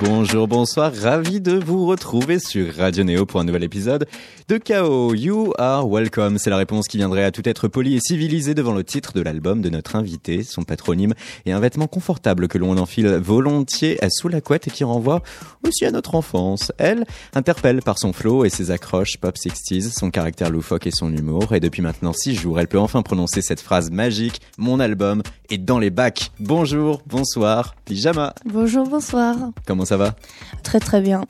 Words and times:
Bonjour, 0.00 0.46
bonsoir, 0.46 0.92
ravi 0.94 1.40
de 1.40 1.58
vous 1.58 1.84
retrouver 1.84 2.38
sur 2.38 2.72
Radio 2.76 3.02
Néo 3.02 3.26
pour 3.26 3.40
un 3.40 3.44
nouvel 3.44 3.64
épisode 3.64 4.06
de 4.46 4.56
Chaos. 4.56 5.12
You 5.12 5.52
are 5.58 5.88
welcome, 5.88 6.38
c'est 6.38 6.50
la 6.50 6.56
réponse 6.56 6.86
qui 6.86 6.98
viendrait 6.98 7.24
à 7.24 7.32
tout 7.32 7.46
être 7.48 7.66
poli 7.66 7.96
et 7.96 8.00
civilisé 8.00 8.54
devant 8.54 8.74
le 8.74 8.84
titre 8.84 9.12
de 9.12 9.20
l'album 9.22 9.60
de 9.60 9.70
notre 9.70 9.96
invité, 9.96 10.44
son 10.44 10.62
patronyme 10.62 11.14
et 11.46 11.52
un 11.52 11.58
vêtement 11.58 11.88
confortable 11.88 12.46
que 12.46 12.58
l'on 12.58 12.78
enfile 12.78 13.08
volontiers 13.08 13.98
sous 14.08 14.28
la 14.28 14.40
couette 14.40 14.68
et 14.68 14.70
qui 14.70 14.84
renvoie 14.84 15.20
aussi 15.66 15.84
à 15.84 15.90
notre 15.90 16.14
enfance. 16.14 16.70
Elle 16.78 17.04
interpelle 17.34 17.82
par 17.82 17.98
son 17.98 18.12
flow 18.12 18.44
et 18.44 18.50
ses 18.50 18.70
accroches 18.70 19.16
pop 19.16 19.34
60s, 19.34 19.98
son 19.98 20.12
caractère 20.12 20.50
loufoque 20.50 20.86
et 20.86 20.92
son 20.92 21.12
humour 21.12 21.54
et 21.54 21.60
depuis 21.60 21.82
maintenant 21.82 22.12
six 22.12 22.36
jours, 22.36 22.60
elle 22.60 22.68
peut 22.68 22.78
enfin 22.78 23.02
prononcer 23.02 23.42
cette 23.42 23.60
phrase 23.60 23.90
magique, 23.90 24.42
mon 24.58 24.78
album 24.78 25.22
est 25.50 25.58
dans 25.58 25.80
les 25.80 25.90
bacs. 25.90 26.30
Bonjour, 26.38 27.02
bonsoir, 27.06 27.74
pyjama. 27.84 28.34
Bonjour, 28.44 28.86
bonsoir. 28.86 29.34
Comment 29.66 29.87
ça 29.88 29.96
va 29.96 30.14
Très 30.62 30.80
très 30.80 31.00
bien. 31.00 31.24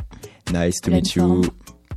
Nice 0.53 0.81
to 0.81 0.91
meet 0.91 1.15
you. 1.15 1.43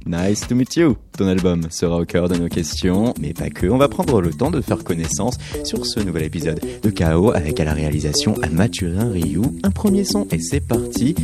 Nice 0.05 0.47
to 0.47 0.55
meet 0.55 0.75
you. 0.75 0.95
Ton 1.17 1.27
album 1.27 1.63
sera 1.71 1.97
au 1.97 2.05
cœur 2.05 2.29
de 2.29 2.35
nos 2.35 2.49
questions, 2.49 3.13
mais 3.19 3.33
pas 3.33 3.49
que. 3.49 3.67
On 3.67 3.77
va 3.77 3.88
prendre 3.88 4.21
le 4.21 4.31
temps 4.31 4.52
de 4.52 4.61
faire 4.61 4.83
connaissance 4.83 5.38
sur 5.63 5.85
ce 5.85 5.99
nouvel 5.99 6.23
épisode 6.23 6.59
de 6.83 6.89
Chaos 6.91 7.31
avec 7.31 7.59
à 7.59 7.66
la 7.66 7.73
réalisation 7.73 8.35
à 8.43 8.49
Mathurin 8.49 9.11
Ryu. 9.11 9.41
Un 9.63 9.71
premier 9.71 10.03
son 10.03 10.27
et 10.31 10.39
c'est 10.39 10.59
parti. 10.59 11.16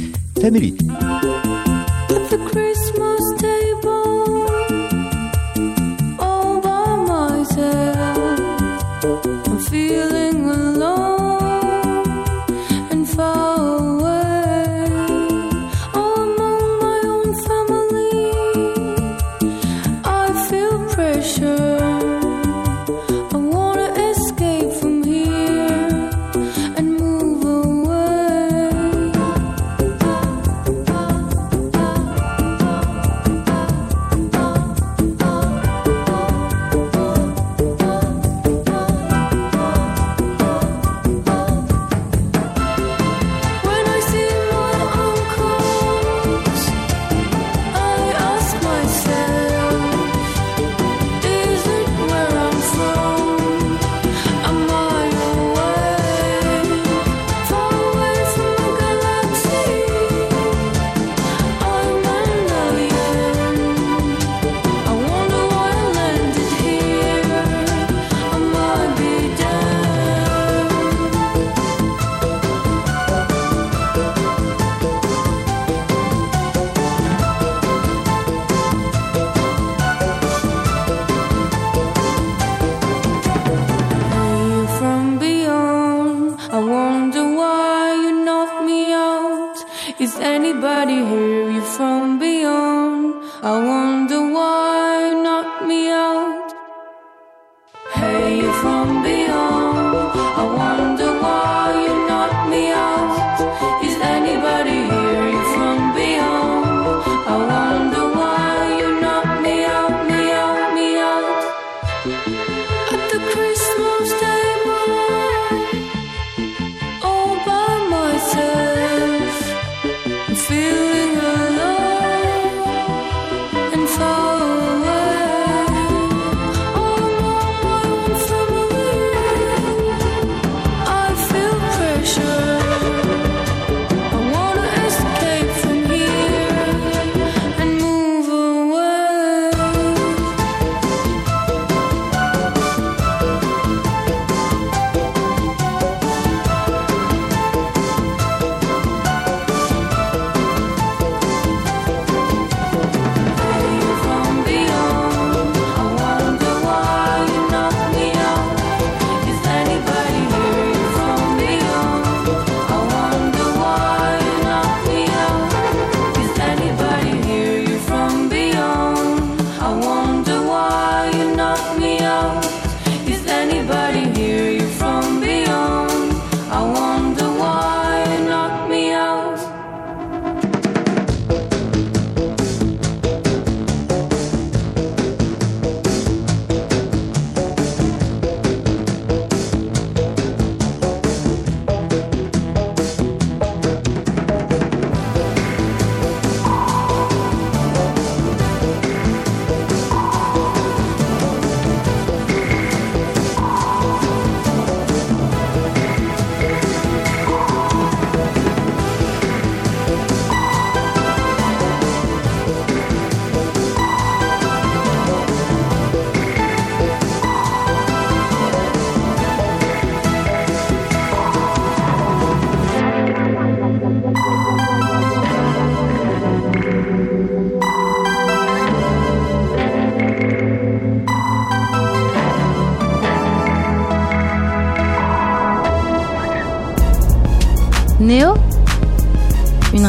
Family. 0.42 0.76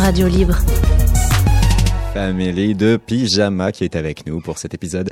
Radio 0.08 0.26
libre. 0.26 0.56
Famille 2.14 2.75
de 2.75 2.96
Pyjama 2.96 3.72
qui 3.72 3.84
est 3.84 3.94
avec 3.94 4.26
nous 4.26 4.40
pour 4.40 4.56
cet 4.56 4.72
épisode 4.72 5.10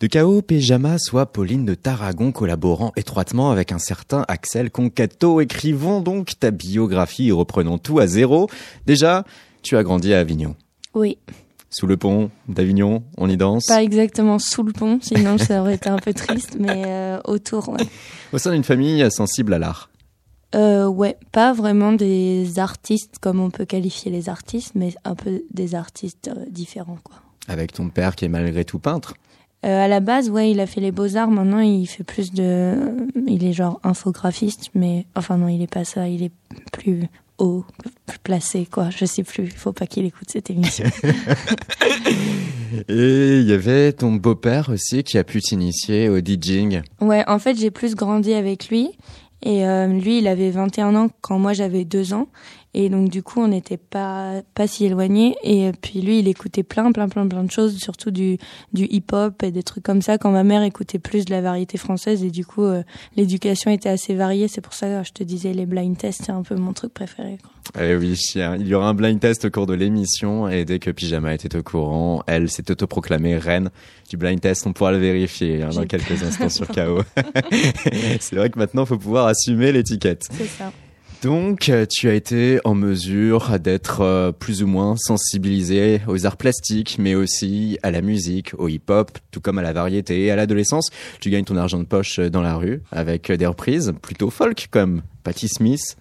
De 0.00 0.06
K.O. 0.06 0.42
Pyjama, 0.42 0.96
soit 1.00 1.26
Pauline 1.26 1.64
de 1.64 1.74
Tarragon 1.74 2.30
collaborant 2.30 2.92
étroitement 2.94 3.50
avec 3.50 3.72
un 3.72 3.80
certain 3.80 4.24
Axel 4.28 4.70
Concato. 4.70 5.40
Écrivons 5.40 6.00
donc 6.00 6.38
ta 6.38 6.52
biographie 6.52 7.30
et 7.30 7.32
reprenons 7.32 7.78
tout 7.78 7.98
à 7.98 8.06
zéro. 8.06 8.48
Déjà, 8.86 9.24
tu 9.62 9.76
as 9.76 9.82
grandi 9.82 10.14
à 10.14 10.20
Avignon. 10.20 10.54
Oui. 10.94 11.18
Sous 11.68 11.88
le 11.88 11.96
pont 11.96 12.30
d'Avignon, 12.46 13.02
on 13.16 13.28
y 13.28 13.36
danse 13.36 13.66
Pas 13.66 13.82
exactement 13.82 14.38
sous 14.38 14.62
le 14.62 14.72
pont, 14.72 15.00
sinon 15.02 15.36
ça 15.38 15.62
aurait 15.62 15.74
été 15.74 15.88
un 15.88 15.98
peu 15.98 16.14
triste, 16.14 16.56
mais 16.60 16.84
euh, 16.86 17.18
autour, 17.24 17.70
ouais. 17.70 17.84
Au 18.32 18.38
sein 18.38 18.52
d'une 18.52 18.62
famille 18.62 19.04
sensible 19.10 19.52
à 19.52 19.58
l'art 19.58 19.87
euh, 20.54 20.86
Ouais, 20.86 21.16
pas 21.32 21.52
vraiment 21.52 21.92
des 21.92 22.58
artistes 22.58 23.18
comme 23.20 23.40
on 23.40 23.50
peut 23.50 23.64
qualifier 23.64 24.10
les 24.10 24.28
artistes, 24.28 24.72
mais 24.74 24.94
un 25.04 25.14
peu 25.14 25.42
des 25.52 25.74
artistes 25.74 26.30
euh, 26.34 26.44
différents, 26.50 26.98
quoi. 27.02 27.16
Avec 27.48 27.72
ton 27.72 27.88
père 27.88 28.14
qui 28.14 28.26
est 28.26 28.28
malgré 28.28 28.64
tout 28.64 28.78
peintre 28.78 29.14
euh, 29.66 29.84
à 29.84 29.88
la 29.88 29.98
base, 29.98 30.30
ouais, 30.30 30.52
il 30.52 30.60
a 30.60 30.66
fait 30.66 30.80
les 30.80 30.92
beaux-arts. 30.92 31.32
Maintenant, 31.32 31.58
il 31.58 31.86
fait 31.86 32.04
plus 32.04 32.32
de. 32.32 32.76
Il 33.26 33.44
est 33.44 33.52
genre 33.52 33.80
infographiste, 33.82 34.70
mais. 34.74 35.06
Enfin, 35.16 35.36
non, 35.36 35.48
il 35.48 35.60
est 35.62 35.72
pas 35.72 35.84
ça. 35.84 36.06
Il 36.06 36.22
est 36.22 36.30
plus 36.70 37.08
haut, 37.38 37.64
plus 38.06 38.18
placé, 38.20 38.66
quoi. 38.70 38.90
Je 38.90 39.04
sais 39.04 39.24
plus. 39.24 39.44
Il 39.46 39.50
faut 39.50 39.72
pas 39.72 39.88
qu'il 39.88 40.04
écoute 40.04 40.30
cette 40.30 40.50
émission. 40.50 40.84
Et 42.88 43.40
il 43.40 43.48
y 43.48 43.52
avait 43.52 43.92
ton 43.92 44.12
beau-père 44.12 44.68
aussi 44.68 45.02
qui 45.02 45.18
a 45.18 45.24
pu 45.24 45.40
t'initier 45.40 46.08
au 46.08 46.20
DJing. 46.20 46.82
Ouais, 47.00 47.24
en 47.26 47.38
fait, 47.38 47.58
j'ai 47.58 47.70
plus 47.70 47.94
grandi 47.94 48.34
avec 48.34 48.68
lui. 48.68 48.90
Et 49.42 49.66
euh, 49.66 49.86
lui, 49.86 50.18
il 50.18 50.28
avait 50.28 50.50
21 50.50 50.94
ans 50.94 51.08
quand 51.20 51.38
moi 51.38 51.52
j'avais 51.52 51.84
2 51.84 52.12
ans. 52.12 52.28
Et 52.80 52.90
donc 52.90 53.08
du 53.08 53.24
coup, 53.24 53.40
on 53.40 53.48
n'était 53.48 53.76
pas 53.76 54.40
pas 54.54 54.68
si 54.68 54.84
éloignés. 54.84 55.34
Et 55.42 55.72
puis 55.72 56.00
lui, 56.00 56.20
il 56.20 56.28
écoutait 56.28 56.62
plein, 56.62 56.92
plein, 56.92 57.08
plein, 57.08 57.26
plein 57.26 57.42
de 57.42 57.50
choses, 57.50 57.76
surtout 57.76 58.12
du 58.12 58.38
du 58.72 58.84
hip-hop 58.84 59.42
et 59.42 59.50
des 59.50 59.64
trucs 59.64 59.82
comme 59.82 60.00
ça. 60.00 60.16
Quand 60.16 60.30
ma 60.30 60.44
mère 60.44 60.62
écoutait 60.62 61.00
plus 61.00 61.24
de 61.24 61.32
la 61.32 61.40
variété 61.40 61.76
française, 61.76 62.22
et 62.22 62.30
du 62.30 62.46
coup, 62.46 62.62
euh, 62.62 62.84
l'éducation 63.16 63.72
était 63.72 63.88
assez 63.88 64.14
variée. 64.14 64.46
C'est 64.46 64.60
pour 64.60 64.74
ça 64.74 64.86
que 64.86 65.08
je 65.08 65.12
te 65.12 65.24
disais 65.24 65.52
les 65.54 65.66
blind 65.66 65.98
tests, 65.98 66.22
c'est 66.26 66.30
un 66.30 66.44
peu 66.44 66.54
mon 66.54 66.72
truc 66.72 66.94
préféré. 66.94 67.38
Quoi. 67.42 67.82
Eh 67.82 67.96
oui, 67.96 68.16
il 68.36 68.68
y 68.68 68.74
aura 68.74 68.90
un 68.90 68.94
blind 68.94 69.18
test 69.18 69.44
au 69.44 69.50
cours 69.50 69.66
de 69.66 69.74
l'émission. 69.74 70.48
Et 70.48 70.64
dès 70.64 70.78
que 70.78 70.92
Pyjama 70.92 71.34
était 71.34 71.56
au 71.56 71.64
courant, 71.64 72.22
elle 72.28 72.48
s'est 72.48 72.70
autoproclamée 72.70 73.38
reine 73.38 73.70
du 74.08 74.16
blind 74.16 74.40
test. 74.40 74.68
On 74.68 74.72
pourra 74.72 74.92
le 74.92 74.98
vérifier 74.98 75.64
hein, 75.64 75.70
dans 75.70 75.84
quelques 75.84 76.22
instants 76.22 76.48
sur 76.48 76.68
KO. 76.74 77.02
c'est 78.20 78.36
vrai 78.36 78.50
que 78.50 78.58
maintenant, 78.60 78.84
il 78.84 78.88
faut 78.88 78.98
pouvoir 78.98 79.26
assumer 79.26 79.72
l'étiquette. 79.72 80.28
C'est 80.30 80.46
ça. 80.46 80.72
Donc, 81.22 81.68
euh, 81.68 81.84
tu 81.90 82.08
as 82.08 82.14
été 82.14 82.60
en 82.64 82.76
mesure 82.76 83.58
d'être 83.58 84.02
euh, 84.02 84.30
plus 84.30 84.62
ou 84.62 84.68
moins 84.68 84.94
sensibilisé 84.96 86.00
aux 86.06 86.26
arts 86.26 86.36
plastiques, 86.36 86.96
mais 87.00 87.16
aussi 87.16 87.76
à 87.82 87.90
la 87.90 88.02
musique, 88.02 88.52
au 88.56 88.68
hip-hop, 88.68 89.18
tout 89.32 89.40
comme 89.40 89.58
à 89.58 89.62
la 89.62 89.72
variété. 89.72 90.26
Et 90.26 90.30
à 90.30 90.36
l'adolescence, 90.36 90.90
tu 91.20 91.30
gagnes 91.30 91.44
ton 91.44 91.56
argent 91.56 91.80
de 91.80 91.84
poche 91.84 92.20
dans 92.20 92.42
la 92.42 92.54
rue 92.54 92.82
avec 92.92 93.32
des 93.32 93.46
reprises 93.46 93.92
plutôt 94.00 94.30
folk 94.30 94.68
comme 94.70 95.02
Patti 95.24 95.48
Smith. 95.48 95.96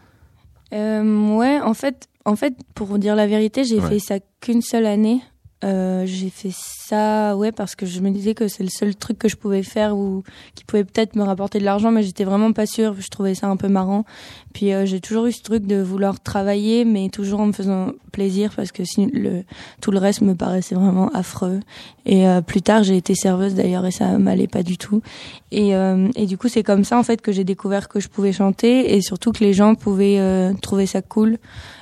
Euh, 0.73 1.35
ouais, 1.35 1.59
en 1.61 1.73
fait, 1.73 2.07
en 2.25 2.35
fait, 2.35 2.53
pour 2.75 2.99
dire 2.99 3.15
la 3.15 3.25
vérité, 3.25 3.63
j'ai 3.63 3.79
ouais. 3.79 3.89
fait 3.89 3.99
ça 3.99 4.19
qu'une 4.41 4.61
seule 4.61 4.85
année. 4.85 5.21
Euh, 5.63 6.03
j'ai 6.05 6.29
fait 6.29 6.53
ça, 6.53 7.35
ouais, 7.35 7.51
parce 7.51 7.75
que 7.75 7.87
je 7.87 7.99
me 8.01 8.11
disais 8.11 8.35
que 8.35 8.47
c'est 8.47 8.61
le 8.61 8.69
seul 8.69 8.95
truc 8.95 9.17
que 9.17 9.27
je 9.27 9.35
pouvais 9.35 9.63
faire 9.63 9.97
ou 9.97 10.23
qui 10.53 10.63
pouvait 10.63 10.83
peut-être 10.83 11.15
me 11.15 11.23
rapporter 11.23 11.57
de 11.57 11.65
l'argent, 11.65 11.89
mais 11.89 12.03
j'étais 12.03 12.25
vraiment 12.25 12.53
pas 12.53 12.67
sûre. 12.67 12.95
Je 12.99 13.07
trouvais 13.07 13.33
ça 13.33 13.47
un 13.47 13.57
peu 13.57 13.67
marrant. 13.67 14.05
Puis 14.53 14.71
euh, 14.71 14.85
j'ai 14.85 14.99
toujours 15.01 15.25
eu 15.25 15.31
ce 15.31 15.41
truc 15.41 15.65
de 15.65 15.81
vouloir 15.81 16.19
travailler, 16.19 16.85
mais 16.85 17.09
toujours 17.09 17.39
en 17.39 17.47
me 17.47 17.53
faisant 17.53 17.91
plaisir, 18.11 18.51
parce 18.55 18.71
que 18.71 18.83
si 18.83 19.07
le 19.07 19.43
tout 19.81 19.91
le 19.91 19.97
reste 19.97 20.21
me 20.21 20.35
paraissait 20.35 20.75
vraiment 20.75 21.09
affreux. 21.09 21.59
Et 22.05 22.27
euh, 22.27 22.41
plus 22.41 22.61
tard, 22.61 22.83
j'ai 22.83 22.97
été 22.97 23.15
serveuse 23.15 23.55
d'ailleurs, 23.55 23.85
et 23.85 23.91
ça 23.91 24.17
m'allait 24.19 24.47
pas 24.47 24.63
du 24.63 24.77
tout. 24.77 25.01
Et, 25.51 25.75
euh, 25.75 26.07
et 26.15 26.25
du 26.27 26.37
coup, 26.37 26.49
c'est 26.49 26.63
comme 26.63 26.83
ça 26.83 26.97
en 26.97 27.03
fait 27.03 27.21
que 27.21 27.31
j'ai 27.31 27.43
découvert 27.43 27.89
que 27.89 27.99
je 27.99 28.09
pouvais 28.09 28.31
chanter, 28.31 28.95
et 28.95 29.01
surtout 29.01 29.31
que 29.31 29.43
les 29.43 29.53
gens 29.53 29.73
pouvaient 29.73 30.19
euh, 30.19 30.53
trouver 30.61 30.85
ça 30.85 31.01
cool 31.01 31.37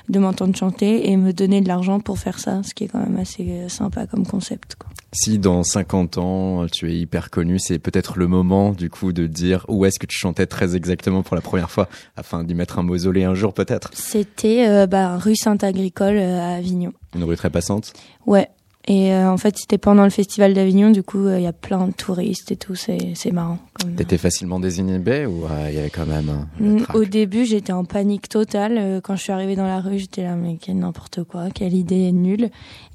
de 0.08 0.18
m'entendre 0.18 0.56
chanter 0.56 1.10
et 1.10 1.16
me 1.16 1.32
donner 1.32 1.60
de 1.60 1.68
l'argent 1.68 2.00
pour 2.00 2.18
faire 2.18 2.38
ça, 2.38 2.62
ce 2.62 2.74
qui 2.74 2.84
est 2.84 2.88
quand 2.88 2.98
même 2.98 3.18
assez 3.18 3.68
sympa 3.68 4.06
comme 4.06 4.26
concept. 4.26 4.76
Quoi. 4.76 4.90
Si 5.12 5.38
dans 5.38 5.62
50 5.62 6.18
ans 6.18 6.66
tu 6.66 6.90
es 6.90 6.96
hyper 6.96 7.30
connu, 7.30 7.58
c'est 7.58 7.78
peut-être 7.78 8.18
le 8.18 8.26
moment 8.26 8.72
du 8.72 8.90
coup 8.90 9.12
de 9.12 9.26
dire 9.26 9.64
où 9.68 9.84
est-ce 9.84 9.98
que 9.98 10.06
tu 10.06 10.18
chantais 10.18 10.46
très 10.46 10.76
exactement 10.76 11.22
pour 11.22 11.36
la 11.36 11.42
première 11.42 11.70
fois, 11.70 11.88
afin 12.16 12.44
d'y 12.44 12.54
mettre 12.54 12.78
un 12.78 12.82
mausolée 12.82 13.24
un 13.24 13.34
jour 13.34 13.54
peut-être? 13.54 13.90
C'était 13.94 14.68
euh, 14.68 14.86
bah, 14.86 15.16
rue 15.16 15.36
Saint-Agricole 15.36 16.16
euh, 16.16 16.40
à 16.40 16.56
Avignon. 16.56 16.92
Une 17.14 17.24
rue 17.24 17.36
très 17.36 17.50
passante? 17.50 17.92
Ouais. 18.26 18.48
Et 18.88 19.12
euh, 19.12 19.28
en 19.28 19.36
fait, 19.36 19.56
c'était 19.58 19.78
pendant 19.78 20.04
le 20.04 20.10
festival 20.10 20.54
d'Avignon, 20.54 20.90
du 20.90 21.02
coup, 21.02 21.24
il 21.26 21.32
euh, 21.32 21.40
y 21.40 21.46
a 21.46 21.52
plein 21.52 21.88
de 21.88 21.92
touristes 21.92 22.52
et 22.52 22.56
tout, 22.56 22.76
c'est 22.76 23.14
c'est 23.16 23.32
marrant. 23.32 23.58
T'étais 23.96 24.16
facilement 24.16 24.60
désinhibé 24.60 25.26
ou 25.26 25.44
il 25.68 25.74
y 25.74 25.78
avait 25.78 25.90
quand 25.90 26.06
même 26.06 26.46
Mm, 26.60 26.84
Au 26.94 27.04
début, 27.04 27.44
j'étais 27.44 27.72
en 27.72 27.84
panique 27.84 28.28
totale. 28.28 29.00
Quand 29.02 29.16
je 29.16 29.22
suis 29.22 29.32
arrivée 29.32 29.56
dans 29.56 29.66
la 29.66 29.80
rue, 29.80 29.98
j'étais 29.98 30.22
là, 30.22 30.36
mais 30.36 30.56
quel 30.60 30.78
n'importe 30.78 31.24
quoi, 31.24 31.50
quelle 31.50 31.74
idée 31.74 32.12
nulle. 32.12 32.50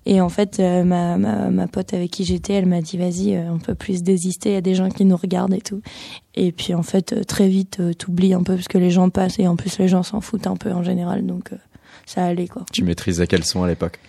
Et 0.05 0.21
en 0.21 0.29
fait, 0.29 0.59
euh, 0.59 0.83
ma, 0.83 1.17
ma, 1.17 1.49
ma 1.49 1.67
pote 1.67 1.93
avec 1.93 2.09
qui 2.09 2.23
j'étais, 2.23 2.53
elle 2.53 2.65
m'a 2.65 2.81
dit, 2.81 2.97
vas-y, 2.97 3.37
on 3.49 3.59
peut 3.59 3.75
plus 3.75 3.97
se 3.97 4.03
désister, 4.03 4.49
il 4.49 4.53
y 4.53 4.57
a 4.57 4.61
des 4.61 4.75
gens 4.75 4.89
qui 4.89 5.05
nous 5.05 5.17
regardent 5.17 5.53
et 5.53 5.61
tout. 5.61 5.81
Et 6.35 6.51
puis 6.51 6.73
en 6.73 6.83
fait, 6.83 7.25
très 7.27 7.49
vite, 7.49 7.81
t'oublies 7.97 8.33
un 8.33 8.43
peu 8.43 8.55
parce 8.55 8.69
que 8.69 8.77
les 8.77 8.91
gens 8.91 9.09
passent 9.09 9.39
et 9.39 9.47
en 9.47 9.57
plus 9.57 9.77
les 9.77 9.89
gens 9.89 10.03
s'en 10.03 10.21
foutent 10.21 10.47
un 10.47 10.55
peu 10.55 10.71
en 10.71 10.83
général, 10.83 11.25
donc 11.25 11.51
ça 12.05 12.25
allait 12.25 12.47
quoi. 12.47 12.65
Tu 12.71 12.83
maîtrisais 12.83 13.27
quels 13.27 13.43
sons 13.43 13.63
à 13.63 13.67
l'époque? 13.67 13.99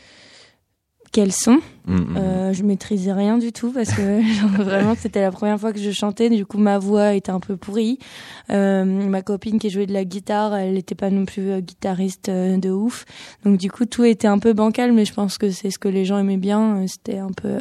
Quels 1.12 1.32
sont. 1.32 1.60
Mmh, 1.84 2.16
euh, 2.16 2.52
je 2.52 2.62
maîtrisais 2.62 3.12
rien 3.12 3.38
du 3.38 3.52
tout 3.52 3.72
parce 3.72 3.92
que 3.92 4.22
genre, 4.40 4.50
vraiment 4.50 4.94
c'était 4.96 5.20
la 5.20 5.32
première 5.32 5.58
fois 5.58 5.72
que 5.72 5.80
je 5.80 5.90
chantais. 5.90 6.30
Du 6.30 6.46
coup, 6.46 6.58
ma 6.58 6.78
voix 6.78 7.14
était 7.14 7.32
un 7.32 7.40
peu 7.40 7.56
pourrie. 7.56 7.98
Euh, 8.50 8.84
ma 8.84 9.22
copine 9.22 9.58
qui 9.58 9.68
jouait 9.68 9.86
de 9.86 9.92
la 9.92 10.04
guitare, 10.04 10.54
elle 10.54 10.74
n'était 10.74 10.94
pas 10.94 11.10
non 11.10 11.24
plus 11.24 11.50
euh, 11.50 11.60
guitariste 11.60 12.28
euh, 12.28 12.56
de 12.56 12.70
ouf. 12.70 13.04
Donc 13.44 13.58
du 13.58 13.70
coup, 13.70 13.84
tout 13.84 14.04
était 14.04 14.28
un 14.28 14.38
peu 14.38 14.52
bancal, 14.52 14.92
mais 14.92 15.04
je 15.04 15.12
pense 15.12 15.38
que 15.38 15.50
c'est 15.50 15.70
ce 15.70 15.78
que 15.78 15.88
les 15.88 16.04
gens 16.04 16.18
aimaient 16.18 16.36
bien. 16.36 16.84
C'était 16.86 17.18
un 17.18 17.32
peu 17.32 17.58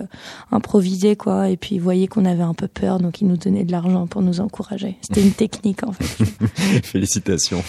improvisé, 0.51 1.15
quoi. 1.15 1.50
Et 1.50 1.57
puis 1.57 1.75
ils 1.75 1.81
voyaient 1.81 2.07
qu'on 2.07 2.25
avait 2.25 2.44
un 2.44 2.53
peu 2.53 2.68
peur, 2.68 3.00
donc 3.00 3.21
ils 3.21 3.27
nous 3.27 3.38
donnaient 3.38 3.65
de 3.65 3.71
l'argent 3.71 4.07
pour 4.07 4.21
nous 4.21 4.39
encourager. 4.39 4.98
C'était 5.01 5.21
une 5.21 5.31
technique 5.33 5.83
en 5.86 5.92
fait. 5.92 6.25
Félicitations. 6.83 7.63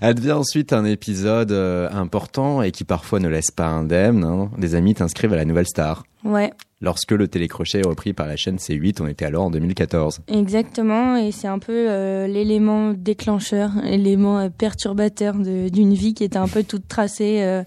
Advient 0.00 0.32
ensuite 0.32 0.72
un 0.72 0.84
épisode 0.84 1.52
important 1.52 2.62
et 2.62 2.70
qui 2.70 2.84
parfois 2.84 3.18
ne 3.18 3.28
laisse 3.28 3.50
pas 3.50 3.66
indemne. 3.66 4.24
Hein, 4.24 4.50
des 4.56 4.76
amis 4.78 4.94
t'inscrivent 4.94 5.32
à 5.34 5.36
la 5.36 5.44
Nouvelle 5.44 5.66
Star. 5.66 6.04
Ouais. 6.24 6.52
Lorsque 6.80 7.12
le 7.12 7.28
télécrochet 7.28 7.80
est 7.80 7.86
repris 7.86 8.12
par 8.12 8.26
la 8.26 8.36
chaîne 8.36 8.56
C8, 8.56 9.02
on 9.02 9.06
était 9.06 9.24
alors 9.24 9.44
en 9.44 9.50
2014. 9.50 10.20
Exactement, 10.28 11.16
et 11.16 11.32
c'est 11.32 11.48
un 11.48 11.58
peu 11.58 11.72
euh, 11.90 12.26
l'élément 12.26 12.92
déclencheur, 12.92 13.72
l'élément 13.82 14.38
euh, 14.38 14.48
perturbateur 14.48 15.34
d'une 15.34 15.94
vie 15.94 16.14
qui 16.14 16.24
était 16.24 16.38
un 16.38 16.48
peu 16.48 16.62
toute 16.62 16.86
tracée. 16.88 17.42
Euh, 17.42 17.62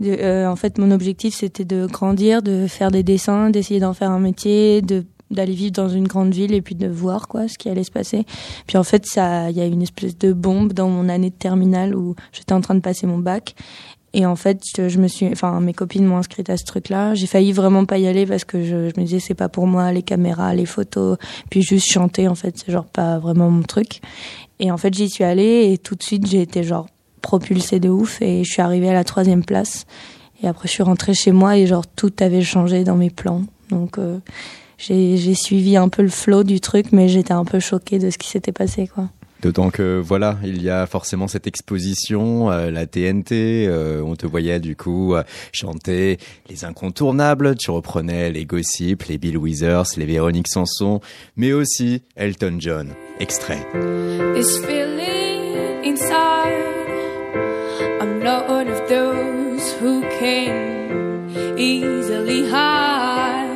de, 0.00 0.10
euh, 0.10 0.50
en 0.50 0.56
fait, 0.56 0.78
mon 0.78 0.90
objectif, 0.90 1.34
c'était 1.34 1.64
de 1.64 1.86
grandir, 1.86 2.42
de 2.42 2.66
faire 2.66 2.90
des 2.90 3.02
dessins, 3.02 3.50
d'essayer 3.50 3.80
d'en 3.80 3.94
faire 3.94 4.10
un 4.10 4.20
métier, 4.20 4.82
de 4.82 5.04
d'aller 5.30 5.54
vivre 5.54 5.72
dans 5.72 5.88
une 5.88 6.06
grande 6.06 6.34
ville 6.34 6.52
et 6.52 6.60
puis 6.60 6.74
de 6.74 6.86
voir 6.86 7.26
quoi 7.26 7.48
ce 7.48 7.56
qui 7.56 7.70
allait 7.70 7.84
se 7.84 7.90
passer. 7.90 8.26
Puis 8.66 8.76
en 8.76 8.84
fait, 8.84 9.06
ça, 9.06 9.48
il 9.48 9.56
y 9.56 9.62
a 9.62 9.64
une 9.64 9.80
espèce 9.80 10.18
de 10.18 10.34
bombe 10.34 10.74
dans 10.74 10.90
mon 10.90 11.08
année 11.08 11.30
de 11.30 11.34
terminale 11.34 11.96
où 11.96 12.14
j'étais 12.32 12.52
en 12.52 12.60
train 12.60 12.74
de 12.74 12.80
passer 12.80 13.06
mon 13.06 13.16
bac 13.16 13.54
et 14.14 14.26
en 14.26 14.36
fait, 14.36 14.62
je, 14.76 14.98
me 14.98 15.08
suis, 15.08 15.26
enfin, 15.28 15.58
mes 15.60 15.72
copines 15.72 16.04
m'ont 16.04 16.18
inscrite 16.18 16.50
à 16.50 16.58
ce 16.58 16.64
truc-là. 16.64 17.14
J'ai 17.14 17.26
failli 17.26 17.52
vraiment 17.52 17.86
pas 17.86 17.96
y 17.98 18.06
aller 18.06 18.26
parce 18.26 18.44
que 18.44 18.62
je, 18.62 18.76
me 18.76 19.04
disais 19.04 19.20
c'est 19.20 19.34
pas 19.34 19.48
pour 19.48 19.66
moi 19.66 19.90
les 19.90 20.02
caméras, 20.02 20.54
les 20.54 20.66
photos, 20.66 21.16
puis 21.48 21.62
juste 21.62 21.90
chanter 21.90 22.28
en 22.28 22.34
fait, 22.34 22.56
c'est 22.58 22.72
genre 22.72 22.84
pas 22.84 23.18
vraiment 23.18 23.50
mon 23.50 23.62
truc. 23.62 24.00
Et 24.60 24.70
en 24.70 24.76
fait, 24.76 24.92
j'y 24.92 25.08
suis 25.08 25.24
allée 25.24 25.72
et 25.72 25.78
tout 25.78 25.94
de 25.94 26.02
suite 26.02 26.26
j'ai 26.26 26.42
été 26.42 26.62
genre 26.62 26.86
propulsée 27.22 27.80
de 27.80 27.88
ouf 27.88 28.20
et 28.20 28.44
je 28.44 28.50
suis 28.50 28.62
arrivée 28.62 28.90
à 28.90 28.94
la 28.94 29.04
troisième 29.04 29.44
place. 29.44 29.86
Et 30.42 30.48
après, 30.48 30.68
je 30.68 30.72
suis 30.72 30.82
rentrée 30.82 31.14
chez 31.14 31.32
moi 31.32 31.56
et 31.56 31.66
genre 31.66 31.86
tout 31.86 32.12
avait 32.20 32.42
changé 32.42 32.84
dans 32.84 32.96
mes 32.96 33.10
plans. 33.10 33.42
Donc 33.70 33.96
euh, 33.96 34.18
j'ai 34.76 35.34
suivi 35.34 35.76
un 35.76 35.88
peu 35.88 36.02
le 36.02 36.08
flow 36.10 36.42
du 36.44 36.60
truc, 36.60 36.92
mais 36.92 37.08
j'étais 37.08 37.32
un 37.32 37.46
peu 37.46 37.60
choquée 37.60 37.98
de 37.98 38.10
ce 38.10 38.18
qui 38.18 38.28
s'était 38.28 38.52
passé 38.52 38.88
quoi. 38.88 39.08
D'autant 39.42 39.70
que 39.70 39.98
voilà, 39.98 40.38
il 40.44 40.62
y 40.62 40.70
a 40.70 40.86
forcément 40.86 41.26
cette 41.26 41.48
exposition, 41.48 42.52
euh, 42.52 42.70
la 42.70 42.86
TNT, 42.86 43.66
euh, 43.66 44.00
on 44.00 44.14
te 44.14 44.24
voyait 44.24 44.60
du 44.60 44.76
coup 44.76 45.16
euh, 45.16 45.24
chanter 45.50 46.18
les 46.48 46.64
incontournables, 46.64 47.56
tu 47.56 47.72
reprenais 47.72 48.30
les 48.30 48.44
Gossip, 48.44 49.02
les 49.08 49.18
Bill 49.18 49.36
Withers, 49.36 49.96
les 49.96 50.06
Véronique 50.06 50.46
Sanson, 50.46 51.00
mais 51.34 51.52
aussi 51.52 52.04
Elton 52.14 52.58
John. 52.60 52.90
Extrait. 53.18 53.66
This 54.36 54.58
feeling 54.64 55.84
inside, 55.84 56.62
I'm 58.00 58.20
not 58.22 58.48
one 58.48 58.68
of 58.68 58.88
those 58.88 59.74
who 59.80 60.02
can 60.20 61.58
easily 61.58 62.48
hide. 62.48 63.50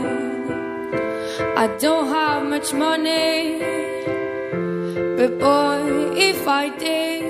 I 1.57 1.69
don't 1.81 2.09
have 2.09 2.45
much 2.45 2.75
money. 2.75 3.86
But 5.17 5.39
boy, 5.39 6.13
if 6.17 6.47
I 6.47 6.71
did, 6.79 7.25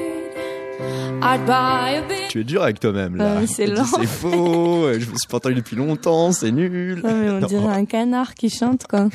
I'd 1.23 1.47
buy 1.47 1.97
a 1.99 2.03
bit. 2.09 2.29
Tu 2.31 2.41
es 2.41 2.45
dur 2.45 2.63
avec 2.63 2.81
toi-même 2.81 3.17
là. 3.17 3.39
Euh, 3.39 3.47
c'est 3.47 3.67
lent. 3.67 3.85
C'est 3.85 4.07
faux. 4.07 4.93
je 4.93 4.99
me 5.11 5.17
suis 5.17 5.29
pas 5.31 5.37
entendu 5.39 5.55
depuis 5.57 5.77
longtemps. 5.77 6.33
C'est 6.33 6.51
nul. 6.51 7.01
Non, 7.05 7.15
mais 7.15 7.31
on 7.31 7.41
Non. 7.41 7.47
dirait 7.47 7.69
un 7.75 7.85
canard 7.85 8.35
qui 8.35 8.51
chante 8.51 8.87
quoi. 8.89 9.09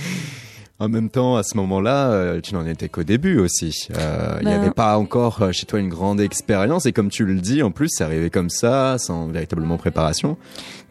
En 0.80 0.90
même 0.90 1.10
temps, 1.12 1.36
à 1.36 1.44
ce 1.44 1.56
moment-là, 1.58 2.10
euh, 2.12 2.42
tu 2.42 2.56
n'en 2.56 2.66
étais 2.66 2.90
qu'au 2.90 3.04
début 3.04 3.38
aussi. 3.38 3.88
Euh, 3.96 4.38
Il 4.42 4.48
n'y 4.48 4.54
Ben- 4.54 4.62
avait 4.62 4.72
pas 4.72 4.98
encore 4.98 5.40
euh, 5.44 5.52
chez 5.52 5.68
toi 5.68 5.80
une 5.80 5.90
grande 5.90 6.20
expérience 6.20 6.88
et 6.88 6.92
comme 6.92 7.10
tu 7.10 7.24
le 7.24 7.36
dis, 7.36 7.62
en 7.62 7.70
plus, 7.70 7.88
c'est 7.92 8.04
arrivé 8.04 8.32
comme 8.32 8.50
ça, 8.50 8.98
sans 8.98 9.28
véritablement 9.28 9.78
préparation. 9.78 10.38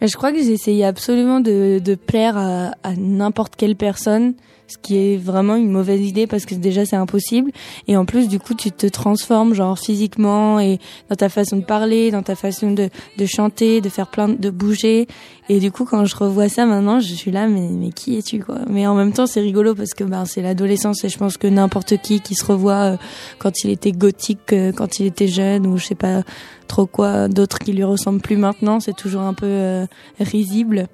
Je 0.02 0.16
crois 0.16 0.33
que 0.33 0.38
j'ai 0.38 0.52
essayé 0.52 0.85
absolument 0.85 1.40
de, 1.40 1.78
de 1.78 1.95
plaire 1.95 2.37
à, 2.37 2.73
à 2.83 2.95
n'importe 2.97 3.54
quelle 3.57 3.76
personne, 3.76 4.35
ce 4.71 4.78
qui 4.78 4.97
est 4.97 5.16
vraiment 5.16 5.57
une 5.57 5.71
mauvaise 5.71 6.00
idée 6.00 6.26
parce 6.26 6.47
que 6.47 6.54
déjà 6.54 6.87
c'est 6.87 6.97
impossible. 6.97 7.50
Et 7.88 7.97
en 7.97 8.04
plus, 8.04 8.28
du 8.28 8.38
coup, 8.38 8.54
tu 8.54 8.71
te 8.71 8.87
transformes 8.87 9.52
genre 9.52 9.78
physiquement 9.78 10.61
et 10.61 10.78
dans 11.09 11.16
ta 11.16 11.28
façon 11.28 11.57
de 11.57 11.64
parler, 11.64 12.11
dans 12.11 12.23
ta 12.23 12.37
façon 12.37 12.71
de, 12.71 12.88
de 13.19 13.26
chanter, 13.26 13.80
de 13.80 13.88
faire 13.88 14.07
plein 14.07 14.28
de, 14.28 14.37
de 14.37 14.50
bouger. 14.50 15.09
Et 15.49 15.59
du 15.59 15.73
coup, 15.73 15.85
quand 15.85 16.04
je 16.04 16.14
revois 16.14 16.49
ça 16.49 16.66
maintenant, 16.66 17.00
je 17.00 17.12
suis 17.12 17.33
là, 17.33 17.49
mais, 17.49 17.69
mais 17.69 17.90
qui 17.90 18.16
es-tu 18.16 18.38
quoi? 18.38 18.61
Mais 18.69 18.87
en 18.87 18.95
même 18.95 19.12
temps, 19.12 19.26
c'est 19.26 19.40
rigolo 19.40 19.75
parce 19.75 19.92
que 19.92 20.04
ben 20.04 20.25
c'est 20.25 20.42
l'adolescence 20.42 21.02
et 21.02 21.09
je 21.09 21.19
pense 21.19 21.37
que 21.37 21.49
n'importe 21.49 21.97
qui 22.00 22.21
qui 22.21 22.37
se 22.37 22.45
revoit 22.45 22.92
euh, 22.92 22.97
quand 23.38 23.64
il 23.64 23.71
était 23.71 23.92
gothique, 23.92 24.52
euh, 24.52 24.71
quand 24.71 25.00
il 25.00 25.07
était 25.07 25.28
jeune 25.28 25.66
ou 25.66 25.76
je 25.76 25.87
sais 25.87 25.95
pas 25.97 26.23
trop 26.71 26.87
quoi 26.87 27.29
d'autres 27.29 27.59
qui 27.59 27.73
lui 27.73 27.85
ressemblent 27.85 28.21
plus 28.21 28.37
maintenant, 28.37 28.81
c'est 28.81 28.97
toujours 28.97 29.23
un 29.23 29.35
peu 29.35 29.47
euh, 29.47 29.87
risible. 30.21 30.87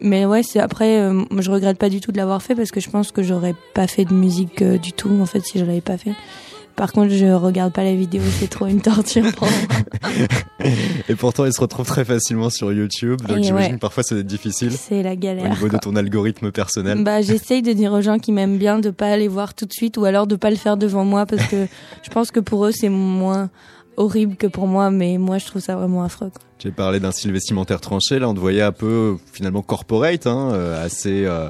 Mais 0.00 0.26
ouais, 0.26 0.42
c'est 0.42 0.60
après, 0.60 1.00
euh, 1.00 1.22
je 1.38 1.50
regrette 1.50 1.78
pas 1.78 1.88
du 1.88 2.00
tout 2.00 2.10
de 2.10 2.16
l'avoir 2.16 2.42
fait 2.42 2.54
parce 2.54 2.70
que 2.70 2.80
je 2.80 2.90
pense 2.90 3.12
que 3.12 3.22
j'aurais 3.22 3.54
pas 3.74 3.86
fait 3.86 4.04
de 4.04 4.14
musique 4.14 4.62
euh, 4.62 4.76
du 4.78 4.92
tout 4.92 5.10
en 5.20 5.26
fait 5.26 5.40
si 5.40 5.58
je 5.58 5.64
l'avais 5.64 5.80
pas 5.80 5.98
fait. 5.98 6.14
Par 6.74 6.92
contre, 6.92 7.10
je 7.10 7.26
regarde 7.26 7.72
pas 7.72 7.84
la 7.84 7.94
vidéo, 7.94 8.22
c'est 8.38 8.48
trop 8.48 8.66
une 8.66 8.80
torture 8.80 9.30
pour 9.34 9.46
moi. 9.46 10.26
Et 11.08 11.14
pourtant, 11.14 11.44
il 11.44 11.52
se 11.52 11.60
retrouve 11.60 11.86
très 11.86 12.04
facilement 12.04 12.48
sur 12.48 12.72
YouTube, 12.72 13.20
donc 13.20 13.42
j'imagine 13.42 13.72
ouais. 13.72 13.76
que 13.76 13.80
parfois 13.80 14.02
ça 14.02 14.14
doit 14.14 14.22
être 14.22 14.26
difficile 14.26 14.72
C'est 14.72 15.02
la 15.02 15.12
au 15.12 15.16
galère. 15.16 15.50
niveau 15.50 15.68
de 15.68 15.76
ton 15.76 15.94
algorithme 15.94 16.50
personnel. 16.50 17.04
Bah, 17.04 17.20
j'essaye 17.20 17.60
de 17.60 17.72
dire 17.72 17.92
aux 17.92 18.00
gens 18.00 18.18
qui 18.18 18.32
m'aiment 18.32 18.56
bien 18.56 18.78
de 18.78 18.90
pas 18.90 19.08
aller 19.08 19.28
voir 19.28 19.52
tout 19.52 19.66
de 19.66 19.72
suite 19.72 19.98
ou 19.98 20.04
alors 20.06 20.26
de 20.26 20.36
pas 20.36 20.50
le 20.50 20.56
faire 20.56 20.76
devant 20.76 21.04
moi 21.04 21.26
parce 21.26 21.46
que 21.48 21.66
je 22.02 22.10
pense 22.10 22.30
que 22.30 22.40
pour 22.40 22.64
eux 22.64 22.72
c'est 22.72 22.88
moins 22.88 23.50
horrible 23.96 24.36
que 24.36 24.46
pour 24.46 24.66
moi, 24.66 24.90
mais 24.90 25.18
moi 25.18 25.38
je 25.38 25.46
trouve 25.46 25.62
ça 25.62 25.76
vraiment 25.76 26.02
affreux. 26.02 26.30
quoi. 26.30 26.42
Tu 26.58 26.68
as 26.68 26.72
parlé 26.72 27.00
d'un 27.00 27.10
style 27.12 27.32
vestimentaire 27.32 27.80
tranché, 27.80 28.18
là 28.18 28.28
on 28.28 28.34
te 28.34 28.40
voyait 28.40 28.62
un 28.62 28.72
peu 28.72 29.16
finalement 29.32 29.62
corporate, 29.62 30.26
hein, 30.26 30.50
euh, 30.52 30.84
assez, 30.84 31.24
euh, 31.24 31.48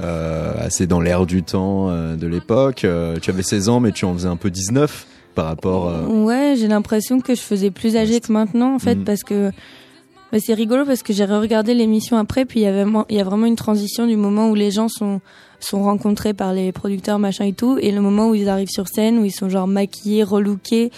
euh, 0.00 0.52
assez 0.58 0.86
dans 0.86 1.00
l'air 1.00 1.26
du 1.26 1.42
temps 1.42 1.88
euh, 1.90 2.16
de 2.16 2.26
l'époque. 2.26 2.86
Tu 3.22 3.30
avais 3.30 3.42
16 3.42 3.68
ans 3.68 3.80
mais 3.80 3.92
tu 3.92 4.04
en 4.04 4.14
faisais 4.14 4.28
un 4.28 4.36
peu 4.36 4.50
19 4.50 5.06
par 5.34 5.46
rapport... 5.46 5.88
euh, 5.88 6.06
Ouais, 6.06 6.54
j'ai 6.58 6.68
l'impression 6.68 7.20
que 7.20 7.34
je 7.34 7.40
faisais 7.40 7.70
plus 7.70 7.96
âgé 7.96 8.20
que 8.20 8.32
maintenant 8.32 8.74
en 8.74 8.78
fait 8.78 8.96
Mhm. 8.96 9.04
parce 9.04 9.22
que 9.22 9.50
mais 10.32 10.40
c'est 10.40 10.54
rigolo 10.54 10.86
parce 10.86 11.02
que 11.02 11.12
j'ai 11.12 11.24
regardé 11.26 11.74
l'émission 11.74 12.16
après 12.16 12.44
puis 12.46 12.60
il 12.60 12.62
y 12.62 12.66
avait 12.66 12.84
il 13.10 13.16
y 13.16 13.20
a 13.20 13.24
vraiment 13.24 13.46
une 13.46 13.56
transition 13.56 14.06
du 14.06 14.16
moment 14.16 14.48
où 14.50 14.54
les 14.54 14.70
gens 14.70 14.88
sont 14.88 15.20
sont 15.60 15.82
rencontrés 15.84 16.34
par 16.34 16.52
les 16.54 16.72
producteurs 16.72 17.18
machin 17.18 17.44
et 17.44 17.52
tout 17.52 17.78
et 17.80 17.92
le 17.92 18.00
moment 18.00 18.28
où 18.30 18.34
ils 18.34 18.48
arrivent 18.48 18.70
sur 18.70 18.88
scène 18.88 19.18
où 19.18 19.24
ils 19.24 19.30
sont 19.30 19.48
genre 19.48 19.66
maquillés, 19.68 20.22
relookés 20.24 20.90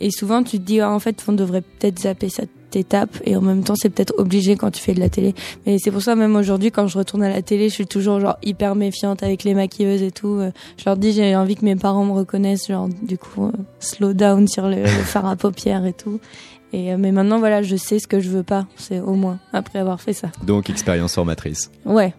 et 0.00 0.10
souvent 0.10 0.42
tu 0.42 0.58
te 0.58 0.62
dis 0.62 0.80
ah, 0.80 0.90
en 0.90 0.98
fait 0.98 1.24
on 1.28 1.32
devrait 1.32 1.62
peut-être 1.62 2.00
zapper 2.00 2.28
cette 2.28 2.50
étape. 2.76 3.10
Et 3.24 3.36
en 3.36 3.40
même 3.40 3.62
temps 3.62 3.74
c'est 3.76 3.90
peut-être 3.90 4.14
obligé 4.18 4.56
quand 4.56 4.70
tu 4.70 4.80
fais 4.80 4.94
de 4.94 5.00
la 5.00 5.08
télé. 5.08 5.34
Mais 5.66 5.78
c'est 5.78 5.90
pour 5.90 6.02
ça 6.02 6.14
même 6.14 6.34
aujourd'hui 6.36 6.70
quand 6.70 6.86
je 6.86 6.98
retourne 6.98 7.22
à 7.22 7.28
la 7.28 7.42
télé 7.42 7.68
je 7.68 7.74
suis 7.74 7.86
toujours 7.86 8.20
genre 8.20 8.36
hyper 8.42 8.74
méfiante 8.74 9.22
avec 9.22 9.44
les 9.44 9.54
maquilleuses 9.54 10.02
et 10.02 10.10
tout. 10.10 10.38
Euh, 10.40 10.50
je 10.76 10.84
leur 10.86 10.96
dis 10.96 11.12
j'ai 11.12 11.36
envie 11.36 11.56
que 11.56 11.64
mes 11.64 11.76
parents 11.76 12.04
me 12.04 12.12
reconnaissent 12.12 12.68
genre 12.68 12.88
du 13.02 13.18
coup 13.18 13.46
euh, 13.46 13.52
slow 13.78 14.12
down 14.12 14.48
sur 14.48 14.68
le, 14.68 14.82
le 14.82 14.86
fard 14.86 15.26
à 15.26 15.36
paupières 15.36 15.84
et 15.86 15.92
tout. 15.92 16.20
Et 16.72 16.92
euh, 16.92 16.96
mais 16.98 17.12
maintenant 17.12 17.38
voilà 17.38 17.62
je 17.62 17.76
sais 17.76 17.98
ce 17.98 18.06
que 18.06 18.20
je 18.20 18.30
veux 18.30 18.42
pas. 18.42 18.66
C'est 18.76 19.00
au 19.00 19.14
moins 19.14 19.38
après 19.52 19.78
avoir 19.78 20.00
fait 20.00 20.12
ça. 20.12 20.28
Donc 20.44 20.70
expérience 20.70 21.14
formatrice. 21.14 21.70
ouais 21.84 22.14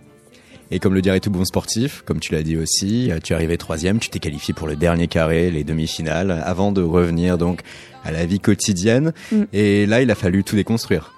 Et 0.72 0.80
comme 0.80 0.94
le 0.94 1.02
dirait 1.02 1.20
tout 1.20 1.30
bon 1.30 1.46
sportif, 1.46 2.02
comme 2.06 2.20
tu 2.20 2.34
l'as 2.34 2.44
dit 2.44 2.58
aussi, 2.58 3.12
euh, 3.12 3.20
tu 3.24 3.34
es 3.34 3.36
arrivé 3.36 3.58
troisième, 3.58 4.00
tu 4.00 4.10
t'es 4.10 4.20
qualifié 4.20 4.54
pour 4.54 4.68
le 4.68 4.76
dernier 4.76 5.08
carré, 5.08 5.52
les 5.52 5.64
demi-finales, 5.64 6.44
avant 6.44 6.72
de 6.72 6.82
revenir 6.82 7.38
donc 7.38 7.62
à 8.04 8.12
la 8.12 8.26
vie 8.26 8.40
quotidienne. 8.40 9.14
Mm. 9.32 9.44
Et 9.54 9.86
là, 9.86 10.02
il 10.02 10.12
a 10.12 10.16
fallu 10.16 10.44
tout 10.44 10.56
déconstruire. 10.56 11.15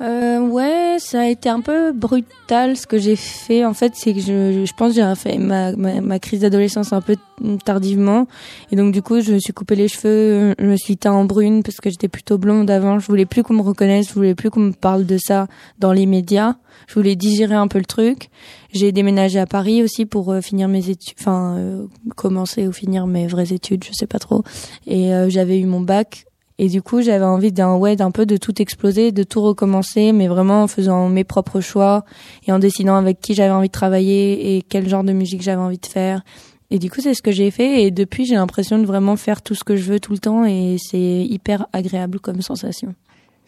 Euh, 0.00 0.40
ouais, 0.40 0.96
ça 0.98 1.22
a 1.22 1.26
été 1.26 1.48
un 1.48 1.60
peu 1.60 1.92
brutal 1.92 2.76
ce 2.76 2.86
que 2.86 2.98
j'ai 2.98 3.16
fait. 3.16 3.64
En 3.64 3.74
fait, 3.74 3.92
c'est 3.96 4.14
que 4.14 4.20
je, 4.20 4.64
je 4.64 4.72
pense 4.74 4.94
que 4.94 5.00
j'ai 5.00 5.14
fait 5.16 5.38
ma, 5.38 5.72
ma, 5.72 6.00
ma 6.00 6.18
crise 6.18 6.40
d'adolescence 6.40 6.92
un 6.92 7.00
peu 7.00 7.16
tardivement. 7.64 8.26
Et 8.70 8.76
donc, 8.76 8.92
du 8.92 9.02
coup, 9.02 9.20
je 9.20 9.34
me 9.34 9.38
suis 9.38 9.52
coupé 9.52 9.74
les 9.74 9.88
cheveux, 9.88 10.54
je 10.58 10.64
me 10.64 10.76
suis 10.76 10.96
teint 10.96 11.12
en 11.12 11.24
brune 11.24 11.62
parce 11.62 11.78
que 11.78 11.90
j'étais 11.90 12.08
plutôt 12.08 12.38
blonde 12.38 12.70
avant. 12.70 12.98
Je 12.98 13.06
voulais 13.06 13.26
plus 13.26 13.42
qu'on 13.42 13.54
me 13.54 13.62
reconnaisse, 13.62 14.08
je 14.08 14.14
voulais 14.14 14.34
plus 14.34 14.50
qu'on 14.50 14.60
me 14.60 14.72
parle 14.72 15.04
de 15.04 15.18
ça 15.18 15.48
dans 15.78 15.92
les 15.92 16.06
médias. 16.06 16.54
Je 16.86 16.94
voulais 16.94 17.16
digérer 17.16 17.54
un 17.54 17.66
peu 17.66 17.78
le 17.78 17.84
truc. 17.84 18.30
J'ai 18.72 18.92
déménagé 18.92 19.40
à 19.40 19.46
Paris 19.46 19.82
aussi 19.82 20.06
pour 20.06 20.30
euh, 20.30 20.40
finir 20.40 20.68
mes 20.68 20.90
études, 20.90 21.16
enfin, 21.18 21.56
euh, 21.56 21.86
commencer 22.16 22.68
ou 22.68 22.72
finir 22.72 23.06
mes 23.06 23.26
vraies 23.26 23.52
études, 23.52 23.84
je 23.84 23.92
sais 23.92 24.06
pas 24.06 24.18
trop. 24.18 24.44
Et 24.86 25.12
euh, 25.12 25.28
j'avais 25.28 25.58
eu 25.58 25.66
mon 25.66 25.80
bac 25.80 26.27
et 26.58 26.68
du 26.68 26.82
coup, 26.82 27.02
j'avais 27.02 27.24
envie 27.24 27.52
d'un 27.52 27.76
ouais, 27.76 27.94
d'un 27.94 28.10
peu 28.10 28.26
de 28.26 28.36
tout 28.36 28.60
exploser, 28.60 29.12
de 29.12 29.22
tout 29.22 29.40
recommencer, 29.40 30.12
mais 30.12 30.26
vraiment 30.26 30.64
en 30.64 30.66
faisant 30.66 31.08
mes 31.08 31.22
propres 31.22 31.60
choix 31.60 32.04
et 32.46 32.52
en 32.52 32.58
décidant 32.58 32.96
avec 32.96 33.20
qui 33.20 33.34
j'avais 33.34 33.52
envie 33.52 33.68
de 33.68 33.72
travailler 33.72 34.56
et 34.56 34.62
quel 34.62 34.88
genre 34.88 35.04
de 35.04 35.12
musique 35.12 35.42
j'avais 35.42 35.62
envie 35.62 35.78
de 35.78 35.86
faire. 35.86 36.22
Et 36.70 36.78
du 36.80 36.90
coup, 36.90 37.00
c'est 37.00 37.14
ce 37.14 37.22
que 37.22 37.30
j'ai 37.30 37.52
fait 37.52 37.84
et 37.84 37.90
depuis, 37.92 38.26
j'ai 38.26 38.34
l'impression 38.34 38.78
de 38.78 38.84
vraiment 38.86 39.16
faire 39.16 39.40
tout 39.40 39.54
ce 39.54 39.62
que 39.62 39.76
je 39.76 39.84
veux 39.84 40.00
tout 40.00 40.12
le 40.12 40.18
temps 40.18 40.44
et 40.44 40.76
c'est 40.78 40.98
hyper 40.98 41.66
agréable 41.72 42.18
comme 42.18 42.42
sensation. 42.42 42.94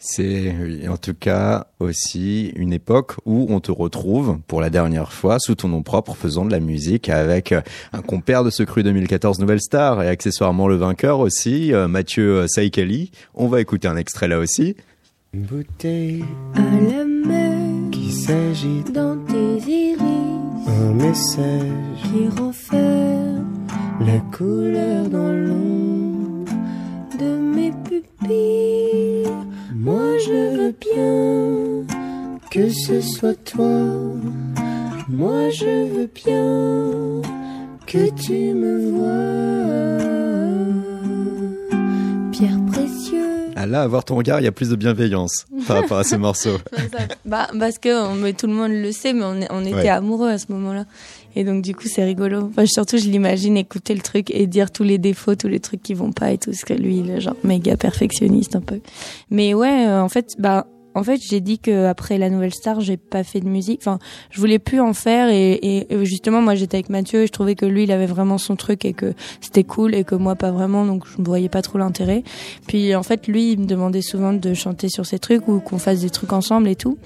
C'est 0.03 0.55
oui, 0.59 0.87
en 0.89 0.97
tout 0.97 1.13
cas 1.13 1.67
aussi 1.79 2.51
une 2.55 2.73
époque 2.73 3.13
où 3.25 3.45
on 3.49 3.59
te 3.59 3.71
retrouve 3.71 4.39
pour 4.47 4.59
la 4.59 4.71
dernière 4.71 5.13
fois 5.13 5.37
sous 5.37 5.53
ton 5.53 5.67
nom 5.67 5.83
propre 5.83 6.15
faisant 6.15 6.43
de 6.43 6.49
la 6.49 6.59
musique 6.59 7.07
avec 7.07 7.51
euh, 7.51 7.61
un 7.93 8.01
compère 8.01 8.43
de 8.43 8.49
ce 8.49 8.63
cru 8.63 8.81
2014 8.81 9.37
Nouvelle 9.37 9.61
Star 9.61 10.01
et 10.01 10.07
accessoirement 10.07 10.67
le 10.67 10.75
vainqueur 10.75 11.19
aussi, 11.19 11.71
euh, 11.71 11.87
Mathieu 11.87 12.39
euh, 12.39 12.47
Saïkali. 12.47 13.11
On 13.35 13.47
va 13.47 13.61
écouter 13.61 13.87
un 13.87 13.95
extrait 13.95 14.27
là 14.27 14.39
aussi. 14.39 14.75
Une 15.33 15.43
bouteille 15.43 16.25
À 16.55 16.61
la 16.61 17.05
mer, 17.05 17.91
qui 17.91 18.11
s'agite, 18.11 18.91
dans 18.91 19.23
tes 19.27 19.71
iris, 19.71 19.99
un 20.67 20.93
message, 20.93 22.01
qui 22.01 22.27
renferme 22.41 23.67
la 23.99 24.17
couleur 24.35 25.07
dans 25.09 25.31
l'ombre. 25.31 25.80
Ce 32.71 33.01
soit 33.01 33.35
toi. 33.43 33.67
Moi 35.09 35.49
je 35.49 35.87
veux 35.93 36.09
bien 36.13 37.21
que 37.85 38.09
tu 38.15 38.53
me 38.53 38.91
vois. 38.91 40.11
Pierre 42.31 42.57
précieux. 42.71 43.17
Ah 43.55 43.65
là, 43.65 43.81
à 43.81 43.87
voir 43.87 44.05
ton 44.05 44.15
regard, 44.15 44.39
il 44.39 44.43
y 44.45 44.47
a 44.47 44.51
plus 44.51 44.69
de 44.69 44.75
bienveillance 44.75 45.45
par 45.67 45.81
rapport 45.81 45.97
à 45.97 46.03
ce 46.03 46.15
morceau. 46.17 46.57
Bah, 47.25 47.47
parce 47.59 47.77
que 47.77 48.15
mais 48.15 48.33
tout 48.33 48.47
le 48.47 48.53
monde 48.53 48.71
le 48.71 48.91
sait, 48.91 49.13
mais 49.13 49.25
on, 49.49 49.61
était 49.65 49.73
Ouais. 49.75 49.89
amoureux 49.89 50.29
à 50.29 50.37
ce 50.37 50.45
moment-là. 50.51 50.85
Et 51.35 51.43
donc, 51.43 51.61
du 51.63 51.75
coup, 51.75 51.87
c'est 51.87 52.03
rigolo. 52.03 52.49
Enfin, 52.49 52.65
surtout, 52.65 52.97
je 52.97 53.05
l'imagine 53.07 53.57
écouter 53.57 53.93
le 53.93 54.01
truc 54.01 54.31
et 54.31 54.47
dire 54.47 54.71
tous 54.71 54.83
les 54.83 54.97
défauts, 54.97 55.35
tous 55.35 55.47
les 55.47 55.59
trucs 55.59 55.81
qui 55.83 55.93
vont 55.93 56.11
pas 56.11 56.31
et 56.31 56.37
tout, 56.37 56.53
ce 56.53 56.65
que 56.65 56.73
lui, 56.73 56.97
il 56.97 57.09
est 57.09 57.21
genre 57.21 57.35
méga 57.43 57.77
perfectionniste 57.77 58.55
un 58.55 58.61
peu. 58.61 58.79
Mais 59.29 59.53
ouais, 59.53 59.87
euh, 59.87 60.01
en 60.01 60.09
fait, 60.09 60.35
bah, 60.39 60.65
en 60.93 61.03
fait, 61.03 61.21
j'ai 61.21 61.39
dit 61.39 61.59
que 61.59 61.85
après 61.85 62.17
la 62.17 62.29
nouvelle 62.29 62.53
star, 62.53 62.81
j'ai 62.81 62.97
pas 62.97 63.23
fait 63.23 63.39
de 63.39 63.47
musique. 63.47 63.79
Enfin, 63.81 63.99
je 64.29 64.39
voulais 64.39 64.59
plus 64.59 64.79
en 64.79 64.93
faire 64.93 65.29
et, 65.29 65.59
et 65.61 66.05
justement, 66.05 66.41
moi, 66.41 66.55
j'étais 66.55 66.77
avec 66.77 66.89
Mathieu 66.89 67.23
et 67.23 67.27
je 67.27 67.31
trouvais 67.31 67.55
que 67.55 67.65
lui, 67.65 67.83
il 67.83 67.91
avait 67.91 68.05
vraiment 68.05 68.37
son 68.37 68.55
truc 68.55 68.83
et 68.85 68.93
que 68.93 69.13
c'était 69.39 69.63
cool 69.63 69.95
et 69.95 70.03
que 70.03 70.15
moi, 70.15 70.35
pas 70.35 70.51
vraiment. 70.51 70.85
Donc, 70.85 71.05
je 71.07 71.21
ne 71.21 71.25
voyais 71.25 71.49
pas 71.49 71.61
trop 71.61 71.77
l'intérêt. 71.77 72.23
Puis, 72.67 72.95
en 72.95 73.03
fait, 73.03 73.27
lui, 73.27 73.53
il 73.53 73.59
me 73.59 73.65
demandait 73.65 74.01
souvent 74.01 74.33
de 74.33 74.53
chanter 74.53 74.89
sur 74.89 75.05
ses 75.05 75.19
trucs 75.19 75.47
ou 75.47 75.59
qu'on 75.59 75.77
fasse 75.77 76.01
des 76.01 76.09
trucs 76.09 76.33
ensemble 76.33 76.67
et 76.67 76.75
tout. 76.75 76.97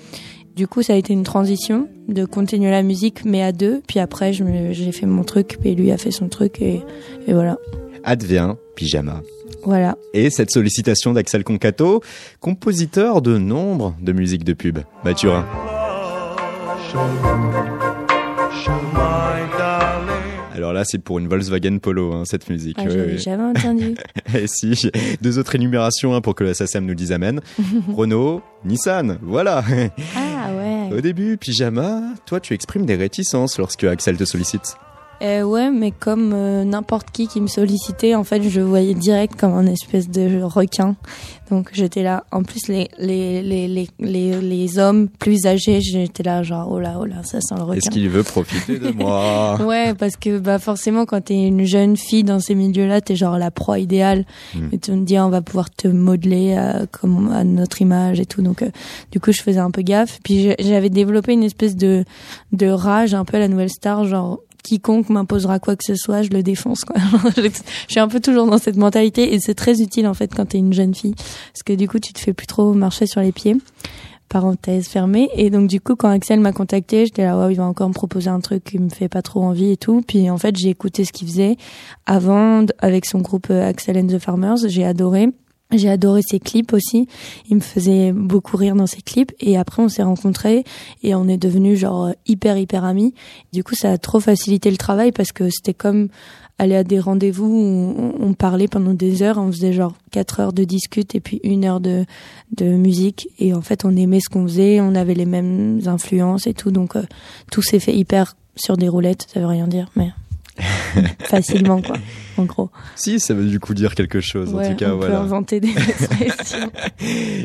Du 0.56 0.68
coup, 0.68 0.82
ça 0.82 0.94
a 0.94 0.96
été 0.96 1.12
une 1.12 1.24
transition 1.24 1.90
de 2.08 2.24
continuer 2.24 2.72
la 2.72 2.82
musique, 2.82 3.26
mais 3.26 3.44
à 3.44 3.52
deux. 3.52 3.82
Puis 3.88 4.00
après, 4.00 4.32
j'ai 4.32 4.92
fait 4.94 5.06
mon 5.06 5.24
truc, 5.24 5.58
puis 5.60 5.76
lui 5.76 5.92
a 5.92 5.98
fait 5.98 6.12
son 6.12 6.30
truc, 6.30 6.62
et, 6.62 6.82
et 7.28 7.34
voilà. 7.34 7.58
Advient 8.06 8.56
Pyjama. 8.76 9.22
Voilà. 9.66 9.96
Et 10.14 10.30
cette 10.30 10.52
sollicitation 10.52 11.14
d'Axel 11.14 11.44
Concato, 11.44 12.02
compositeur 12.40 13.22
de 13.22 13.38
nombre 13.38 13.96
de 14.02 14.12
musiques 14.14 14.44
de 14.44 14.54
pub. 14.54 14.80
Mathurin. 15.04 15.46
Alors 20.54 20.72
là, 20.72 20.86
c'est 20.86 21.00
pour 21.00 21.20
une 21.20 21.28
Volkswagen 21.28 21.80
Polo, 21.80 22.14
hein, 22.14 22.24
cette 22.26 22.50
musique. 22.50 22.78
Ah, 22.80 22.86
Oui, 22.88 23.18
j'avais 23.18 23.44
oui. 23.44 23.50
entendu. 23.50 23.96
Et 24.36 24.48
si, 24.48 24.90
deux 25.22 25.38
autres 25.38 25.56
énumérations 25.56 26.16
hein, 26.16 26.22
pour 26.22 26.34
que 26.34 26.44
la 26.46 26.54
SACEM 26.54 26.86
nous 26.86 26.96
dise 26.96 27.12
Amen. 27.12 27.42
Renault, 27.94 28.42
Nissan, 28.64 29.18
voilà. 29.22 29.64
Ah 30.16 30.52
ouais. 30.56 30.98
Au 30.98 31.02
début, 31.02 31.36
Pyjama, 31.38 32.02
toi 32.26 32.40
tu 32.40 32.54
exprimes 32.54 32.86
des 32.86 32.96
réticences 32.96 33.58
lorsque 33.58 33.84
Axel 33.84 34.16
te 34.16 34.24
sollicite. 34.24 34.76
Euh, 35.22 35.44
ouais, 35.44 35.72
mais 35.72 35.92
comme 35.92 36.34
euh, 36.34 36.64
n'importe 36.64 37.12
qui 37.12 37.28
qui 37.28 37.42
me 37.42 37.48
sollicitait, 37.48 38.16
en 38.16 38.24
fait, 38.24 38.44
je 38.44 38.62
voyais 38.62 38.94
direct 38.94 39.36
comme 39.40 39.54
un 39.54 39.66
espèce 39.66 40.10
de 40.10 40.42
requin. 40.44 40.96
Donc 41.50 41.70
j'étais 41.74 42.02
là. 42.02 42.26
En 42.32 42.44
plus, 42.44 42.68
les 42.68 42.90
les 42.98 43.44
les 43.44 43.68
les 43.68 43.88
les, 44.00 44.42
les 44.42 44.80
hommes 44.80 45.08
plus 45.08 45.46
âgés, 45.46 45.80
j'étais 45.82 46.24
là 46.24 46.42
genre 46.42 46.72
oh 46.72 46.80
là 46.80 46.98
oh 47.00 47.06
là, 47.06 47.18
ça 47.24 47.40
sent 47.40 47.56
le 47.56 47.64
requin. 47.64 47.78
Est-ce 47.78 47.90
qu'il 47.92 48.10
veut 48.10 48.24
profiter 48.24 48.80
de 48.80 48.90
moi 48.92 49.58
Ouais, 49.66 49.94
parce 49.94 50.16
que 50.16 50.40
bah 50.40 50.58
forcément 50.58 51.06
quand 51.06 51.22
t'es 51.22 51.46
une 51.48 51.66
jeune 51.66 51.98
fille 51.98 52.24
dans 52.24 52.40
ces 52.40 52.56
milieux-là, 52.56 53.02
t'es 53.02 53.16
genre 53.16 53.38
la 53.38 53.52
proie 53.52 53.78
idéale. 53.80 54.26
Hmm. 54.56 54.70
Et 54.72 54.80
tu 54.80 54.92
me 54.92 55.06
dis 55.06 55.20
on 55.20 55.30
va 55.30 55.42
pouvoir 55.42 55.70
te 55.70 55.88
modeler 55.88 56.56
euh, 56.58 56.86
comme 56.92 57.32
à 57.32 57.44
notre 57.44 57.82
image 57.82 58.20
et 58.20 58.26
tout. 58.26 58.42
Donc 58.42 58.64
euh, 58.64 58.70
du 59.12 59.20
coup 59.20 59.32
je 59.32 59.42
faisais 59.42 59.60
un 59.60 59.72
peu 59.72 59.84
gaffe. 59.84 60.20
Puis 60.24 60.56
j'avais 60.60 60.90
développé 60.90 61.34
une 61.34 61.44
espèce 61.44 61.76
de 61.76 62.06
de 62.54 62.68
rage 62.68 63.14
un 63.14 63.24
peu 63.24 63.38
à 63.38 63.40
la 63.40 63.48
nouvelle 63.48 63.70
star, 63.70 64.06
genre 64.06 64.40
quiconque 64.66 65.10
m'imposera 65.10 65.60
quoi 65.60 65.76
que 65.76 65.84
ce 65.86 65.96
soit, 65.96 66.24
je 66.24 66.30
le 66.30 66.42
défonce. 66.42 66.86
Quoi. 66.86 66.96
je 67.38 67.50
suis 67.88 68.00
un 68.00 68.08
peu 68.08 68.20
toujours 68.20 68.48
dans 68.48 68.58
cette 68.58 68.78
mentalité 68.78 69.34
et 69.34 69.40
c'est 69.40 69.54
très 69.54 69.82
utile 69.82 70.08
en 70.08 70.14
fait 70.14 70.34
quand 70.34 70.46
t'es 70.48 70.58
une 70.58 70.74
jeune 70.74 70.96
fille 70.96 71.14
parce 71.16 71.64
que 71.64 71.74
du 71.74 71.88
coup 71.88 72.00
tu 72.00 72.14
te 72.14 72.20
fais 72.20 72.34
plus 72.34 72.48
trop 72.48 72.74
marcher 72.74 73.06
sur 73.06 73.22
les 73.22 73.32
pieds. 73.32 73.56
Parenthèse 74.28 74.88
fermée. 74.88 75.30
Et 75.36 75.52
donc 75.52 75.68
du 75.68 75.80
coup 75.80 75.96
quand 75.96 76.10
Axel 76.10 76.40
m'a 76.40 76.52
contacté, 76.52 77.06
j'étais 77.06 77.24
là 77.24 77.38
ouais 77.38 77.54
il 77.54 77.58
va 77.58 77.66
encore 77.66 77.88
me 77.88 77.94
proposer 77.94 78.30
un 78.30 78.40
truc 78.40 78.64
qui 78.64 78.80
me 78.80 78.90
fait 78.90 79.08
pas 79.08 79.22
trop 79.22 79.44
envie 79.44 79.72
et 79.72 79.78
tout. 79.78 80.02
Puis 80.06 80.30
en 80.30 80.38
fait 80.38 80.56
j'ai 80.56 80.70
écouté 80.70 81.06
ce 81.06 81.14
qu'il 81.14 81.28
faisait 81.28 81.58
avant 82.08 82.66
avec 82.80 83.06
son 83.06 83.20
groupe 83.20 83.48
euh, 83.52 83.70
Axel 83.70 83.98
and 83.98 84.08
the 84.08 84.20
Farmers, 84.20 84.68
j'ai 84.68 84.84
adoré. 84.84 85.30
J'ai 85.72 85.90
adoré 85.90 86.22
ses 86.22 86.40
clips 86.40 86.74
aussi. 86.74 87.08
Il 87.50 87.56
me 87.56 87.62
faisait 87.62 88.12
beaucoup 88.12 88.56
rire 88.56 88.76
dans 88.76 88.86
ses 88.86 89.02
clips. 89.02 89.32
Et 89.40 89.58
après, 89.58 89.82
on 89.82 89.90
s'est 89.90 90.04
rencontrés 90.04 90.64
et 91.02 91.16
on 91.16 91.28
est 91.28 91.38
devenus 91.38 91.80
genre 91.80 92.12
hyper 92.28 92.58
hyper 92.58 92.84
amis. 92.84 93.14
Du 93.52 93.64
coup, 93.64 93.74
ça 93.76 93.92
a 93.92 93.98
trop 93.98 94.20
facilité 94.20 94.70
le 94.70 94.78
travail 94.78 95.12
parce 95.12 95.32
que 95.32 95.50
c'était 95.50 95.74
comme 95.74 96.10
aller 96.60 96.76
à 96.76 96.84
des 96.84 97.00
rendez-vous 97.00 97.46
où 97.46 98.14
on, 98.20 98.34
parlait 98.34 98.68
pendant 98.68 98.94
des 98.94 99.24
heures. 99.24 99.40
On 99.40 99.52
faisait 99.52 99.74
genre 99.74 99.96
quatre 100.12 100.40
heures 100.40 100.54
de 100.54 100.64
discute 100.64 101.16
et 101.16 101.20
puis 101.20 101.42
une 101.44 101.66
heure 101.66 101.80
de 101.80 102.06
de 102.56 102.66
musique. 102.66 103.28
Et 103.40 103.54
en 103.54 103.62
fait, 103.62 103.86
on 103.86 103.96
aimait 103.96 104.20
ce 104.20 104.30
qu'on 104.30 104.44
faisait. 104.44 104.80
On 104.82 104.94
avait 104.94 105.16
les 105.16 105.26
mêmes 105.26 105.82
influences 105.88 106.46
et 106.46 106.54
tout. 106.54 106.72
Donc, 106.72 106.96
euh, 106.96 107.04
tout 107.52 107.64
s'est 107.64 107.80
fait 107.80 107.96
hyper 107.96 108.36
sur 108.56 108.78
des 108.78 108.88
roulettes. 108.88 109.28
Ça 109.34 109.40
veut 109.40 109.48
rien 109.48 109.68
dire, 109.68 109.90
mais 109.96 110.12
facilement 111.24 111.82
quoi. 111.82 111.98
En 112.38 112.44
gros. 112.44 112.70
Si, 112.96 113.20
ça 113.20 113.34
veut 113.34 113.46
du 113.46 113.60
coup 113.60 113.74
dire 113.74 113.96
quelque 113.96 114.20
chose. 114.20 114.54
en 114.54 114.58
tout 114.70 114.76
cas, 114.76 114.88
on 114.90 115.00
peut 115.00 115.06
voilà. 115.06 115.20
inventer 115.22 115.60
des 115.62 115.70
expressions. 115.78 116.70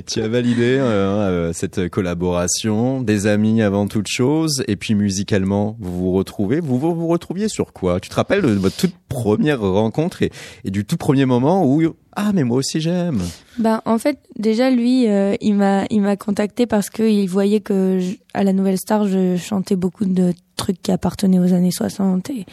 tu 0.06 0.20
as 0.20 0.28
validé 0.28 0.76
euh, 0.78 0.82
euh, 0.88 1.52
cette 1.52 1.88
collaboration, 1.88 3.00
des 3.00 3.26
amis 3.26 3.62
avant 3.62 3.86
toute 3.86 4.08
chose, 4.08 4.64
et 4.68 4.76
puis 4.76 4.94
musicalement, 4.94 5.76
vous 5.80 5.96
vous 5.96 6.12
retrouvez. 6.12 6.60
Vous 6.60 6.78
vous, 6.78 6.94
vous 6.94 7.06
retrouviez 7.08 7.48
sur 7.48 7.72
quoi? 7.72 8.00
Tu 8.00 8.08
te 8.08 8.14
rappelles 8.14 8.42
de 8.42 8.48
votre 8.48 8.76
toute 8.76 8.94
première 9.08 9.60
rencontre 9.60 10.22
et, 10.22 10.30
et 10.64 10.70
du 10.70 10.84
tout 10.84 10.96
premier 10.96 11.24
moment 11.24 11.64
où 11.66 11.82
ah 12.16 12.32
mais 12.34 12.42
moi 12.42 12.56
aussi 12.58 12.80
j'aime. 12.80 13.20
Ben 13.58 13.82
en 13.84 13.96
fait 13.98 14.18
déjà 14.36 14.70
lui 14.70 15.08
euh, 15.08 15.34
il 15.40 15.54
m'a 15.54 15.84
il 15.90 16.00
m'a 16.00 16.16
contacté 16.16 16.66
parce 16.66 16.90
que 16.90 17.04
il 17.04 17.26
voyait 17.28 17.60
que 17.60 17.98
je- 18.00 18.16
à 18.34 18.42
la 18.42 18.52
Nouvelle 18.52 18.78
Star 18.78 19.06
je 19.06 19.36
chantais 19.36 19.76
beaucoup 19.76 20.04
de 20.04 20.32
trucs 20.60 20.80
qui 20.82 20.92
appartenaient 20.92 21.38
aux 21.38 21.52
années 21.52 21.70
60 21.70 22.30
et, 22.30 22.40
et 22.40 22.46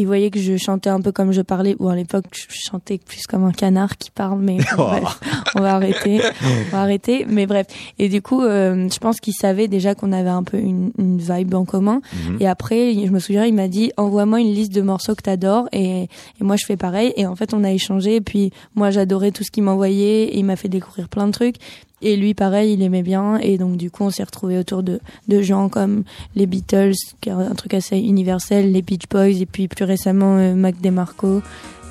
il 0.00 0.06
voyait 0.06 0.30
que 0.30 0.40
je 0.40 0.56
chantais 0.56 0.90
un 0.90 1.00
peu 1.00 1.12
comme 1.12 1.32
je 1.32 1.42
parlais 1.42 1.76
ou 1.78 1.88
à 1.88 1.94
l'époque 1.94 2.24
je 2.32 2.46
chantais 2.48 2.98
plus 2.98 3.26
comme 3.26 3.44
un 3.44 3.52
canard 3.52 3.96
qui 3.98 4.10
parle 4.10 4.40
mais 4.40 4.58
bon, 4.76 4.84
bref, 4.88 5.20
on 5.54 5.60
va 5.60 5.74
arrêter 5.74 6.20
on 6.42 6.70
va 6.72 6.82
arrêter 6.82 7.26
mais 7.28 7.46
bref. 7.46 7.66
Et 7.98 8.08
du 8.08 8.22
coup 8.22 8.42
euh, 8.42 8.88
je 8.92 8.98
pense 8.98 9.20
qu'il 9.20 9.34
savait 9.34 9.68
déjà 9.68 9.94
qu'on 9.94 10.12
avait 10.12 10.30
un 10.30 10.42
peu 10.42 10.58
une, 10.58 10.90
une 10.98 11.18
vibe 11.18 11.54
en 11.54 11.64
commun. 11.64 12.00
Mhm. 12.12 12.38
et 12.40 12.48
après 12.48 12.94
je 12.94 13.10
me 13.10 13.18
souviens 13.18 13.44
il 13.44 13.54
m'a 13.54 13.68
dit 13.68 13.92
envoie-moi 13.96 14.40
une 14.40 14.52
liste 14.52 14.72
de 14.72 14.82
morceaux 14.82 15.14
que 15.14 15.22
t'adores 15.22 15.68
et, 15.72 16.02
et 16.02 16.08
moi 16.40 16.56
je 16.56 16.64
fais 16.66 16.76
pareil. 16.76 17.12
Et 17.16 17.26
en 17.26 17.36
fait 17.36 17.54
on 17.54 17.62
a 17.62 17.70
échangé 17.70 18.16
et 18.16 18.20
puis 18.20 18.52
moi 18.74 18.90
j'adorais 18.90 19.30
tout 19.30 19.44
ce 19.44 19.50
qu'il 19.50 19.62
m'envoyait 19.62 20.24
et 20.24 20.38
il 20.38 20.44
m'a 20.44 20.56
fait 20.56 20.68
découvrir 20.68 21.08
plein 21.08 21.26
de 21.26 21.32
trucs 21.32 21.56
et 22.02 22.16
lui 22.16 22.34
pareil 22.34 22.74
il 22.74 22.82
aimait 22.82 23.02
bien. 23.02 23.38
Et 23.38 23.58
donc 23.58 23.76
du 23.76 23.90
coup 23.90 24.04
on 24.04 24.10
s'est 24.10 24.22
retrouvé 24.22 24.58
autour 24.58 24.82
de 24.82 25.00
de 25.28 25.42
gens 25.42 25.68
comme 25.68 26.04
les 26.34 26.46
Beatles 26.46 26.94
qui 27.20 27.28
est 27.28 27.32
un 27.32 27.54
truc 27.54 27.74
assez 27.74 27.98
universel 27.98 28.72
les 28.72 28.82
Beach 28.82 29.08
Boys 29.10 29.40
et 29.40 29.46
puis 29.46 29.68
plus 29.68 29.84
récemment 29.84 30.36
euh, 30.36 30.54
Mac 30.54 30.80
DeMarco. 30.80 31.42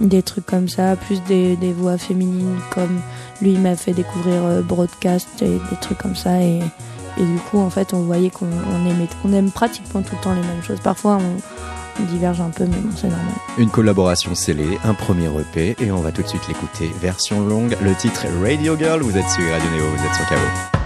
Des 0.01 0.23
trucs 0.23 0.45
comme 0.45 0.69
ça 0.69 0.95
plus 0.95 1.21
des, 1.23 1.57
des 1.57 1.73
voix 1.73 1.97
féminines 1.97 2.57
comme 2.73 3.01
lui 3.41 3.57
m'a 3.57 3.75
fait 3.75 3.93
découvrir 3.93 4.43
euh, 4.45 4.61
Broadcast 4.61 5.41
et 5.41 5.49
des 5.49 5.79
trucs 5.81 5.97
comme 5.97 6.15
ça. 6.15 6.41
Et 6.41 6.59
et 7.17 7.23
du 7.23 7.37
coup 7.49 7.59
en 7.59 7.69
fait 7.69 7.93
on 7.93 8.01
voyait 8.01 8.29
qu'on 8.29 8.45
on 8.45 8.89
aimait 8.89 9.09
on 9.25 9.33
aime 9.33 9.51
pratiquement 9.51 10.01
tout 10.01 10.15
le 10.15 10.23
temps 10.23 10.33
les 10.33 10.41
mêmes 10.41 10.63
choses. 10.63 10.79
Parfois 10.79 11.17
on, 11.17 11.41
on 11.99 12.03
diverge 12.05 12.41
un 12.41 12.49
peu 12.49 12.65
mais 12.65 12.77
bon 12.77 12.89
c'est 12.95 13.07
normal 13.07 13.33
Une 13.57 13.69
collaboration 13.69 14.35
scellée, 14.35 14.77
un 14.83 14.93
premier 14.93 15.27
EP, 15.27 15.75
et 15.79 15.91
on 15.91 16.01
va 16.01 16.11
tout 16.11 16.21
de 16.21 16.27
suite 16.27 16.47
l'écouter. 16.47 16.91
Version 17.01 17.45
longue, 17.45 17.75
le 17.81 17.93
titre 17.95 18.25
Radio 18.41 18.77
Girl. 18.77 19.01
Vous 19.01 19.17
êtes 19.17 19.29
sur 19.29 19.51
Radio 19.51 19.69
Neo, 19.71 19.89
vous 19.95 20.05
êtes 20.05 20.15
sur 20.15 20.27
KO. 20.27 20.78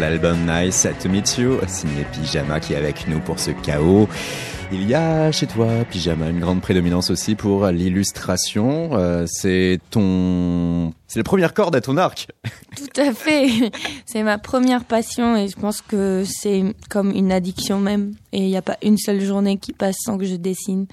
L'album 0.00 0.38
Nice 0.46 0.88
to 1.02 1.10
Meet 1.10 1.36
You, 1.36 1.58
signé 1.68 2.06
Pyjama 2.10 2.58
qui 2.58 2.72
est 2.72 2.76
avec 2.76 3.06
nous 3.06 3.20
pour 3.20 3.38
ce 3.38 3.50
chaos. 3.50 4.08
Il 4.72 4.88
y 4.88 4.94
a 4.94 5.30
chez 5.30 5.46
toi, 5.46 5.66
Pyjama, 5.90 6.30
une 6.30 6.40
grande 6.40 6.62
prédominance 6.62 7.10
aussi 7.10 7.34
pour 7.34 7.66
l'illustration. 7.66 8.92
Euh, 8.94 9.26
c'est 9.26 9.78
ton, 9.90 10.94
c'est 11.06 11.18
la 11.18 11.24
première 11.24 11.52
corde 11.52 11.76
à 11.76 11.82
ton 11.82 11.98
arc. 11.98 12.28
Tout 12.76 13.00
à 13.00 13.12
fait. 13.12 13.48
C'est 14.06 14.22
ma 14.22 14.38
première 14.38 14.84
passion 14.84 15.36
et 15.36 15.48
je 15.48 15.56
pense 15.56 15.82
que 15.82 16.24
c'est 16.26 16.74
comme 16.88 17.10
une 17.10 17.30
addiction 17.30 17.78
même. 17.78 18.14
Et 18.32 18.38
il 18.38 18.48
n'y 18.48 18.56
a 18.56 18.62
pas 18.62 18.78
une 18.82 18.96
seule 18.96 19.20
journée 19.20 19.58
qui 19.58 19.74
passe 19.74 19.96
sans 20.02 20.16
que 20.16 20.24
je 20.24 20.36
dessine. 20.36 20.86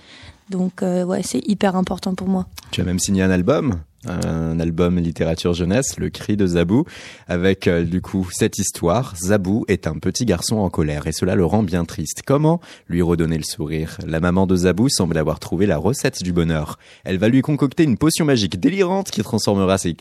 Donc 0.50 0.84
euh, 0.84 1.06
ouais, 1.06 1.22
c'est 1.24 1.48
hyper 1.48 1.78
important 1.78 2.14
pour 2.14 2.28
moi. 2.28 2.48
Tu 2.72 2.82
as 2.82 2.84
même 2.84 3.00
signé 3.00 3.24
un 3.24 3.32
album 3.32 3.80
un 4.08 4.60
album 4.60 5.00
littérature 5.00 5.54
jeunesse, 5.54 5.98
Le 5.98 6.10
cri 6.10 6.38
de 6.38 6.48
Zabou, 6.48 6.86
avec 7.28 7.68
euh, 7.68 7.84
du 7.84 8.02
coup 8.02 8.28
cette 8.32 8.58
histoire. 8.58 9.16
Zabou 9.16 9.66
est 9.68 9.88
un 9.88 10.00
petit 10.00 10.26
garçon 10.26 10.58
en 10.58 10.70
colère 10.70 11.08
et 11.08 11.12
cela 11.12 11.36
le 11.36 11.46
rend 11.46 11.64
bien 11.64 11.86
triste. 11.86 12.22
Comment 12.26 12.60
lui 12.88 13.02
redonner 13.02 13.38
le 13.38 13.44
sourire? 13.44 13.98
La 14.06 14.20
maman 14.20 14.48
de 14.48 14.56
Zabou 14.56 14.90
semble 14.90 15.18
avoir 15.18 15.40
trouvé 15.40 15.66
la 15.66 15.78
recette 15.78 16.24
du 16.24 16.34
bonheur. 16.34 16.78
Elle 17.04 17.18
va 17.18 17.30
lui 17.30 17.42
concocter 17.42 17.84
une 17.84 17.98
potion 17.98 18.26
magique 18.26 18.60
délirante 18.60 19.12
qui 19.12 19.22
transformera 19.22 19.78
ses, 19.78 19.96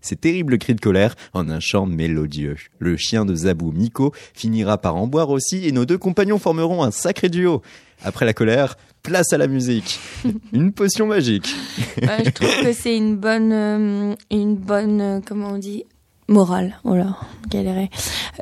ses 0.00 0.16
terribles 0.16 0.58
cris 0.58 0.74
de 0.74 0.80
colère 0.80 1.14
en 1.34 1.48
un 1.48 1.60
chant 1.60 1.86
mélodieux. 1.86 2.56
Le 2.78 2.96
chien 2.96 3.24
de 3.24 3.34
Zabou, 3.34 3.72
Miko, 3.72 4.12
finira 4.34 4.78
par 4.78 4.96
en 4.96 5.06
boire 5.06 5.30
aussi 5.30 5.66
et 5.66 5.72
nos 5.72 5.84
deux 5.84 5.98
compagnons 5.98 6.38
formeront 6.38 6.82
un 6.82 6.90
sacré 6.90 7.28
duo. 7.28 7.62
Après 8.04 8.26
la 8.26 8.34
colère, 8.34 8.76
place 9.06 9.32
à 9.32 9.38
la 9.38 9.46
musique. 9.46 10.00
une 10.52 10.72
potion 10.72 11.06
magique. 11.06 11.54
je 12.02 12.30
trouve 12.30 12.62
que 12.62 12.72
c'est 12.72 12.96
une 12.96 13.16
bonne, 13.16 13.52
euh, 13.52 14.14
une 14.30 14.56
bonne, 14.56 15.00
euh, 15.00 15.20
comment 15.24 15.52
on 15.52 15.58
dit, 15.58 15.84
morale. 16.28 16.78
Voilà, 16.84 17.16
galérer. 17.48 17.90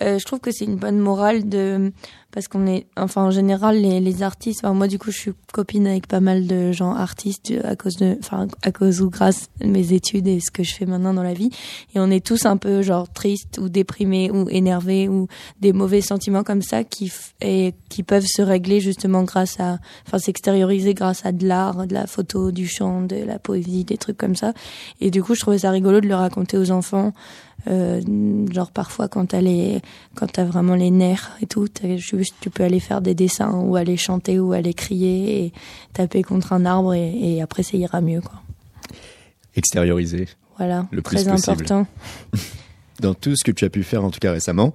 Euh, 0.02 0.18
je 0.18 0.24
trouve 0.24 0.40
que 0.40 0.50
c'est 0.50 0.64
une 0.64 0.76
bonne 0.76 0.98
morale 0.98 1.48
de 1.48 1.92
parce 2.34 2.48
qu'on 2.48 2.66
est, 2.66 2.86
enfin 2.96 3.22
en 3.22 3.30
général 3.30 3.80
les, 3.80 4.00
les 4.00 4.22
artistes. 4.24 4.60
Enfin, 4.64 4.74
moi 4.74 4.88
du 4.88 4.98
coup 4.98 5.12
je 5.12 5.18
suis 5.18 5.32
copine 5.52 5.86
avec 5.86 6.08
pas 6.08 6.18
mal 6.18 6.48
de 6.48 6.72
gens 6.72 6.92
artistes 6.92 7.52
à 7.62 7.76
cause 7.76 7.96
de, 7.96 8.16
enfin 8.18 8.48
à 8.62 8.72
cause 8.72 9.00
ou 9.00 9.08
grâce 9.08 9.50
à 9.62 9.66
mes 9.68 9.92
études 9.92 10.26
et 10.26 10.40
ce 10.40 10.50
que 10.50 10.64
je 10.64 10.74
fais 10.74 10.84
maintenant 10.84 11.14
dans 11.14 11.22
la 11.22 11.32
vie. 11.32 11.50
Et 11.94 12.00
on 12.00 12.10
est 12.10 12.24
tous 12.24 12.44
un 12.44 12.56
peu 12.56 12.82
genre 12.82 13.10
tristes 13.12 13.58
ou 13.62 13.68
déprimés 13.68 14.32
ou 14.32 14.48
énervés 14.50 15.08
ou 15.08 15.28
des 15.60 15.72
mauvais 15.72 16.00
sentiments 16.00 16.42
comme 16.42 16.62
ça 16.62 16.82
qui 16.82 17.12
et 17.40 17.72
qui 17.88 18.02
peuvent 18.02 18.26
se 18.26 18.42
régler 18.42 18.80
justement 18.80 19.22
grâce 19.22 19.60
à, 19.60 19.78
enfin 20.06 20.18
s'extérioriser 20.18 20.92
grâce 20.92 21.24
à 21.24 21.30
de 21.30 21.46
l'art, 21.46 21.86
de 21.86 21.94
la 21.94 22.08
photo, 22.08 22.50
du 22.50 22.66
chant, 22.66 23.02
de 23.02 23.16
la 23.16 23.38
poésie, 23.38 23.84
des 23.84 23.96
trucs 23.96 24.18
comme 24.18 24.34
ça. 24.34 24.54
Et 25.00 25.12
du 25.12 25.22
coup 25.22 25.36
je 25.36 25.40
trouvais 25.40 25.58
ça 25.58 25.70
rigolo 25.70 26.00
de 26.00 26.08
le 26.08 26.16
raconter 26.16 26.58
aux 26.58 26.72
enfants. 26.72 27.12
Euh, 27.66 28.02
genre 28.52 28.70
parfois 28.70 29.08
quand 29.08 29.24
t'as 29.24 29.40
les 29.40 29.80
quand 30.14 30.30
t'as 30.30 30.44
vraiment 30.44 30.74
les 30.74 30.90
nerfs 30.90 31.30
et 31.40 31.46
tout 31.46 31.66
juste 31.96 32.34
tu 32.40 32.50
peux 32.50 32.62
aller 32.62 32.78
faire 32.78 33.00
des 33.00 33.14
dessins 33.14 33.52
ou 33.52 33.76
aller 33.76 33.96
chanter 33.96 34.38
ou 34.38 34.52
aller 34.52 34.74
crier 34.74 35.46
et 35.46 35.52
taper 35.94 36.22
contre 36.22 36.52
un 36.52 36.66
arbre 36.66 36.92
et, 36.92 37.40
après 37.40 37.62
ça 37.62 37.78
ira 37.78 38.02
mieux 38.02 38.20
quoi. 38.20 38.42
Extérioriser 39.56 40.28
voilà 40.58 40.86
le 40.90 41.00
très 41.00 41.26
important. 41.26 41.86
Dans 43.00 43.14
tout 43.14 43.34
ce 43.34 43.42
que 43.42 43.50
tu 43.50 43.64
as 43.64 43.70
pu 43.70 43.82
faire 43.82 44.04
en 44.04 44.10
tout 44.10 44.20
cas 44.20 44.32
récemment 44.32 44.74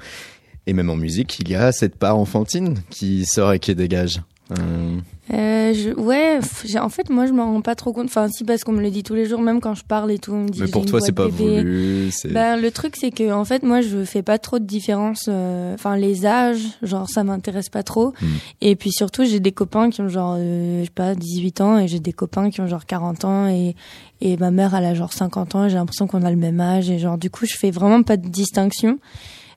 et 0.65 0.73
même 0.73 0.89
en 0.89 0.95
musique 0.95 1.37
il 1.39 1.49
y 1.49 1.55
a 1.55 1.71
cette 1.71 1.95
part 1.95 2.17
enfantine 2.17 2.79
qui 2.89 3.23
sort 3.27 3.53
et 3.53 3.59
qui 3.59 3.75
dégage. 3.75 4.19
Euh, 4.57 4.97
euh, 5.31 5.73
je, 5.73 5.91
ouais, 5.91 6.39
en 6.79 6.89
fait, 6.89 7.09
moi, 7.09 7.27
je 7.27 7.33
m'en 7.33 7.45
rends 7.45 7.61
pas 7.61 7.75
trop 7.75 7.93
compte. 7.93 8.05
Enfin, 8.05 8.27
si, 8.29 8.43
parce 8.43 8.63
qu'on 8.63 8.71
me 8.71 8.81
le 8.81 8.89
dit 8.89 9.03
tous 9.03 9.13
les 9.13 9.25
jours, 9.25 9.41
même 9.41 9.61
quand 9.61 9.75
je 9.75 9.83
parle 9.83 10.11
et 10.11 10.17
tout, 10.17 10.33
on 10.33 10.43
me 10.43 10.49
dit. 10.49 10.61
Mais 10.61 10.67
pour 10.67 10.85
toi, 10.85 10.99
c'est 11.01 11.11
pas 11.11 11.27
voulu. 11.27 12.09
Ben, 12.25 12.59
le 12.59 12.71
truc, 12.71 12.95
c'est 12.97 13.11
que, 13.11 13.31
en 13.31 13.45
fait, 13.45 13.63
moi, 13.63 13.81
je 13.81 14.03
fais 14.05 14.23
pas 14.23 14.39
trop 14.39 14.57
de 14.57 14.65
différence. 14.65 15.25
Euh, 15.27 15.75
enfin, 15.75 15.97
les 15.97 16.25
âges, 16.25 16.63
genre, 16.81 17.07
ça 17.09 17.23
m'intéresse 17.23 17.69
pas 17.69 17.83
trop. 17.83 18.13
Hmm. 18.21 18.27
Et 18.61 18.75
puis 18.75 18.91
surtout, 18.91 19.23
j'ai 19.23 19.39
des 19.39 19.51
copains 19.51 19.89
qui 19.89 20.01
ont 20.01 20.09
genre, 20.09 20.35
euh, 20.39 20.79
je 20.81 20.85
sais 20.85 20.91
pas, 20.93 21.13
18 21.13 21.61
ans, 21.61 21.77
et 21.77 21.87
j'ai 21.87 21.99
des 21.99 22.13
copains 22.13 22.49
qui 22.49 22.61
ont 22.61 22.67
genre 22.67 22.85
40 22.85 23.25
ans, 23.25 23.47
et 23.47 23.75
et 24.21 24.35
ma 24.35 24.51
mère, 24.51 24.75
elle 24.75 24.85
a 24.85 24.93
genre 24.93 25.13
50 25.13 25.55
ans. 25.55 25.65
et 25.65 25.69
J'ai 25.69 25.75
l'impression 25.77 26.05
qu'on 26.05 26.23
a 26.23 26.29
le 26.29 26.35
même 26.37 26.59
âge, 26.59 26.89
et 26.89 26.99
genre, 26.99 27.17
du 27.17 27.29
coup, 27.29 27.45
je 27.45 27.55
fais 27.55 27.71
vraiment 27.71 28.03
pas 28.03 28.17
de 28.17 28.27
distinction. 28.27 28.99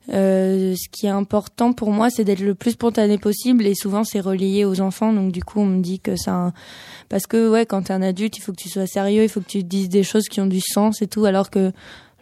Euh, 0.09 0.75
ce 0.75 0.88
qui 0.91 1.07
est 1.07 1.11
important 1.11 1.73
pour 1.73 1.91
moi, 1.91 2.11
c'est 2.11 2.25
d'être 2.25 2.41
le 2.41 2.55
plus 2.55 2.73
spontané 2.73 3.19
possible 3.19 3.67
et 3.67 3.75
souvent 3.75 4.05
c'est 4.05 4.21
relié 4.21 4.65
aux 4.65 4.81
enfants. 4.81 5.12
Donc 5.12 5.33
du 5.33 5.45
coup, 5.45 5.61
on 5.61 5.67
me 5.67 5.81
dit 5.81 6.01
que 6.01 6.17
ça, 6.17 6.53
parce 7.09 7.27
que 7.27 7.51
ouais, 7.51 7.67
quand 7.67 7.83
t'es 7.83 7.93
un 7.93 8.03
adulte, 8.03 8.37
il 8.37 8.41
faut 8.41 8.53
que 8.53 8.61
tu 8.61 8.69
sois 8.69 8.87
sérieux, 8.87 9.23
il 9.23 9.29
faut 9.29 9.41
que 9.41 9.49
tu 9.49 9.62
dises 9.62 9.88
des 9.88 10.03
choses 10.03 10.25
qui 10.25 10.41
ont 10.41 10.47
du 10.47 10.61
sens 10.61 11.03
et 11.03 11.07
tout, 11.07 11.25
alors 11.25 11.51
que 11.51 11.73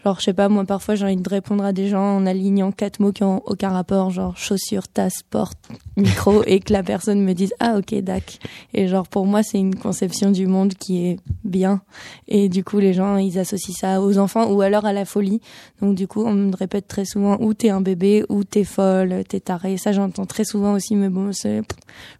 Genre, 0.05 0.19
je 0.19 0.25
sais 0.25 0.33
pas, 0.33 0.49
moi, 0.49 0.65
parfois, 0.65 0.95
j'ai 0.95 1.05
envie 1.05 1.17
de 1.17 1.29
répondre 1.29 1.63
à 1.63 1.73
des 1.73 1.89
gens 1.89 2.17
en 2.17 2.27
alignant 2.27 2.73
quatre 2.73 3.01
mots 3.01 3.13
qui 3.13 3.23
ont 3.23 3.43
aucun 3.45 3.69
rapport, 3.69 4.11
genre 4.11 4.37
chaussures, 4.37 4.89
tasse, 4.89 5.23
porte, 5.29 5.59
micro, 5.97 6.43
et 6.47 6.61
que 6.61 6.73
la 6.73 6.83
personne 6.83 7.23
me 7.23 7.35
dise, 7.35 7.53
ah, 7.61 7.77
ok, 7.77 7.95
dac. 8.01 8.39
Et 8.73 8.89
genre, 8.89 9.07
pour 9.07 9.27
moi, 9.27 9.43
c'est 9.43 9.59
une 9.59 9.75
conception 9.75 10.31
du 10.31 10.47
monde 10.47 10.73
qui 10.73 11.07
est 11.07 11.17
bien. 11.45 11.83
Et 12.29 12.49
du 12.49 12.65
coup, 12.65 12.79
les 12.79 12.95
gens, 12.95 13.19
ils 13.19 13.39
associent 13.39 13.75
ça 13.75 14.01
aux 14.01 14.17
enfants 14.17 14.51
ou 14.51 14.63
alors 14.63 14.87
à 14.87 14.95
la 14.95 15.05
folie. 15.05 15.43
Donc, 15.83 15.97
du 15.97 16.09
coup, 16.09 16.25
on 16.25 16.33
me 16.33 16.57
répète 16.57 16.89
très 16.89 17.05
souvent, 17.05 17.37
ou 17.41 17.53
t'es 17.53 17.69
un 17.69 17.83
bébé, 17.83 18.25
ou 18.31 18.43
t'es 18.43 18.65
folle, 18.65 19.23
t'es 19.29 19.41
taré. 19.41 19.77
Ça, 19.77 19.93
j'entends 19.93 20.25
très 20.25 20.45
souvent 20.45 20.73
aussi, 20.73 20.97
mais 20.97 21.11
bon, 21.11 21.33
c'est, 21.33 21.61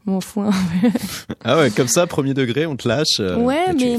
m'en 0.05 0.21
fous 0.21 0.43
un 0.43 0.51
peu. 0.51 0.89
ah 1.45 1.59
ouais, 1.59 1.71
comme 1.71 1.89
ça, 1.89 2.07
premier 2.07 2.35
degré, 2.35 2.67
on 2.67 2.77
te 2.77 2.87
lâche. 2.87 3.21
Euh, 3.21 3.37
ouais, 3.37 3.73
mais. 3.73 3.97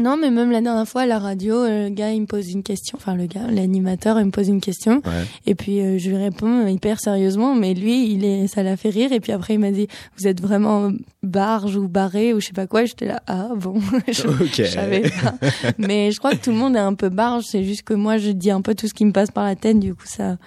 Non, 0.00 0.16
mais 0.16 0.30
même 0.30 0.50
la 0.50 0.62
dernière 0.62 0.88
fois 0.88 1.02
à 1.02 1.06
la 1.06 1.18
radio, 1.18 1.56
euh, 1.56 1.84
le 1.84 1.90
gars 1.90 2.10
il 2.10 2.22
me 2.22 2.26
pose 2.26 2.50
une 2.50 2.62
question, 2.62 2.96
enfin 2.98 3.14
le 3.14 3.26
gars, 3.26 3.46
l'animateur, 3.50 4.18
il 4.18 4.24
me 4.24 4.30
pose 4.30 4.48
une 4.48 4.62
question, 4.62 5.02
et 5.46 5.54
puis 5.54 5.82
euh, 5.82 5.98
je 5.98 6.08
lui 6.08 6.16
réponds 6.16 6.66
hyper 6.66 6.98
sérieusement, 6.98 7.54
mais 7.54 7.74
lui, 7.74 8.10
il 8.10 8.24
est, 8.24 8.46
ça 8.46 8.62
l'a 8.62 8.78
fait 8.78 8.88
rire, 8.88 9.12
et 9.12 9.20
puis 9.20 9.32
après 9.32 9.54
il 9.54 9.60
m'a 9.60 9.72
dit, 9.72 9.88
vous 10.18 10.26
êtes 10.26 10.40
vraiment 10.40 10.90
barge 11.22 11.76
ou 11.76 11.86
barré 11.86 12.32
ou 12.32 12.40
je 12.40 12.46
sais 12.46 12.52
pas 12.54 12.66
quoi, 12.66 12.86
j'étais 12.86 13.06
là, 13.06 13.22
ah 13.26 13.50
bon, 13.54 13.78
je, 14.08 14.64
savais 14.64 15.02
pas. 15.02 15.34
mais 15.76 16.10
je 16.12 16.18
crois 16.18 16.30
que 16.30 16.42
tout 16.42 16.50
le 16.50 16.56
monde 16.56 16.76
est 16.76 16.80
un 16.80 16.94
peu 16.94 17.10
barge, 17.10 17.44
c'est 17.46 17.62
juste 17.62 17.82
que 17.82 17.94
moi 17.94 18.16
je 18.16 18.30
dis 18.30 18.50
un 18.50 18.62
peu 18.62 18.74
tout 18.74 18.88
ce 18.88 18.94
qui 18.94 19.04
me 19.04 19.12
passe 19.12 19.30
par 19.30 19.44
la 19.44 19.54
tête, 19.54 19.78
du 19.78 19.94
coup 19.94 20.06
ça, 20.06 20.38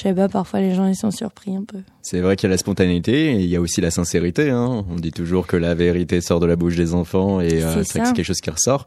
je 0.00 0.08
sais 0.08 0.14
pas, 0.14 0.28
parfois 0.28 0.60
les 0.60 0.74
gens 0.74 0.86
ils 0.86 0.96
sont 0.96 1.10
surpris 1.10 1.54
un 1.54 1.62
peu. 1.62 1.78
C'est 2.00 2.20
vrai 2.20 2.34
qu'il 2.34 2.48
y 2.48 2.50
a 2.50 2.54
la 2.54 2.56
spontanéité 2.56 3.32
et 3.32 3.40
il 3.40 3.50
y 3.50 3.56
a 3.56 3.60
aussi 3.60 3.82
la 3.82 3.90
sincérité. 3.90 4.48
Hein. 4.48 4.86
On 4.88 4.96
dit 4.96 5.12
toujours 5.12 5.46
que 5.46 5.58
la 5.58 5.74
vérité 5.74 6.22
sort 6.22 6.40
de 6.40 6.46
la 6.46 6.56
bouche 6.56 6.74
des 6.74 6.94
enfants 6.94 7.42
et 7.42 7.62
euh, 7.62 7.84
c'est 7.84 8.02
quelque 8.02 8.22
chose 8.22 8.40
qui 8.40 8.48
ressort. 8.48 8.86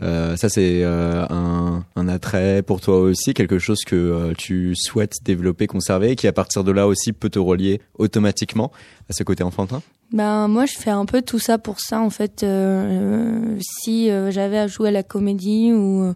Euh, 0.00 0.36
ça 0.36 0.48
c'est 0.48 0.82
euh, 0.82 1.26
un, 1.28 1.84
un, 1.96 2.08
attrait 2.08 2.62
pour 2.62 2.80
toi 2.80 2.98
aussi, 2.98 3.34
quelque 3.34 3.58
chose 3.58 3.80
que 3.86 4.32
tu 4.38 4.74
souhaites 4.74 5.16
développer, 5.22 5.66
conserver 5.66 6.12
et 6.12 6.16
qui 6.16 6.26
à 6.28 6.32
partir 6.32 6.64
de 6.64 6.72
là 6.72 6.86
aussi 6.86 7.12
peut 7.12 7.28
te 7.28 7.38
relier 7.38 7.82
automatiquement 7.98 8.72
à 9.10 9.12
ce 9.12 9.22
côté 9.22 9.44
enfantin? 9.44 9.82
Ben 10.12 10.48
moi 10.48 10.64
je 10.64 10.72
fais 10.72 10.90
un 10.90 11.04
peu 11.04 11.20
tout 11.20 11.38
ça 11.38 11.58
pour 11.58 11.78
ça 11.78 12.00
en 12.00 12.10
fait. 12.10 12.46
si 13.60 14.08
j'avais 14.30 14.58
à 14.58 14.66
jouer 14.66 14.88
à 14.88 14.92
la 14.92 15.02
comédie 15.02 15.74
ou 15.74 16.14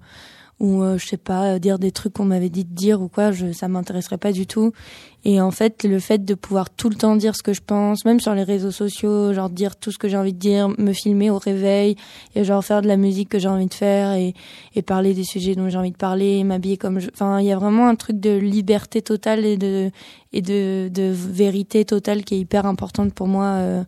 ou 0.60 0.82
euh, 0.82 0.98
je 0.98 1.06
sais 1.06 1.16
pas 1.16 1.54
euh, 1.54 1.58
dire 1.58 1.78
des 1.78 1.92
trucs 1.92 2.14
qu'on 2.14 2.24
m'avait 2.24 2.48
dit 2.48 2.64
de 2.64 2.74
dire 2.74 3.00
ou 3.00 3.08
quoi 3.08 3.30
je 3.30 3.52
ça 3.52 3.68
m'intéresserait 3.68 4.18
pas 4.18 4.32
du 4.32 4.46
tout. 4.46 4.72
Et 5.24 5.40
en 5.40 5.50
fait 5.50 5.84
le 5.84 5.98
fait 5.98 6.24
de 6.24 6.34
pouvoir 6.34 6.70
tout 6.70 6.88
le 6.88 6.94
temps 6.94 7.16
dire 7.16 7.34
ce 7.36 7.42
que 7.42 7.52
je 7.52 7.60
pense 7.60 8.04
même 8.04 8.20
sur 8.20 8.34
les 8.34 8.44
réseaux 8.44 8.70
sociaux 8.70 9.32
genre 9.32 9.50
dire 9.50 9.76
tout 9.76 9.90
ce 9.90 9.98
que 9.98 10.08
j'ai 10.08 10.16
envie 10.16 10.32
de 10.32 10.38
dire 10.38 10.68
me 10.78 10.92
filmer 10.92 11.30
au 11.30 11.38
réveil 11.38 11.96
et 12.34 12.44
genre 12.44 12.64
faire 12.64 12.82
de 12.82 12.88
la 12.88 12.96
musique 12.96 13.28
que 13.28 13.38
j'ai 13.38 13.48
envie 13.48 13.66
de 13.66 13.74
faire 13.74 14.12
et 14.12 14.34
et 14.74 14.82
parler 14.82 15.14
des 15.14 15.24
sujets 15.24 15.54
dont 15.54 15.68
j'ai 15.68 15.78
envie 15.78 15.90
de 15.90 15.96
parler 15.96 16.42
m'habiller 16.44 16.76
comme 16.76 17.00
je 17.00 17.08
enfin 17.12 17.40
il 17.40 17.46
y 17.46 17.52
a 17.52 17.56
vraiment 17.56 17.88
un 17.88 17.96
truc 17.96 18.20
de 18.20 18.36
liberté 18.36 19.02
totale 19.02 19.44
et 19.44 19.56
de 19.56 19.90
et 20.32 20.42
de 20.42 20.88
de 20.88 21.12
vérité 21.12 21.84
totale 21.84 22.24
qui 22.24 22.34
est 22.36 22.38
hyper 22.38 22.66
importante 22.66 23.12
pour 23.12 23.26
moi 23.26 23.44
euh, 23.44 23.84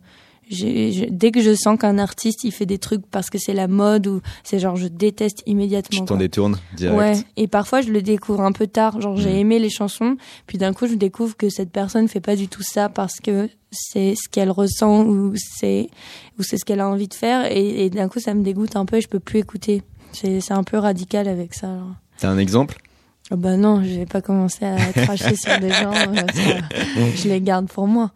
dès 0.51 1.31
que 1.31 1.41
je 1.41 1.55
sens 1.55 1.79
qu'un 1.79 1.97
artiste 1.97 2.43
il 2.43 2.51
fait 2.51 2.65
des 2.65 2.77
trucs 2.77 3.05
parce 3.07 3.29
que 3.29 3.37
c'est 3.37 3.53
la 3.53 3.67
mode 3.67 4.07
ou 4.07 4.21
c'est 4.43 4.59
genre 4.59 4.75
je 4.75 4.87
déteste 4.87 5.43
immédiatement. 5.45 5.99
Tu 5.99 6.05
t'en 6.05 6.17
détournes 6.17 6.57
direct. 6.75 6.97
Ouais. 6.97 7.23
Et 7.37 7.47
parfois 7.47 7.81
je 7.81 7.91
le 7.91 8.01
découvre 8.01 8.41
un 8.41 8.51
peu 8.51 8.67
tard. 8.67 8.99
Genre 8.99 9.17
j'ai 9.17 9.33
mm. 9.33 9.37
aimé 9.37 9.59
les 9.59 9.69
chansons, 9.69 10.17
puis 10.47 10.57
d'un 10.57 10.73
coup 10.73 10.87
je 10.87 10.95
découvre 10.95 11.35
que 11.37 11.49
cette 11.49 11.71
personne 11.71 12.07
fait 12.07 12.19
pas 12.19 12.35
du 12.35 12.47
tout 12.47 12.63
ça 12.63 12.89
parce 12.89 13.19
que 13.19 13.49
c'est 13.71 14.15
ce 14.15 14.27
qu'elle 14.29 14.51
ressent 14.51 15.03
ou 15.05 15.33
c'est 15.35 15.89
ou 16.37 16.43
c'est 16.43 16.57
ce 16.57 16.65
qu'elle 16.65 16.81
a 16.81 16.87
envie 16.87 17.07
de 17.07 17.13
faire 17.13 17.49
et, 17.51 17.89
d'un 17.89 18.09
coup 18.09 18.19
ça 18.19 18.33
me 18.33 18.43
dégoûte 18.43 18.75
un 18.75 18.85
peu 18.85 18.97
et 18.97 19.01
je 19.01 19.07
peux 19.07 19.19
plus 19.19 19.39
écouter. 19.39 19.83
C'est 20.11 20.41
c'est 20.41 20.53
un 20.53 20.63
peu 20.63 20.77
radical 20.77 21.27
avec 21.27 21.53
ça. 21.53 21.69
T'as 22.17 22.29
un 22.29 22.37
exemple? 22.37 22.77
Oh 23.31 23.37
Bah 23.37 23.55
non, 23.55 23.81
je 23.81 23.99
vais 23.99 24.05
pas 24.05 24.21
commencer 24.21 24.65
à 24.65 24.77
cracher 24.93 25.35
sur 25.35 25.57
des 25.59 25.71
gens. 25.71 25.93
je 27.15 27.29
les 27.29 27.39
garde 27.39 27.67
pour 27.67 27.87
moi. 27.87 28.11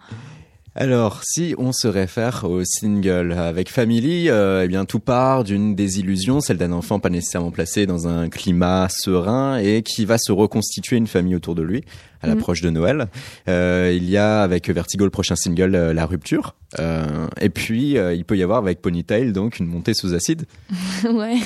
Alors, 0.78 1.22
si 1.24 1.56
on 1.58 1.72
se 1.72 1.88
réfère 1.88 2.44
au 2.44 2.66
single 2.66 3.32
avec 3.32 3.70
Family, 3.70 4.30
euh, 4.30 4.66
eh 4.66 4.68
bien 4.68 4.84
tout 4.84 5.00
part 5.00 5.46
d'une 5.46 5.74
désillusion, 5.74 6.42
celle 6.42 6.58
d'un 6.58 6.74
enfant 6.74 7.00
pas 7.00 7.10
nécessairement 7.10 7.52
placé 7.52 7.86
dans 7.86 8.10
un 8.10 8.28
climat 8.28 8.88
serein 8.90 9.56
et 9.56 9.84
qui 9.84 10.04
va 10.04 10.18
se 10.18 10.34
reconstituer 10.34 10.98
une 10.98 11.08
famille 11.08 11.34
autour 11.34 11.56
de 11.56 11.62
lui 11.62 11.86
à 12.22 12.28
l'approche 12.28 12.62
de 12.62 12.70
Noël. 12.70 13.08
Euh, 13.48 13.94
il 13.96 14.10
y 14.10 14.18
a 14.18 14.42
avec 14.42 14.70
Vertigo 14.70 15.04
le 15.06 15.12
prochain 15.12 15.36
single 15.36 15.76
euh, 15.76 15.94
La 15.94 16.06
Rupture 16.06 16.56
Euh, 16.80 17.28
et 17.40 17.50
puis, 17.50 17.96
il 17.96 18.26
peut 18.26 18.36
y 18.38 18.44
avoir 18.44 18.58
avec 18.58 18.82
Ponytail, 18.82 19.32
donc, 19.32 19.60
une 19.60 19.66
montée 19.68 19.94
sous 19.94 20.14
acide. 20.14 20.44
ouais. 21.10 21.38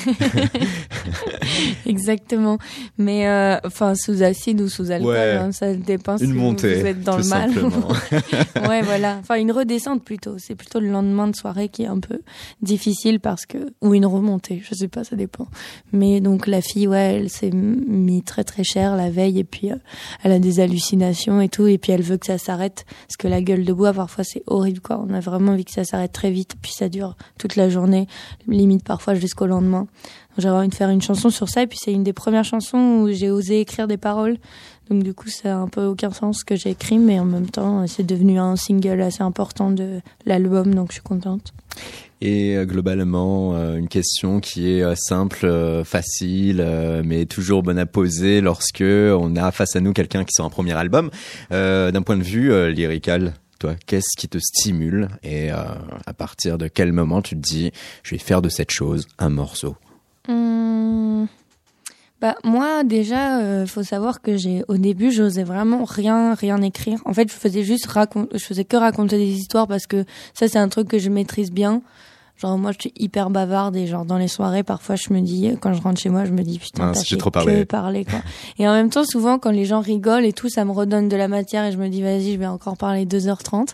Exactement. 1.85 2.57
Mais 2.97 3.27
enfin 3.63 3.93
sous 3.95 4.23
acide 4.23 4.61
ou 4.61 4.69
sous 4.69 4.91
alcool, 4.91 5.09
Ouais. 5.09 5.31
hein, 5.39 5.51
ça 5.51 5.73
dépend 5.75 6.17
Une 6.17 6.33
montée, 6.33 6.79
vous 6.81 6.85
êtes 6.87 7.01
dans 7.03 7.17
tout 7.17 7.23
le 7.23 7.29
mal. 7.29 7.49
ouais, 8.69 8.81
voilà. 8.81 9.17
Enfin 9.19 9.35
une 9.35 9.51
redescente 9.51 10.03
plutôt. 10.03 10.37
C'est 10.37 10.55
plutôt 10.55 10.79
le 10.79 10.89
lendemain 10.89 11.27
de 11.27 11.35
soirée 11.35 11.69
qui 11.69 11.83
est 11.83 11.87
un 11.87 11.99
peu 11.99 12.21
difficile 12.61 13.19
parce 13.19 13.45
que 13.45 13.57
ou 13.81 13.93
une 13.93 14.05
remontée, 14.05 14.61
je 14.67 14.75
sais 14.75 14.87
pas, 14.87 15.03
ça 15.03 15.15
dépend. 15.15 15.47
Mais 15.93 16.21
donc 16.21 16.47
la 16.47 16.61
fille, 16.61 16.87
ouais, 16.87 17.15
elle 17.19 17.29
s'est 17.29 17.51
mis 17.51 18.23
très 18.23 18.43
très 18.43 18.63
cher 18.63 18.95
la 18.95 19.09
veille 19.09 19.39
et 19.39 19.43
puis 19.43 19.69
elle 20.23 20.31
a 20.31 20.39
hallucinations 20.59 21.41
et 21.41 21.49
tout 21.49 21.67
et 21.67 21.77
puis 21.77 21.91
elle 21.91 22.01
veut 22.01 22.17
que 22.17 22.25
ça 22.25 22.37
s'arrête 22.37 22.85
parce 23.07 23.17
que 23.17 23.27
la 23.27 23.41
gueule 23.41 23.65
de 23.65 23.73
bois 23.73 23.93
parfois 23.93 24.23
c'est 24.23 24.43
horrible 24.47 24.79
quoi. 24.79 25.03
On 25.07 25.13
a 25.13 25.19
vraiment 25.19 25.53
envie 25.53 25.65
que 25.65 25.71
ça 25.71 25.83
s'arrête 25.83 26.11
très 26.11 26.31
vite 26.31 26.55
puis 26.61 26.71
ça 26.71 26.89
dure 26.89 27.15
toute 27.37 27.55
la 27.55 27.69
journée, 27.69 28.07
limite 28.47 28.83
parfois 28.83 29.15
jusqu'au 29.15 29.45
lendemain. 29.45 29.87
J'avais 30.37 30.55
envie 30.55 30.69
de 30.69 30.75
faire 30.75 30.89
une 30.89 31.01
chanson 31.01 31.29
sur 31.29 31.49
ça 31.49 31.63
et 31.63 31.67
puis 31.67 31.77
c'est 31.81 31.91
une 31.91 32.03
des 32.03 32.13
premières 32.13 32.45
chansons 32.45 33.01
où 33.01 33.11
j'ai 33.11 33.29
osé 33.29 33.59
écrire 33.59 33.87
des 33.87 33.97
paroles. 33.97 34.37
Donc 34.89 35.03
du 35.03 35.13
coup, 35.13 35.29
ça 35.29 35.55
a 35.55 35.59
un 35.59 35.67
peu 35.67 35.85
aucun 35.85 36.11
sens 36.11 36.39
ce 36.39 36.45
que 36.45 36.55
j'ai 36.55 36.71
écrit, 36.71 36.97
mais 36.97 37.19
en 37.19 37.25
même 37.25 37.49
temps, 37.49 37.85
c'est 37.87 38.05
devenu 38.05 38.39
un 38.39 38.55
single 38.55 39.01
assez 39.01 39.21
important 39.21 39.69
de 39.69 40.01
l'album, 40.25 40.73
donc 40.73 40.89
je 40.89 40.93
suis 40.93 41.03
contente. 41.03 41.53
Et 42.21 42.57
euh, 42.57 42.65
globalement, 42.65 43.55
euh, 43.55 43.77
une 43.77 43.87
question 43.87 44.39
qui 44.39 44.71
est 44.71 44.83
euh, 44.83 44.93
simple, 44.95 45.83
facile, 45.85 46.65
mais 47.05 47.25
toujours 47.25 47.63
bonne 47.63 47.79
à 47.79 47.85
poser 47.85 48.41
lorsque 48.41 48.83
on 48.83 49.35
a 49.35 49.51
face 49.51 49.75
à 49.75 49.79
nous 49.79 49.93
quelqu'un 49.93 50.23
qui 50.23 50.33
sort 50.33 50.45
un 50.45 50.49
premier 50.49 50.73
album. 50.73 51.09
D'un 51.49 52.01
point 52.01 52.17
de 52.17 52.23
vue 52.23 52.71
lyrical, 52.71 53.33
toi, 53.59 53.75
qu'est-ce 53.85 54.17
qui 54.17 54.27
te 54.27 54.37
stimule 54.37 55.09
et 55.23 55.49
à 55.49 56.13
partir 56.17 56.57
de 56.57 56.67
quel 56.67 56.91
moment 56.91 57.21
tu 57.21 57.35
te 57.35 57.41
dis, 57.41 57.71
je 58.03 58.11
vais 58.11 58.19
faire 58.19 58.41
de 58.41 58.49
cette 58.49 58.71
chose 58.71 59.07
un 59.17 59.29
morceau? 59.29 59.75
Hum, 60.27 61.27
Bah 62.21 62.35
moi 62.43 62.83
déjà, 62.83 63.39
euh, 63.39 63.65
faut 63.65 63.83
savoir 63.83 64.21
que 64.21 64.35
j'ai 64.35 64.63
au 64.67 64.77
début, 64.77 65.11
j'osais 65.11 65.43
vraiment 65.43 65.85
rien 65.85 66.33
rien 66.33 66.61
écrire. 66.61 66.99
En 67.05 67.13
fait, 67.13 67.29
je 67.31 67.33
faisais 67.33 67.63
juste 67.63 67.87
je 68.33 68.43
faisais 68.43 68.65
que 68.65 68.75
raconter 68.75 69.17
des 69.17 69.31
histoires 69.31 69.67
parce 69.67 69.87
que 69.87 70.03
ça 70.33 70.49
c'est 70.49 70.59
un 70.59 70.67
truc 70.67 70.89
que 70.89 70.99
je 70.99 71.09
maîtrise 71.09 71.51
bien. 71.51 71.81
Genre 72.39 72.57
moi 72.57 72.71
je 72.71 72.77
suis 72.79 72.93
hyper 72.97 73.29
bavarde 73.29 73.75
et 73.75 73.85
genre 73.85 74.05
dans 74.05 74.17
les 74.17 74.29
soirées 74.29 74.63
parfois 74.63 74.95
je 74.95 75.13
me 75.13 75.19
dis 75.19 75.51
quand 75.59 75.73
je 75.73 75.81
rentre 75.81 75.99
chez 75.99 76.07
moi 76.09 76.23
je 76.23 76.31
me 76.31 76.41
dis 76.41 76.57
putain 76.57 76.93
j'ai 76.93 77.17
trop 77.17 77.31
parlé. 77.31 77.65
parler 77.65 78.05
quoi. 78.05 78.19
Et 78.57 78.65
en 78.67 78.71
même 78.71 78.89
temps 78.89 79.03
souvent 79.03 79.39
quand 79.39 79.51
les 79.51 79.65
gens 79.65 79.81
rigolent 79.81 80.23
et 80.23 80.31
tout 80.31 80.47
ça 80.47 80.63
me 80.63 80.71
redonne 80.71 81.09
de 81.09 81.17
la 81.17 81.27
matière 81.27 81.65
et 81.65 81.71
je 81.73 81.77
me 81.77 81.89
dis 81.89 82.01
vas-y 82.01 82.33
je 82.33 82.37
vais 82.39 82.45
encore 82.47 82.77
parler 82.77 83.05
2h30. 83.05 83.73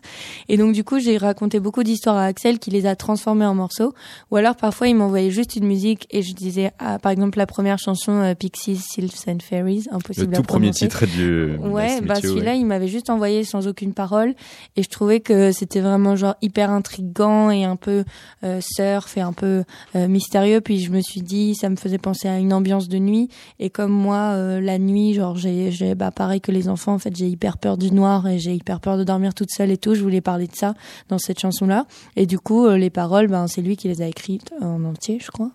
Et 0.49 0.57
donc 0.57 0.73
du 0.73 0.83
coup 0.83 0.97
j'ai 0.99 1.17
raconté 1.17 1.59
beaucoup 1.59 1.83
d'histoires 1.83 2.17
à 2.17 2.25
Axel 2.25 2.57
qui 2.57 2.71
les 2.71 2.87
a 2.87 2.95
transformées 2.95 3.45
en 3.45 3.53
morceaux. 3.53 3.93
Ou 4.31 4.37
alors 4.37 4.55
parfois 4.55 4.87
il 4.87 4.95
m'envoyait 4.95 5.29
juste 5.29 5.55
une 5.55 5.67
musique 5.67 6.07
et 6.09 6.23
je 6.23 6.33
disais 6.33 6.71
ah, 6.79 6.97
par 6.97 7.11
exemple 7.11 7.37
la 7.37 7.45
première 7.45 7.77
chanson 7.77 8.13
euh, 8.13 8.33
Pixies, 8.33 8.77
Sylphs 8.77 9.27
and 9.27 9.37
Fairies, 9.43 9.85
Le 9.91 9.95
impossible 9.97 10.33
à 10.33 10.37
tout 10.37 10.43
premier 10.43 10.71
prononcer. 10.71 10.87
titre 10.87 11.05
du 11.05 11.55
Ouais, 11.57 12.01
bah 12.01 12.15
celui-là, 12.15 12.51
ouais. 12.53 12.59
il 12.59 12.65
m'avait 12.65 12.87
juste 12.87 13.09
envoyé 13.11 13.43
sans 13.43 13.67
aucune 13.67 13.93
parole 13.93 14.33
et 14.75 14.81
je 14.81 14.89
trouvais 14.89 15.19
que 15.19 15.51
c'était 15.51 15.81
vraiment 15.81 16.15
genre 16.15 16.35
hyper 16.41 16.71
intrigant 16.71 17.51
et 17.51 17.63
un 17.63 17.75
peu 17.75 18.03
euh, 18.43 18.54
surf 18.61 19.17
et 19.17 19.21
un 19.21 19.33
peu 19.33 19.63
euh, 19.95 20.07
mystérieux. 20.07 20.61
Puis 20.61 20.79
je 20.79 20.91
me 20.91 21.01
suis 21.01 21.21
dit, 21.21 21.55
ça 21.55 21.69
me 21.69 21.75
faisait 21.75 21.97
penser 21.97 22.27
à 22.27 22.37
une 22.37 22.53
ambiance 22.53 22.87
de 22.87 22.97
nuit 22.97 23.29
et 23.59 23.69
comme 23.69 23.91
moi, 23.91 24.33
euh, 24.33 24.59
la 24.61 24.77
nuit, 24.77 25.13
genre 25.13 25.35
j'ai, 25.35 25.95
bah 25.95 26.11
pareil 26.11 26.41
que 26.41 26.51
les 26.51 26.69
enfants, 26.69 26.93
en 26.93 26.99
fait, 26.99 27.15
j'ai 27.15 27.27
hyper 27.27 27.57
peur 27.57 27.77
du 27.77 27.91
noir 27.91 28.27
et 28.27 28.39
j'ai 28.39 28.53
hyper 28.53 28.79
peur 28.79 28.97
de 28.97 29.03
dormir 29.03 29.33
toute 29.33 29.51
seule 29.51 29.71
et 29.71 29.77
tout. 29.77 29.95
Je 29.95 30.01
voulais 30.01 30.21
parler 30.21 30.47
de 30.47 30.55
ça 30.55 30.73
dans 31.09 31.17
cette 31.17 31.39
chanson-là 31.39 31.85
et 32.15 32.25
du 32.25 32.39
coup, 32.39 32.65
euh, 32.65 32.77
les 32.77 32.89
paroles, 32.89 33.27
ben 33.27 33.47
c'est 33.47 33.61
lui 33.61 33.77
qui 33.77 33.87
les 33.87 34.01
a 34.01 34.07
écrites 34.07 34.53
en 34.61 34.83
entier, 34.83 35.19
je 35.21 35.31
crois. 35.31 35.51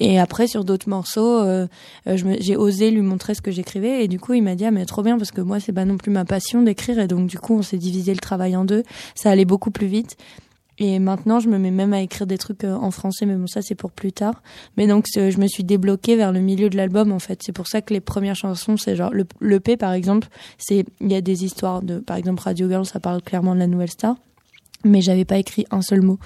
Et 0.00 0.18
après 0.18 0.46
sur 0.46 0.64
d'autres 0.64 0.88
morceaux, 0.88 1.40
euh, 1.40 1.66
euh, 2.06 2.16
j'ai 2.40 2.56
osé 2.56 2.90
lui 2.90 3.00
montrer 3.00 3.34
ce 3.34 3.42
que 3.42 3.50
j'écrivais 3.50 4.04
et 4.04 4.08
du 4.08 4.18
coup 4.20 4.34
il 4.34 4.42
m'a 4.42 4.54
dit 4.54 4.64
ah 4.64 4.70
mais 4.70 4.84
trop 4.84 5.02
bien 5.02 5.16
parce 5.16 5.30
que 5.30 5.40
moi 5.40 5.60
c'est 5.60 5.72
pas 5.72 5.84
non 5.84 5.96
plus 5.96 6.10
ma 6.10 6.24
passion 6.24 6.62
d'écrire 6.62 6.98
et 6.98 7.06
donc 7.06 7.26
du 7.26 7.38
coup 7.38 7.54
on 7.58 7.62
s'est 7.62 7.78
divisé 7.78 8.12
le 8.12 8.20
travail 8.20 8.56
en 8.56 8.64
deux 8.64 8.82
ça 9.14 9.30
allait 9.30 9.44
beaucoup 9.44 9.70
plus 9.70 9.86
vite 9.86 10.16
et 10.78 10.98
maintenant 10.98 11.40
je 11.40 11.48
me 11.48 11.58
mets 11.58 11.70
même 11.70 11.92
à 11.92 12.00
écrire 12.00 12.26
des 12.26 12.38
trucs 12.38 12.64
euh, 12.64 12.74
en 12.74 12.90
français 12.90 13.26
mais 13.26 13.34
bon 13.34 13.46
ça 13.46 13.62
c'est 13.62 13.74
pour 13.74 13.92
plus 13.92 14.12
tard. 14.12 14.42
Mais 14.76 14.86
donc 14.86 15.06
je 15.14 15.38
me 15.38 15.46
suis 15.46 15.64
débloquée 15.64 16.16
vers 16.16 16.32
le 16.32 16.40
milieu 16.40 16.68
de 16.68 16.76
l'album 16.76 17.12
en 17.12 17.18
fait. 17.18 17.40
C'est 17.42 17.52
pour 17.52 17.66
ça 17.66 17.80
que 17.82 17.94
les 17.94 18.00
premières 18.00 18.36
chansons 18.36 18.76
c'est 18.76 18.96
genre 18.96 19.12
le 19.12 19.26
le 19.40 19.60
P 19.60 19.76
par 19.76 19.92
exemple. 19.92 20.28
C'est 20.58 20.84
il 21.00 21.10
y 21.10 21.14
a 21.14 21.20
des 21.20 21.44
histoires 21.44 21.82
de 21.82 21.98
par 21.98 22.16
exemple 22.16 22.42
Radio 22.42 22.68
Girl 22.68 22.84
ça 22.84 23.00
parle 23.00 23.22
clairement 23.22 23.54
de 23.54 23.60
la 23.60 23.66
nouvelle 23.66 23.90
star. 23.90 24.16
Mais 24.84 25.00
j'avais 25.00 25.24
pas 25.24 25.38
écrit 25.38 25.66
un 25.70 25.82
seul 25.82 26.02
mot. 26.02 26.18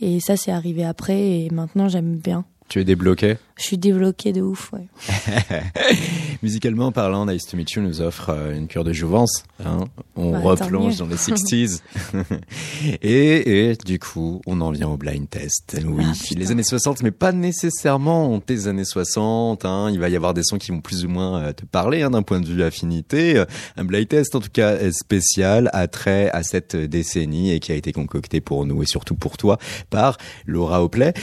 Et 0.00 0.20
ça 0.20 0.36
c'est 0.36 0.52
arrivé 0.52 0.84
après. 0.84 1.18
Et 1.18 1.50
maintenant 1.50 1.88
j'aime 1.88 2.16
bien 2.16 2.44
Tu 2.68 2.80
es 2.80 2.84
débloqué 2.84 3.36
je 3.56 3.62
suis 3.62 3.78
débloquée 3.78 4.32
de 4.32 4.40
ouf 4.40 4.72
ouais 4.72 4.88
Musicalement 6.42 6.90
parlant, 6.90 7.24
Nice 7.24 7.46
to 7.46 7.56
Meet 7.56 7.70
You 7.72 7.82
nous 7.82 8.00
offre 8.00 8.30
euh, 8.30 8.52
une 8.52 8.66
cure 8.66 8.82
de 8.82 8.92
jouvence. 8.92 9.44
Hein 9.64 9.84
on 10.16 10.32
Bah, 10.32 10.40
replonge 10.40 10.96
dans 10.96 11.06
les 11.06 11.14
60s. 11.16 11.80
et, 13.02 13.70
et 13.70 13.76
du 13.76 14.00
coup, 14.00 14.40
on 14.46 14.60
en 14.60 14.72
vient 14.72 14.88
au 14.88 14.96
blind 14.96 15.30
test. 15.30 15.80
Oui, 15.86 16.04
Ah, 16.04 16.12
putain. 16.20 16.40
les 16.40 16.50
années 16.50 16.64
60, 16.64 17.02
mais 17.04 17.12
pas 17.12 17.30
nécessairement 17.30 18.40
tes 18.40 18.66
années 18.66 18.84
60. 18.84 19.64
Hein. 19.64 19.90
Il 19.92 20.00
va 20.00 20.08
y 20.08 20.16
avoir 20.16 20.34
des 20.34 20.42
sons 20.42 20.58
qui 20.58 20.72
vont 20.72 20.80
plus 20.80 21.04
ou 21.04 21.08
moins 21.08 21.38
euh, 21.40 21.52
te 21.52 21.64
parler 21.64 22.02
hein, 22.02 22.10
d'un 22.10 22.22
point 22.22 22.40
de 22.40 22.46
vue 22.46 22.62
affinité. 22.64 23.36
Euh, 23.36 23.44
Un 23.76 23.84
blind 23.84 24.08
test, 24.08 24.34
en 24.34 24.40
tout 24.40 24.50
cas, 24.52 24.90
spécial, 24.90 25.70
a 25.72 25.86
trait 25.86 26.28
à 26.32 26.42
cette 26.42 26.74
décennie 26.74 27.52
et 27.52 27.60
qui 27.60 27.70
a 27.70 27.76
été 27.76 27.92
concocté 27.92 28.40
pour 28.40 28.66
nous 28.66 28.82
et 28.82 28.86
surtout 28.86 29.14
pour 29.14 29.36
toi 29.36 29.58
par 29.90 30.18
Laura 30.46 30.82
Opley 30.82 31.14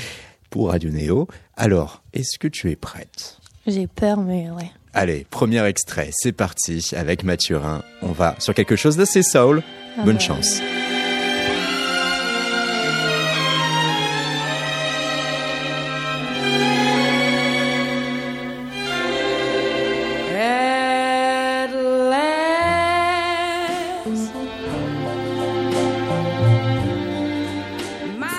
pour 0.52 0.70
Radio 0.70 0.92
Néo. 0.92 1.28
Alors, 1.58 2.04
est-ce 2.14 2.38
que 2.38 2.48
tu 2.48 2.70
es 2.70 2.76
prête? 2.76 3.40
J'ai 3.66 3.88
peur 3.88 4.18
mais 4.22 4.52
ouais 4.52 4.70
Allez, 4.94 5.26
premier 5.30 5.66
extrait, 5.66 6.10
c'est 6.12 6.34
parti 6.34 6.86
avec 6.96 7.24
Mathurin. 7.24 7.82
On 8.02 8.12
va 8.12 8.36
sur 8.40 8.54
quelque 8.54 8.76
chose 8.76 8.98
d'assez 8.98 9.24
soul. 9.24 9.64
Ah 9.98 10.04
Bonne 10.04 10.18
bah. 10.18 10.22
chance. 10.22 10.60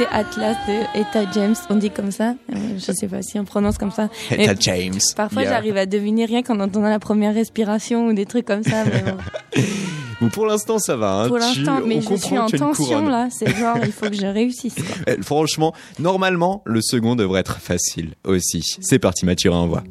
C'est 0.02 0.08
Atlas 0.16 0.56
de 0.66 1.00
Etta 1.00 1.30
James, 1.32 1.54
on 1.70 1.76
dit 1.76 1.90
comme 1.90 2.10
ça. 2.10 2.34
Euh, 2.52 2.56
Je 2.76 2.92
sais 2.92 3.06
pas 3.06 3.22
si 3.22 3.38
on 3.38 3.44
prononce 3.44 3.78
comme 3.78 3.92
ça. 3.92 4.08
Etta 4.30 4.54
James. 4.58 4.98
Parfois, 5.16 5.42
Yeah. 5.42 5.52
j'arrive 5.52 5.76
à 5.76 5.86
deviner 5.86 6.24
rien 6.24 6.42
qu'en 6.42 6.58
entendant 6.60 6.88
la 6.88 6.98
première 6.98 7.34
respiration 7.34 8.06
ou 8.06 8.12
des 8.12 8.26
trucs 8.26 8.44
comme 8.46 8.64
ça. 8.64 8.84
Mais 8.84 9.02
bon, 9.02 9.62
Bon, 10.20 10.28
pour 10.28 10.46
l'instant, 10.46 10.78
ça 10.78 10.96
va. 10.96 11.22
hein. 11.22 11.28
pour 11.28 11.38
l'instant, 11.38 11.80
mais 11.86 12.00
je 12.00 12.14
suis 12.16 12.38
en 12.38 12.46
tension 12.48 13.06
là. 13.08 13.28
C'est 13.30 13.54
genre, 13.56 13.76
il 13.84 13.92
faut 13.92 14.06
que 14.08 14.14
je 14.16 14.26
réussisse. 14.26 14.74
Quoi. 14.74 14.84
Eh, 15.18 15.22
Franchement, 15.22 15.72
normalement, 16.00 16.62
le 16.64 16.80
second 16.82 17.14
devrait 17.16 17.40
être 17.40 17.58
facile 17.60 18.14
aussi. 18.24 18.62
C'est 18.80 18.98
parti, 18.98 19.24
Mathurin, 19.26 19.58
on 19.62 19.66
voit. 19.68 19.84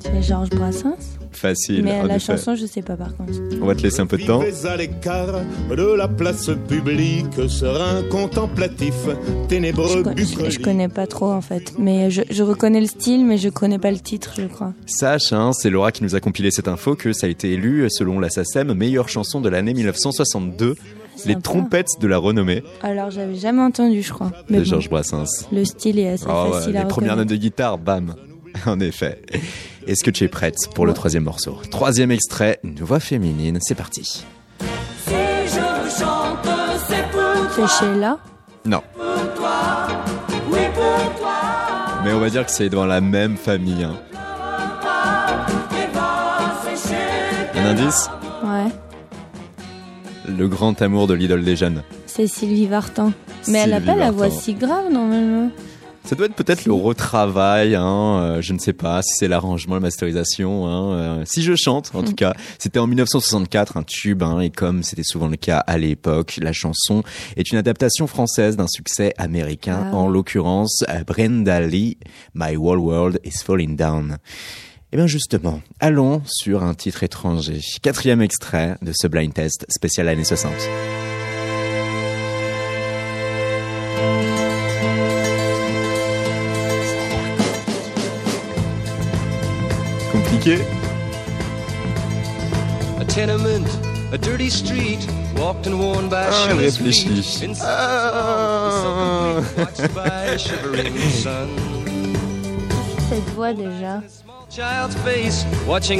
C'est 0.00 0.22
Georges 0.22 0.50
Brassens? 0.50 1.18
Facile. 1.48 1.82
mais 1.84 2.02
la 2.06 2.16
effet. 2.16 2.26
chanson, 2.36 2.54
je 2.54 2.64
sais 2.66 2.80
pas 2.82 2.96
par 2.96 3.14
contre. 3.16 3.32
On 3.60 3.66
va 3.66 3.74
te 3.74 3.82
laisser 3.82 4.00
un 4.00 4.06
peu 4.06 4.16
de 4.16 4.24
temps. 4.24 4.38
Vivez 4.38 4.66
à 4.68 4.76
l'écart 4.76 5.40
de 5.70 5.94
la 5.96 6.08
place 6.08 6.50
publique, 6.68 7.26
serein 7.48 8.02
contemplatif, 8.10 8.94
ténébreux 9.48 9.88
Je, 9.88 10.02
con- 10.02 10.12
je- 10.16 10.22
je 10.24 10.30
bucolique. 10.30 10.62
connais 10.62 10.88
pas 10.88 11.06
trop 11.06 11.30
en 11.32 11.40
fait. 11.40 11.74
Mais 11.78 12.10
je, 12.10 12.22
je 12.30 12.42
reconnais 12.42 12.80
le 12.80 12.86
style, 12.86 13.24
mais 13.26 13.36
je 13.38 13.48
connais 13.50 13.78
pas 13.78 13.90
le 13.90 13.98
titre, 14.00 14.34
je 14.38 14.46
crois. 14.46 14.72
Sache, 14.86 15.32
hein, 15.32 15.52
c'est 15.52 15.68
Laura 15.70 15.92
qui 15.92 16.02
nous 16.02 16.14
a 16.14 16.20
compilé 16.20 16.50
cette 16.50 16.68
info, 16.68 16.94
que 16.94 17.12
ça 17.12 17.26
a 17.26 17.30
été 17.30 17.52
élu, 17.52 17.86
selon 17.90 18.20
la 18.20 18.30
SACEM, 18.30 18.72
meilleure 18.72 19.08
chanson 19.08 19.40
de 19.40 19.48
l'année 19.48 19.74
1962. 19.74 20.76
Les 21.26 21.36
trompettes 21.36 21.90
de 22.00 22.08
la 22.08 22.18
renommée 22.18 22.62
Alors, 22.82 23.10
j'avais 23.10 23.36
jamais 23.36 23.62
entendu, 23.62 24.02
je 24.02 24.12
crois. 24.12 24.32
Mais 24.48 24.58
de 24.58 24.62
bon, 24.64 24.68
Georges 24.70 24.90
Brassens. 24.90 25.46
le 25.52 25.64
style 25.64 25.98
est 26.00 26.08
assez 26.08 26.26
ouais, 26.26 26.50
facile 26.52 26.72
les 26.72 26.78
à 26.78 26.84
premières 26.86 27.16
notes 27.16 27.28
de 27.28 27.36
guitare, 27.36 27.78
bam. 27.78 28.14
En 28.66 28.78
effet. 28.80 29.20
Est-ce 29.86 30.02
que 30.02 30.10
tu 30.10 30.24
es 30.24 30.28
prête 30.28 30.56
pour 30.74 30.86
le 30.86 30.94
troisième 30.94 31.24
morceau? 31.24 31.58
Troisième 31.70 32.10
extrait, 32.10 32.58
une 32.64 32.80
voix 32.80 33.00
féminine, 33.00 33.58
c'est 33.60 33.74
parti. 33.74 34.24
C'est 35.06 35.14
Sheila. 37.78 38.18
Non. 38.64 38.82
Mais 42.04 42.12
on 42.12 42.18
va 42.18 42.28
dire 42.30 42.44
que 42.44 42.50
c'est 42.50 42.68
dans 42.68 42.86
la 42.86 43.00
même 43.00 43.36
famille. 43.36 43.84
hein. 43.84 43.94
Un 47.54 47.66
indice? 47.66 48.10
Ouais. 48.42 48.72
Le 50.28 50.48
grand 50.48 50.80
amour 50.82 51.06
de 51.06 51.14
l'idole 51.14 51.44
des 51.44 51.54
jeunes. 51.56 51.82
C'est 52.06 52.26
Sylvie 52.26 52.66
Vartan. 52.66 53.12
Mais 53.48 53.58
elle 53.60 53.72
a 53.74 53.76
Sylvie 53.76 53.86
pas 53.86 53.94
la 53.96 54.10
voix 54.10 54.30
si 54.30 54.54
grave 54.54 54.90
normalement. 54.90 55.50
Ça 56.06 56.14
doit 56.16 56.26
être 56.26 56.34
peut-être 56.34 56.66
le 56.66 56.74
retravail, 56.74 57.74
hein, 57.74 58.18
euh, 58.20 58.42
je 58.42 58.52
ne 58.52 58.58
sais 58.58 58.74
pas 58.74 59.00
si 59.02 59.14
c'est 59.16 59.26
l'arrangement, 59.26 59.74
la 59.76 59.80
masterisation. 59.80 60.66
Hein, 60.66 60.92
euh, 60.92 61.22
si 61.24 61.42
je 61.42 61.54
chante, 61.56 61.92
en 61.94 62.02
tout 62.04 62.12
cas, 62.12 62.34
c'était 62.58 62.78
en 62.78 62.86
1964, 62.86 63.78
un 63.78 63.82
tube, 63.82 64.22
hein, 64.22 64.40
et 64.40 64.50
comme 64.50 64.82
c'était 64.82 65.02
souvent 65.02 65.28
le 65.28 65.36
cas 65.36 65.58
à 65.58 65.78
l'époque, 65.78 66.38
la 66.42 66.52
chanson 66.52 67.02
est 67.36 67.50
une 67.50 67.56
adaptation 67.56 68.06
française 68.06 68.56
d'un 68.56 68.68
succès 68.68 69.14
américain, 69.16 69.88
Ah. 69.92 69.96
en 69.96 70.06
l'occurrence 70.08 70.84
euh, 70.90 71.04
Brenda 71.04 71.60
Lee, 71.60 71.96
My 72.34 72.54
Whole 72.54 72.80
World 72.80 73.20
is 73.24 73.42
Falling 73.42 73.74
Down. 73.74 74.18
Eh 74.92 74.96
bien 74.98 75.06
justement, 75.06 75.62
allons 75.80 76.20
sur 76.26 76.62
un 76.62 76.74
titre 76.74 77.02
étranger. 77.02 77.60
Quatrième 77.82 78.20
extrait 78.20 78.76
de 78.82 78.92
ce 78.94 79.06
blind 79.08 79.32
test 79.32 79.64
spécial 79.70 80.08
années 80.08 80.22
60. 80.22 80.52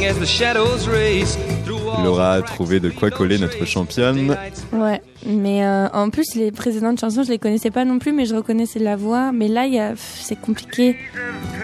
as 0.05 0.19
the 0.19 0.27
shadows 0.27 0.87
race 0.87 1.37
through 1.65 1.83
walls 1.83 2.05
Laura 2.05 2.33
a 2.33 2.39
and 2.39 2.43
cracks 2.43 2.55
trouvé 2.55 2.81
de 2.81 2.91
quoi 2.91 3.11
coller 3.11 3.39
notre 3.39 3.65
championne. 3.65 4.37
Ouais, 4.73 5.01
mais 5.27 5.65
euh, 5.65 5.89
en 5.89 6.11
plus 6.11 6.35
les 6.35 6.53
précédentes 6.53 7.01
chansons 7.01 7.23
je 7.23 7.31
les 7.31 7.39
connaissais 7.39 7.71
pas 7.71 7.85
non 7.87 7.99
plus, 7.99 8.13
mais 8.13 8.27
je 8.27 8.35
reconnaissais 8.35 8.79
la 8.79 8.97
voix. 8.97 9.33
Mais 9.33 9.49
là 9.49 9.65
il 9.67 9.75
y 9.75 9.81
a, 9.81 9.91
pff, 9.93 10.21
c'est 10.21 10.39
compliqué. 10.39 10.97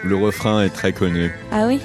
Le 0.03 0.17
refrain 0.17 0.65
est 0.65 0.71
très 0.71 0.93
connu. 0.93 1.31
Ah 1.53 1.67
oui? 1.67 1.79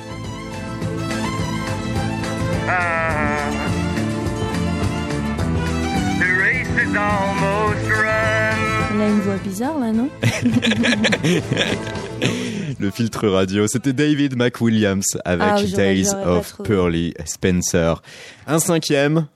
A 9.05 9.09
une 9.09 9.19
voix 9.21 9.35
bizarre 9.37 9.79
là, 9.79 9.91
non 9.91 10.09
Le 12.79 12.91
filtre 12.91 13.27
radio, 13.27 13.67
c'était 13.67 13.93
David 13.93 14.35
McWilliams 14.37 15.01
avec 15.23 15.47
Ah, 15.49 15.61
Days 15.75 16.09
of. 16.25 16.55
Pearly 16.63 17.13
Spencer. 17.25 18.01
Un 18.47 18.59
cinquième, 18.59 19.27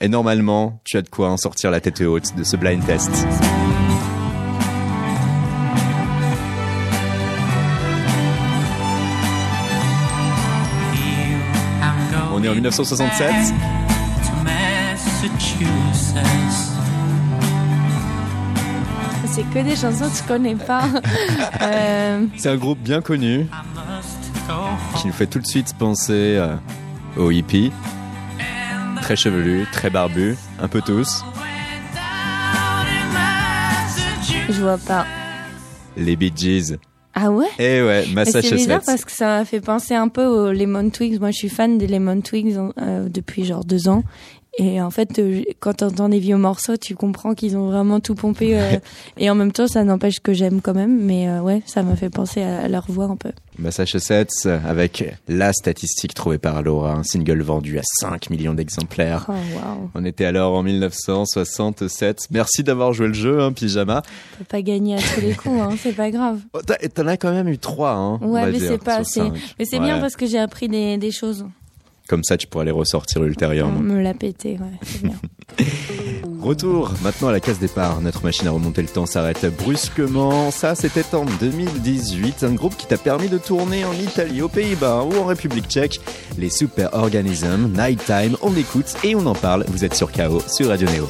et 0.00 0.08
normalement, 0.08 0.80
tu 0.84 0.96
as 0.96 1.02
de 1.02 1.08
quoi 1.08 1.30
en 1.30 1.36
sortir 1.36 1.70
la 1.70 1.80
tête 1.80 2.00
haute 2.00 2.34
de 2.36 2.44
ce 2.44 2.56
blind 2.56 2.84
test. 2.84 3.10
On 12.32 12.42
est 12.42 12.48
en 12.48 12.54
1967. 12.54 13.54
C'est 19.38 19.44
que 19.60 19.64
des 19.64 19.76
chansons 19.76 20.10
que 20.10 20.16
je 20.16 20.22
connais 20.24 20.56
pas. 20.56 20.82
Euh, 21.62 22.26
C'est 22.36 22.48
un 22.48 22.56
groupe 22.56 22.78
bien 22.80 23.00
connu 23.00 23.46
qui 24.96 25.06
nous 25.06 25.12
fait 25.12 25.26
tout 25.26 25.38
de 25.38 25.46
suite 25.46 25.74
penser 25.78 26.36
euh, 26.36 26.56
aux 27.16 27.30
hippies. 27.30 27.70
Très 29.00 29.14
chevelus, 29.14 29.66
très 29.72 29.90
barbus, 29.90 30.36
un 30.60 30.66
peu 30.66 30.80
tous. 30.80 31.24
je 34.48 34.60
vois 34.60 34.78
pas. 34.78 35.06
Les 35.96 36.16
Bee 36.16 36.32
Gees. 36.34 36.76
Ah 37.14 37.30
ouais? 37.30 37.46
Eh 37.58 37.82
ouais, 37.82 38.06
Mais 38.14 38.24
C'est 38.24 38.40
bizarre 38.40 38.52
Massachusetts. 38.52 38.86
parce 38.86 39.04
que 39.04 39.12
ça 39.12 39.26
m'a 39.38 39.44
fait 39.44 39.60
penser 39.60 39.94
un 39.94 40.08
peu 40.08 40.24
aux 40.24 40.52
Lemon 40.52 40.90
Twigs. 40.90 41.18
Moi, 41.20 41.30
je 41.32 41.36
suis 41.38 41.48
fan 41.48 41.76
des 41.78 41.86
Lemon 41.88 42.20
Twigs 42.20 42.56
euh, 42.80 43.08
depuis 43.08 43.44
genre 43.44 43.64
deux 43.64 43.88
ans. 43.88 44.04
Et 44.60 44.80
en 44.82 44.90
fait, 44.90 45.18
euh, 45.18 45.42
quand 45.60 45.74
t'entends 45.74 46.08
des 46.08 46.18
vieux 46.18 46.36
morceaux, 46.36 46.76
tu 46.76 46.94
comprends 46.96 47.34
qu'ils 47.34 47.56
ont 47.56 47.66
vraiment 47.68 48.00
tout 48.00 48.14
pompé. 48.16 48.58
euh, 48.60 48.78
et 49.16 49.30
en 49.30 49.34
même 49.34 49.52
temps, 49.52 49.68
ça 49.68 49.84
n'empêche 49.84 50.18
que 50.20 50.32
j'aime 50.32 50.60
quand 50.60 50.74
même. 50.74 50.98
Mais 51.00 51.28
euh, 51.28 51.40
ouais, 51.40 51.62
ça 51.64 51.82
m'a 51.82 51.94
fait 51.96 52.10
penser 52.10 52.42
à, 52.42 52.62
à 52.62 52.68
leur 52.68 52.84
voix 52.90 53.04
un 53.06 53.16
peu. 53.16 53.30
Massachusetts, 53.58 54.46
avec 54.66 55.04
la 55.28 55.52
statistique 55.52 56.14
trouvée 56.14 56.38
par 56.38 56.62
Laura, 56.62 56.92
un 56.94 57.02
single 57.02 57.40
vendu 57.42 57.78
à 57.78 57.82
5 57.84 58.30
millions 58.30 58.54
d'exemplaires. 58.54 59.26
Oh 59.28 59.32
waouh, 59.32 59.90
On 59.94 60.04
était 60.04 60.24
alors 60.26 60.54
en 60.54 60.62
1967. 60.62 62.26
Merci 62.30 62.62
d'avoir 62.62 62.92
joué 62.92 63.08
le 63.08 63.14
jeu, 63.14 63.40
hein, 63.40 63.52
Pyjama. 63.52 64.02
peut 64.38 64.44
pas 64.44 64.62
gagner 64.62 64.96
à 64.96 64.98
tous 64.98 65.20
les 65.20 65.34
coups, 65.34 65.60
hein, 65.60 65.70
c'est 65.80 65.94
pas 65.96 66.10
grave. 66.10 66.40
Oh, 66.52 66.60
t'as- 66.64 66.76
T'en 66.88 67.06
as 67.06 67.16
quand 67.16 67.32
même 67.32 67.48
eu 67.48 67.58
3, 67.58 67.90
hein, 67.92 68.18
Ouais, 68.22 68.50
mais 68.50 68.58
c'est 68.58 68.78
pas. 68.82 68.98
Mais 69.58 69.64
c'est 69.64 69.78
Ouais. 69.78 69.84
bien 69.84 69.98
parce 70.00 70.16
que 70.16 70.26
j'ai 70.26 70.38
appris 70.38 70.68
des, 70.68 70.96
des 70.96 71.10
choses. 71.10 71.44
Comme 72.08 72.24
ça, 72.24 72.36
tu 72.36 72.46
pourras 72.46 72.64
les 72.64 72.70
ressortir 72.70 73.20
On 73.20 73.24
ultérieurement. 73.24 73.80
me 73.80 74.00
l'a 74.00 74.14
pété, 74.14 74.52
ouais, 74.52 74.78
c'est 74.82 75.02
bien. 75.02 75.14
Retour 76.40 76.92
maintenant 77.02 77.28
à 77.28 77.32
la 77.32 77.40
case 77.40 77.58
départ. 77.58 78.00
Notre 78.00 78.22
machine 78.22 78.46
à 78.46 78.50
remonter 78.52 78.80
le 78.80 78.88
temps 78.88 79.06
s'arrête 79.06 79.44
brusquement. 79.58 80.50
Ça, 80.50 80.74
c'était 80.74 81.14
en 81.14 81.24
2018. 81.40 82.44
Un 82.44 82.54
groupe 82.54 82.76
qui 82.76 82.86
t'a 82.86 82.96
permis 82.96 83.28
de 83.28 83.38
tourner 83.38 83.84
en 83.84 83.92
Italie, 83.92 84.40
aux 84.40 84.48
Pays-Bas 84.48 85.02
ou 85.02 85.18
en 85.18 85.24
République 85.26 85.66
tchèque. 85.66 86.00
Les 86.38 86.48
Super 86.48 86.94
Organism, 86.94 87.68
Nighttime, 87.76 88.36
on 88.40 88.54
écoute 88.56 88.94
et 89.04 89.14
on 89.14 89.26
en 89.26 89.34
parle. 89.34 89.64
Vous 89.68 89.84
êtes 89.84 89.94
sur 89.94 90.10
KO, 90.12 90.40
sur 90.48 90.68
Radio 90.68 90.88
Néo. 90.88 91.08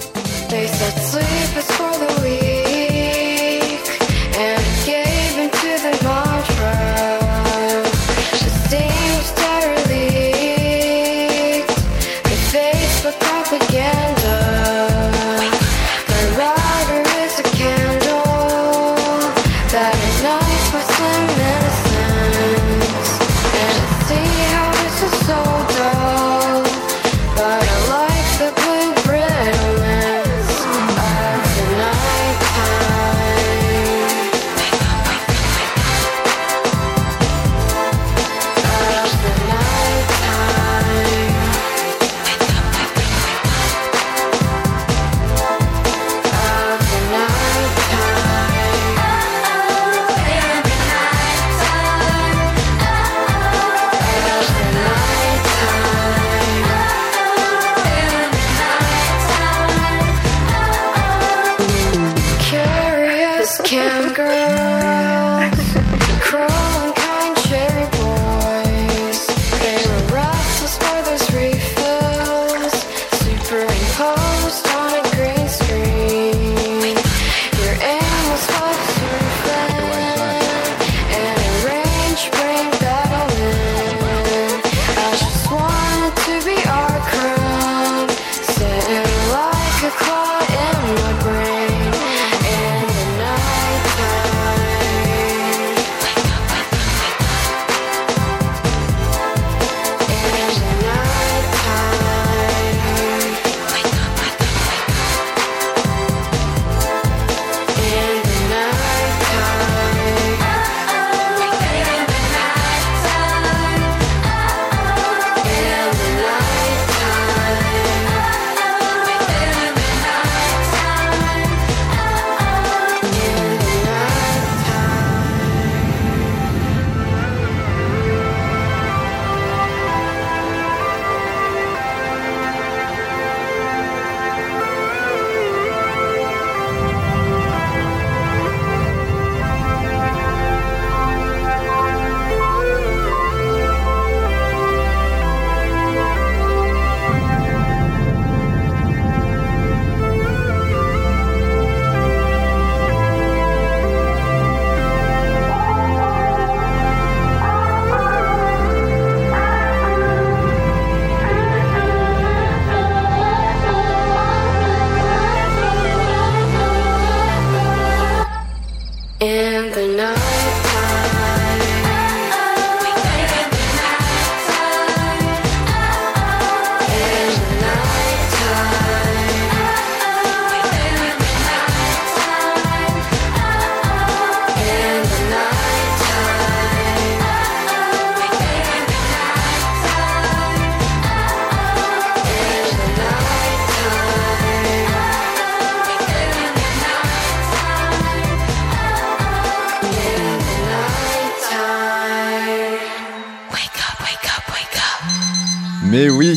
Mais 205.91 206.11
oui 206.11 206.37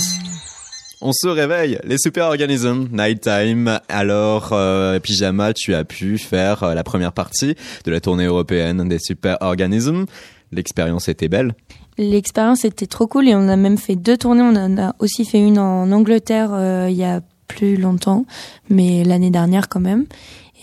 on 1.03 1.13
se 1.13 1.27
réveille, 1.27 1.79
les 1.83 1.97
super 1.97 2.27
organismes, 2.27 2.87
nighttime. 2.91 3.79
Alors, 3.89 4.49
euh, 4.51 4.99
pyjama, 4.99 5.51
tu 5.51 5.73
as 5.73 5.83
pu 5.83 6.19
faire 6.19 6.61
euh, 6.61 6.73
la 6.75 6.83
première 6.83 7.11
partie 7.11 7.55
de 7.85 7.91
la 7.91 7.99
tournée 7.99 8.25
européenne 8.25 8.87
des 8.87 8.99
super 8.99 9.37
organismes. 9.41 10.05
L'expérience 10.51 11.09
était 11.09 11.27
belle. 11.27 11.55
L'expérience 11.97 12.65
était 12.65 12.85
trop 12.85 13.07
cool 13.07 13.27
et 13.27 13.33
on 13.33 13.47
a 13.47 13.55
même 13.55 13.79
fait 13.79 13.95
deux 13.95 14.15
tournées. 14.15 14.43
On 14.43 14.55
en 14.55 14.77
a 14.77 14.95
aussi 14.99 15.25
fait 15.25 15.39
une 15.39 15.57
en 15.57 15.91
Angleterre 15.91 16.51
euh, 16.53 16.87
il 16.89 16.97
y 16.97 17.03
a 17.03 17.21
plus 17.47 17.77
longtemps, 17.77 18.25
mais 18.69 19.03
l'année 19.03 19.31
dernière 19.31 19.69
quand 19.69 19.81
même. 19.81 20.05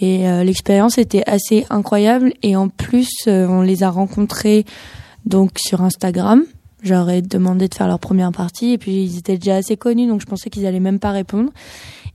Et 0.01 0.28
euh, 0.28 0.45
l'expérience 0.45 0.99
était 0.99 1.24
assez 1.26 1.66
incroyable 1.68 2.32
et 2.45 2.55
en 2.55 2.68
plus 2.68 3.11
on 3.26 3.62
les 3.62 3.82
a 3.82 3.91
rencontrés 3.91 4.64
donc 5.26 5.59
sur 5.59 5.82
Instagram. 5.82 6.45
J'aurais 6.82 7.22
demandé 7.22 7.68
de 7.68 7.74
faire 7.74 7.88
leur 7.88 7.98
première 7.98 8.30
partie 8.30 8.72
et 8.72 8.78
puis 8.78 9.02
ils 9.04 9.18
étaient 9.18 9.36
déjà 9.36 9.56
assez 9.56 9.76
connus 9.76 10.06
donc 10.06 10.20
je 10.20 10.26
pensais 10.26 10.48
qu'ils 10.48 10.66
allaient 10.66 10.80
même 10.80 11.00
pas 11.00 11.10
répondre. 11.10 11.50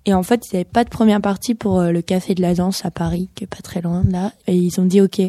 Et 0.06 0.14
en 0.14 0.24
fait, 0.24 0.47
ils 0.51 0.56
n'avaient 0.56 0.66
pas 0.66 0.84
de 0.84 0.89
première 0.89 1.22
partie 1.22 1.56
pour 1.56 1.80
euh, 1.80 1.91
le 1.91 2.01
Café 2.01 2.36
de 2.36 2.41
la 2.41 2.54
Danse 2.54 2.84
à 2.84 2.91
Paris, 2.91 3.30
qui 3.36 3.45
est 3.45 3.47
pas 3.47 3.62
très 3.64 3.82
loin 3.82 4.04
là. 4.10 4.34
Et 4.47 4.56
ils 4.56 4.80
ont 4.82 4.86
dit 4.86 4.99
OK. 4.99 5.22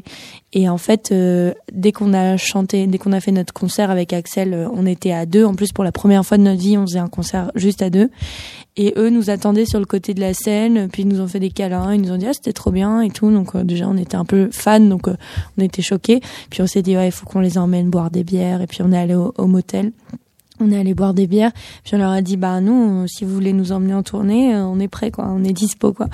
Et 0.53 0.69
en 0.69 0.79
fait, 0.79 1.13
euh, 1.13 1.55
dès 1.73 1.93
qu'on 1.93 2.13
a 2.13 2.37
chanté, 2.37 2.89
dès 2.89 2.99
qu'on 2.99 3.13
a 3.13 3.21
fait 3.21 3.31
notre 3.31 3.53
concert 3.53 3.91
avec 3.91 4.13
Axel, 4.13 4.53
euh, 4.53 4.69
on 4.73 4.85
était 4.85 5.13
à 5.13 5.27
deux. 5.27 5.45
En 5.45 5.55
plus, 5.55 5.73
pour 5.73 5.85
la 5.85 5.93
première 5.93 6.27
fois 6.27 6.39
de 6.39 6.43
notre 6.43 6.61
vie, 6.61 6.77
on 6.77 6.87
faisait 6.87 6.99
un 6.99 7.09
concert 7.09 7.53
juste 7.55 7.83
à 7.83 7.91
deux. 7.91 8.11
Et 8.77 8.95
eux 8.97 9.11
nous 9.11 9.31
attendaient 9.31 9.67
sur 9.67 9.79
le 9.79 9.87
côté 9.87 10.13
de 10.13 10.21
la 10.21 10.35
scène, 10.35 10.89
puis 10.89 11.03
ils 11.03 11.09
nous 11.09 11.21
ont 11.21 11.29
fait 11.29 11.39
des 11.39 11.51
câlins, 11.51 11.95
ils 11.95 12.01
nous 12.01 12.11
ont 12.11 12.17
dit 12.17 12.27
ah 12.27 12.33
c'était 12.33 12.53
trop 12.53 12.73
bien 12.73 13.01
et 13.03 13.11
tout. 13.11 13.31
Donc 13.31 13.57
déjà 13.59 13.89
on 13.89 13.97
était 13.97 14.17
un 14.17 14.25
peu 14.25 14.49
fans, 14.51 14.81
donc 14.81 15.07
on 15.07 15.63
était 15.63 15.83
choqués. 15.83 16.21
Puis 16.51 16.63
on 16.63 16.67
s'est 16.67 16.83
dit 16.83 16.97
ouais 16.97 17.07
il 17.07 17.13
faut 17.13 17.27
qu'on 17.27 17.39
les 17.39 17.59
emmène 17.59 17.91
boire 17.91 18.11
des 18.11 18.25
bières. 18.25 18.61
Et 18.61 18.67
puis 18.67 18.83
on 18.83 18.91
est 18.91 18.99
allé 18.99 19.15
au 19.15 19.47
motel. 19.47 19.93
On 20.61 20.71
est 20.71 20.79
allé 20.79 20.95
boire 20.95 21.15
des 21.15 21.27
bières, 21.27 21.51
puis 21.83 21.97
on 21.97 21.99
leur 21.99 22.13
a 22.13 22.23
dit 22.23 22.37
bah 22.37 22.61
nous 22.61 23.09
si 23.09 23.25
vous 23.25 23.35
voulez 23.35 23.53
nous 23.53 23.73
emmener 23.73 23.93
en 23.93 24.05
tournée, 24.05 24.55
on 24.55 24.79
est 24.79 24.87
prêt 24.87 25.11
quoi, 25.11 25.27
on 25.29 25.43
est 25.43 25.53
dispo 25.53 25.93
quoi. 25.93 26.07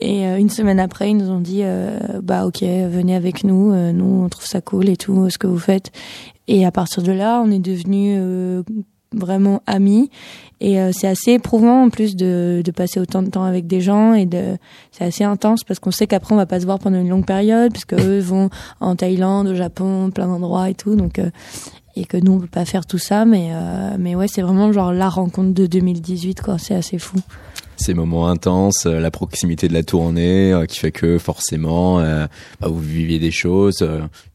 Et 0.00 0.26
euh, 0.26 0.38
une 0.38 0.48
semaine 0.48 0.78
après 0.78 1.10
ils 1.10 1.16
nous 1.16 1.28
ont 1.28 1.40
dit 1.40 1.62
euh, 1.64 1.98
bah 2.22 2.46
ok 2.46 2.62
venez 2.62 3.16
avec 3.16 3.42
nous, 3.42 3.72
euh, 3.72 3.90
nous 3.90 4.22
on 4.24 4.28
trouve 4.28 4.46
ça 4.46 4.60
cool 4.60 4.88
et 4.88 4.96
tout 4.96 5.28
ce 5.28 5.38
que 5.38 5.48
vous 5.48 5.58
faites. 5.58 5.90
Et 6.46 6.64
à 6.64 6.70
partir 6.70 7.02
de 7.02 7.10
là 7.10 7.42
on 7.44 7.50
est 7.50 7.58
devenus 7.58 8.64
vraiment 9.12 9.60
amis. 9.66 10.08
Et 10.60 10.78
c'est 10.92 11.08
assez 11.08 11.32
éprouvant 11.32 11.84
en 11.84 11.90
plus 11.90 12.14
de, 12.14 12.62
de 12.64 12.70
passer 12.70 13.00
autant 13.00 13.22
de 13.22 13.30
temps 13.30 13.44
avec 13.44 13.66
des 13.66 13.80
gens 13.80 14.12
et 14.12 14.26
de 14.26 14.56
c'est 14.92 15.04
assez 15.04 15.24
intense 15.24 15.64
parce 15.64 15.80
qu'on 15.80 15.90
sait 15.90 16.06
qu'après 16.06 16.34
on 16.34 16.36
va 16.36 16.44
pas 16.44 16.60
se 16.60 16.66
voir 16.66 16.78
pendant 16.78 17.00
une 17.00 17.08
longue 17.08 17.24
période 17.24 17.72
puisque 17.72 17.94
eux 17.98 18.20
vont 18.20 18.50
en 18.78 18.94
Thaïlande, 18.94 19.48
au 19.48 19.54
Japon, 19.54 20.10
plein 20.10 20.26
d'endroits 20.28 20.68
et 20.70 20.74
tout. 20.74 20.94
Donc 20.96 21.18
et 21.96 22.04
que 22.04 22.16
nous 22.16 22.32
on 22.32 22.40
peut 22.40 22.46
pas 22.46 22.64
faire 22.64 22.86
tout 22.86 22.98
ça 22.98 23.24
mais 23.24 23.50
euh, 23.52 23.96
mais 23.98 24.14
ouais 24.14 24.28
c'est 24.28 24.42
vraiment 24.42 24.72
genre 24.72 24.92
la 24.92 25.08
rencontre 25.08 25.52
de 25.52 25.66
2018 25.66 26.40
quoi 26.42 26.58
c'est 26.58 26.74
assez 26.74 26.98
fou 26.98 27.18
ces 27.76 27.94
moments 27.94 28.28
intenses, 28.28 28.84
euh, 28.84 29.00
la 29.00 29.10
proximité 29.10 29.66
de 29.66 29.72
la 29.72 29.82
tournée 29.82 30.52
euh, 30.52 30.66
qui 30.66 30.78
fait 30.78 30.92
que 30.92 31.16
forcément 31.16 31.98
bah, 31.98 32.28
vous 32.68 32.78
viviez 32.78 33.18
des 33.18 33.30
choses 33.30 33.78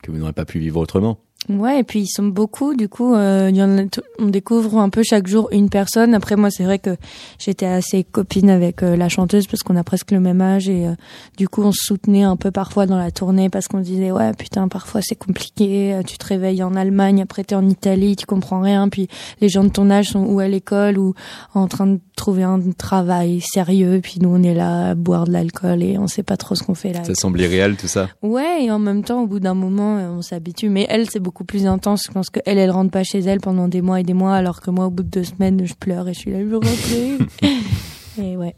que 0.02 0.12
vous 0.12 0.18
n'aurez 0.18 0.34
pas 0.34 0.46
pu 0.46 0.58
vivre 0.58 0.80
autrement. 0.80 1.20
Ouais, 1.50 1.80
et 1.80 1.84
puis 1.84 2.02
ils 2.02 2.08
sont 2.08 2.24
beaucoup, 2.28 2.76
du 2.76 2.90
coup, 2.90 3.14
euh, 3.14 3.52
y 3.54 3.62
en 3.62 3.78
a 3.78 3.82
on 4.20 4.28
découvre 4.28 4.78
un 4.80 4.90
peu 4.90 5.04
chaque 5.04 5.28
jour 5.28 5.48
une 5.52 5.70
personne. 5.70 6.14
Après, 6.16 6.36
moi, 6.36 6.50
c'est 6.50 6.64
vrai 6.64 6.80
que 6.80 6.96
j'étais 7.38 7.66
assez 7.66 8.04
copine 8.04 8.50
avec 8.50 8.82
euh, 8.82 8.96
la 8.96 9.10
chanteuse 9.10 9.46
parce 9.48 9.62
qu'on 9.62 9.76
a 9.76 9.84
presque 9.84 10.12
le 10.12 10.20
même 10.20 10.42
âge 10.42 10.70
et 10.70 10.88
euh, 10.88 10.94
du 11.38 11.48
coup, 11.48 11.62
on 11.64 11.72
se 11.72 11.84
soutenait 11.86 12.24
un 12.24 12.36
peu 12.36 12.50
parfois 12.52 12.86
dans 12.86 12.98
la 12.98 13.12
tournée 13.12 13.50
parce 13.50 13.68
qu'on 13.68 13.80
disait 13.80 14.12
ouais, 14.12 14.32
putain, 14.34 14.68
parfois 14.68 15.02
c'est 15.04 15.16
compliqué. 15.16 15.94
euh, 15.94 16.02
Tu 16.04 16.18
te 16.18 16.26
réveilles 16.26 16.64
en 16.64 16.76
Allemagne, 16.76 17.22
après 17.22 17.44
t'es 17.44 17.56
en 17.56 17.68
Italie, 17.68 18.16
tu 18.16 18.26
comprends 18.26 18.62
rien, 18.62 18.90
puis 18.90 19.08
les 19.42 19.50
gens 19.50 19.64
de 19.64 19.70
ton 19.70 19.90
âge 19.92 20.10
sont 20.10 20.26
ou 20.26 20.40
à 20.40 20.48
l'école 20.48 20.98
ou 20.98 21.14
en 21.54 21.68
train 21.68 21.88
de 21.88 22.00
trouver 22.16 22.44
un 22.44 22.60
travail 22.78 23.42
sérieux, 23.42 24.00
puis 24.02 24.16
nous 24.22 24.30
on 24.30 24.42
est 24.42 24.54
là 24.54 24.90
à 24.92 24.96
boire 24.96 25.26
de 25.26 25.32
l'alcool 25.34 25.84
et 25.84 25.98
on 25.98 26.08
sait 26.08 26.24
pas 26.24 26.38
trop 26.38 26.56
ce 26.56 26.64
qu'on 26.64 26.76
fait 26.76 26.94
là. 26.94 27.04
Ça 27.04 27.14
semble 27.16 27.42
irréel 27.42 27.76
tout 27.76 27.88
ça. 27.88 28.08
Ouais, 28.24 28.64
et 28.64 28.72
en 28.72 28.80
même 28.80 29.04
temps, 29.04 29.24
au 29.24 29.28
bout 29.28 29.40
d'un 29.40 29.54
moment, 29.54 29.96
on 30.18 30.22
s'habitue. 30.22 30.70
Mais 30.70 30.88
elle, 30.90 31.10
c'est 31.10 31.20
beaucoup 31.20 31.35
plus 31.44 31.68
intense. 31.68 32.04
Je 32.08 32.12
pense 32.12 32.30
qu'elle, 32.30 32.58
elle 32.58 32.72
rentre 32.72 32.92
pas 32.92 33.04
chez 33.04 33.20
elle 33.20 33.40
pendant 33.40 33.68
des 33.68 33.82
mois 33.82 34.00
et 34.00 34.04
des 34.04 34.14
mois, 34.14 34.36
alors 34.36 34.62
que 34.62 34.72
moi, 34.72 34.86
au 34.86 34.90
bout 34.90 35.04
de 35.04 35.10
deux 35.10 35.24
semaines, 35.24 35.66
je 35.66 35.74
pleure 35.74 36.08
et 36.08 36.14
je 36.14 36.20
suis 36.20 36.32
là, 36.32 36.40
je 36.40 36.46
veux 36.46 36.58
rentrer. 36.58 37.18
et 38.24 38.38
ouais. 38.38 38.56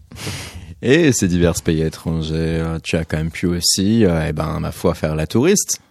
Et 0.82 1.12
ces 1.12 1.28
divers 1.28 1.62
pays 1.64 1.82
étrangers, 1.82 2.64
tu 2.84 2.96
as 2.96 3.06
quand 3.06 3.18
même 3.18 3.32
pu 3.32 3.48
aussi, 3.48 4.06
euh, 4.06 4.28
eh 4.30 4.34
ben, 4.34 4.60
ma 4.60 4.72
foi, 4.72 4.94
faire 4.94 5.16
la 5.16 5.26
touriste. 5.26 5.82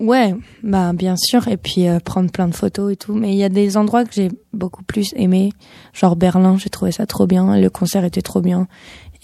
Ouais, 0.00 0.34
bah 0.64 0.92
bien 0.92 1.14
sûr, 1.16 1.46
et 1.46 1.56
puis 1.56 1.88
euh, 1.88 2.00
prendre 2.00 2.28
plein 2.30 2.48
de 2.48 2.54
photos 2.54 2.92
et 2.92 2.96
tout. 2.96 3.14
Mais 3.14 3.30
il 3.30 3.36
y 3.36 3.44
a 3.44 3.48
des 3.48 3.76
endroits 3.76 4.04
que 4.04 4.12
j'ai 4.12 4.28
beaucoup 4.52 4.82
plus 4.82 5.12
aimé, 5.14 5.52
genre 5.92 6.16
Berlin, 6.16 6.56
j'ai 6.58 6.68
trouvé 6.68 6.90
ça 6.90 7.06
trop 7.06 7.28
bien, 7.28 7.56
le 7.60 7.70
concert 7.70 8.04
était 8.04 8.20
trop 8.20 8.40
bien. 8.40 8.66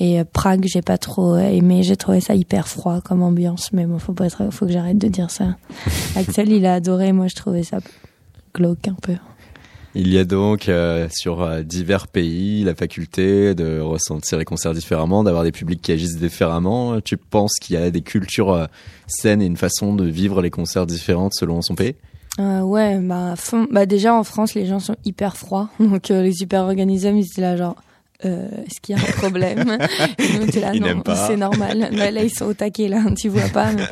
Et 0.01 0.19
euh, 0.19 0.25
Prague, 0.25 0.65
j'ai 0.67 0.83
pas 0.83 0.99
trop 0.99 1.37
aimé, 1.37 1.85
j'ai 1.85 1.97
trouvé 1.97 2.21
ça 2.21 2.35
hyper 2.35 2.67
froid 2.67 3.01
comme 3.01 3.23
ambiance. 3.23 3.73
Mais 3.73 3.87
bon, 3.87 3.99
faut 4.01 4.15
pas 4.15 4.27
être, 4.27 4.51
faut 4.51 4.67
que 4.67 4.73
j'arrête 4.73 4.99
de 4.99 5.09
dire 5.09 5.31
ça. 5.31 5.57
Axel, 6.17 6.51
il 6.51 6.67
a 6.67 6.75
adoré, 6.75 7.13
moi 7.13 7.29
je 7.29 7.37
trouvais 7.37 7.63
ça 7.63 7.79
glauque 8.53 8.89
un 8.89 8.97
peu. 9.01 9.15
Il 9.95 10.13
y 10.13 10.19
a 10.19 10.25
donc 10.25 10.69
euh, 10.69 11.09
sur 11.11 11.43
euh, 11.43 11.63
divers 11.63 12.07
pays 12.07 12.63
la 12.63 12.77
faculté 12.77 13.57
de 13.57 13.81
ressentir 13.81 14.39
les 14.39 14.45
concerts 14.45 14.73
différemment, 14.73 15.25
d'avoir 15.25 15.43
des 15.43 15.51
publics 15.51 15.83
qui 15.83 15.91
agissent 15.91 16.17
différemment. 16.17 17.01
Tu 17.01 17.17
penses 17.17 17.55
qu'il 17.61 17.75
y 17.75 17.83
a 17.83 17.91
des 17.91 18.03
cultures 18.03 18.53
euh, 18.53 18.67
saines 19.09 19.43
et 19.43 19.47
une 19.47 19.57
façon 19.57 19.95
de 19.95 20.05
vivre 20.05 20.43
les 20.43 20.51
concerts 20.51 20.87
différentes 20.87 21.35
selon 21.35 21.61
son 21.61 21.75
pays? 21.75 21.97
Ouais, 22.39 22.99
bah, 23.01 23.35
fond. 23.37 23.67
bah 23.71 23.85
déjà 23.85 24.15
en 24.15 24.25
France, 24.25 24.55
les 24.55 24.65
gens 24.65 24.79
sont 24.79 24.97
hyper 25.05 25.37
froids. 25.37 25.69
Donc 25.81 26.09
les 26.09 26.33
super 26.33 26.63
organismes, 26.63 27.17
ils 27.17 27.27
étaient 27.27 27.43
là 27.43 27.57
genre, 27.57 27.75
euh, 28.25 28.49
est-ce 28.67 28.81
qu'il 28.81 28.97
y 28.97 28.99
a 28.99 29.03
un 29.03 29.13
problème 29.13 29.59
Nous, 30.19 30.61
là, 30.61 30.73
non, 30.75 31.03
c'est 31.27 31.37
normal. 31.37 31.89
Là, 31.93 32.11
là, 32.11 32.23
ils 32.23 32.31
sont 32.31 32.47
au 32.47 32.55
taquet, 32.55 32.89
là, 32.89 33.03
tu 33.17 33.29
vois 33.29 33.49
pas. 33.49 33.73
Mais, 33.73 33.85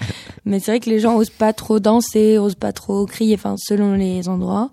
mais 0.44 0.60
c'est 0.60 0.72
vrai 0.72 0.80
que 0.80 0.90
les 0.90 1.00
gens 1.00 1.16
osent 1.16 1.30
pas 1.30 1.52
trop 1.52 1.80
danser, 1.80 2.38
osent 2.38 2.54
pas 2.54 2.72
trop 2.72 3.06
crier, 3.06 3.34
enfin, 3.34 3.54
selon 3.58 3.94
les 3.94 4.28
endroits. 4.28 4.70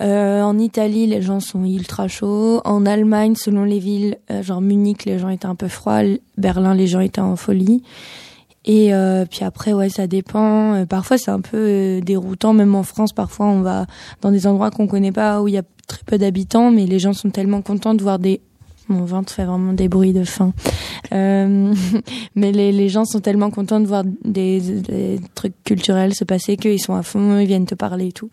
Euh, 0.00 0.42
en 0.42 0.58
Italie, 0.58 1.06
les 1.06 1.22
gens 1.22 1.40
sont 1.40 1.64
ultra 1.64 2.08
chauds. 2.08 2.60
En 2.64 2.86
Allemagne, 2.86 3.34
selon 3.34 3.64
les 3.64 3.80
villes, 3.80 4.18
euh, 4.30 4.42
genre 4.42 4.60
Munich, 4.60 5.04
les 5.04 5.18
gens 5.18 5.28
étaient 5.28 5.46
un 5.46 5.56
peu 5.56 5.68
froids. 5.68 6.02
Berlin, 6.36 6.74
les 6.74 6.86
gens 6.86 7.00
étaient 7.00 7.20
en 7.20 7.36
folie. 7.36 7.82
Et 8.68 8.92
euh, 8.92 9.24
puis 9.24 9.44
après, 9.44 9.72
ouais, 9.72 9.88
ça 9.88 10.06
dépend. 10.06 10.74
Euh, 10.74 10.84
parfois, 10.84 11.16
c'est 11.16 11.30
un 11.30 11.40
peu 11.40 11.56
euh, 11.56 12.00
déroutant. 12.00 12.52
Même 12.52 12.74
en 12.74 12.82
France, 12.82 13.14
parfois, 13.14 13.46
on 13.46 13.62
va 13.62 13.86
dans 14.20 14.30
des 14.30 14.46
endroits 14.46 14.70
qu'on 14.70 14.86
connaît 14.86 15.10
pas, 15.10 15.40
où 15.40 15.48
il 15.48 15.54
y 15.54 15.58
a 15.58 15.62
très 15.86 16.02
peu 16.04 16.18
d'habitants, 16.18 16.70
mais 16.70 16.84
les 16.84 16.98
gens 16.98 17.14
sont 17.14 17.30
tellement 17.30 17.62
contents 17.62 17.94
de 17.94 18.02
voir 18.02 18.18
des... 18.18 18.42
Mon 18.88 19.04
ventre 19.04 19.32
fait 19.32 19.44
vraiment 19.44 19.72
des 19.72 19.88
bruits 19.88 20.12
de 20.12 20.24
faim. 20.24 20.52
Euh, 21.12 21.74
mais 22.34 22.52
les, 22.52 22.72
les 22.72 22.88
gens 22.88 23.04
sont 23.04 23.20
tellement 23.20 23.50
contents 23.50 23.80
de 23.80 23.86
voir 23.86 24.04
des, 24.24 24.60
des 24.60 25.20
trucs 25.34 25.54
culturels 25.64 26.14
se 26.14 26.24
passer 26.24 26.56
qu'ils 26.56 26.80
sont 26.80 26.94
à 26.94 27.02
fond, 27.02 27.38
ils 27.38 27.46
viennent 27.46 27.66
te 27.66 27.74
parler 27.74 28.08
et 28.08 28.12
tout. 28.12 28.30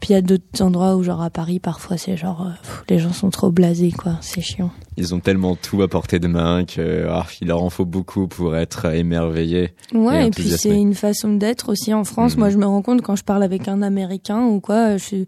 Puis 0.00 0.10
il 0.10 0.12
y 0.12 0.16
a 0.16 0.22
d'autres 0.22 0.62
endroits 0.62 0.96
où, 0.96 1.02
genre 1.02 1.22
à 1.22 1.30
Paris, 1.30 1.58
parfois, 1.58 1.96
c'est 1.96 2.16
genre... 2.16 2.42
euh, 2.42 2.50
pff, 2.62 2.84
les 2.88 2.98
gens 2.98 3.12
sont 3.12 3.30
trop 3.30 3.50
blasés, 3.50 3.92
quoi. 3.92 4.12
C'est 4.20 4.40
chiant. 4.40 4.70
Ils 4.96 5.14
ont 5.14 5.20
tellement 5.20 5.56
tout 5.56 5.82
à 5.82 5.88
portée 5.88 6.18
de 6.18 6.26
main 6.28 6.64
que 6.64 7.06
ah, 7.10 7.26
il 7.40 7.48
leur 7.48 7.62
en 7.62 7.70
faut 7.70 7.84
beaucoup 7.84 8.28
pour 8.28 8.56
être 8.56 8.86
émerveillés. 8.86 9.74
Ouais, 9.92 10.24
Et 10.24 10.26
et, 10.26 10.30
puis 10.30 10.48
c'est 10.50 10.74
une 10.74 10.94
façon 10.94 11.34
d'être 11.34 11.68
aussi 11.70 11.92
en 11.92 12.04
France. 12.04 12.34
Mhm. 12.34 12.38
Moi, 12.38 12.50
je 12.50 12.58
me 12.58 12.66
rends 12.66 12.82
compte 12.82 13.02
quand 13.02 13.16
je 13.16 13.24
parle 13.24 13.42
avec 13.42 13.68
un 13.68 13.82
Américain 13.82 14.44
ou 14.46 14.60
quoi, 14.60 14.96
je 14.96 15.04
suis 15.04 15.26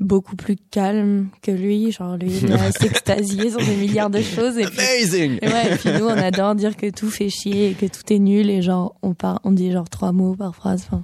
beaucoup 0.00 0.34
plus 0.34 0.56
calme 0.70 1.28
que 1.42 1.50
lui. 1.50 1.92
Genre, 1.92 2.16
lui, 2.16 2.30
il 2.42 2.48
va 2.48 2.72
s'extasier 2.78 3.50
sur 3.50 3.58
des 3.58 3.76
milliards 3.76 4.10
de 4.10 4.22
choses. 4.22 4.58
Et 4.58 4.64
puis, 4.64 4.80
Amazing 4.80 5.38
et 5.42 5.48
ouais, 5.48 5.72
et 5.72 5.76
puis 5.76 5.90
nous, 5.90 6.06
on 6.06 6.08
adore 6.08 6.54
dire 6.54 6.76
que 6.76 6.90
tout 6.90 7.10
fait 7.10 7.28
chier 7.28 7.70
et 7.70 7.74
que 7.74 7.86
tout 7.86 8.12
est 8.12 8.18
nul. 8.18 8.50
Et 8.50 8.62
genre, 8.62 8.96
on, 9.02 9.14
part, 9.14 9.40
on 9.44 9.52
dit 9.52 9.70
genre 9.70 9.88
trois 9.88 10.12
mots 10.12 10.34
par 10.34 10.54
phrase. 10.54 10.84
Enfin, 10.86 11.02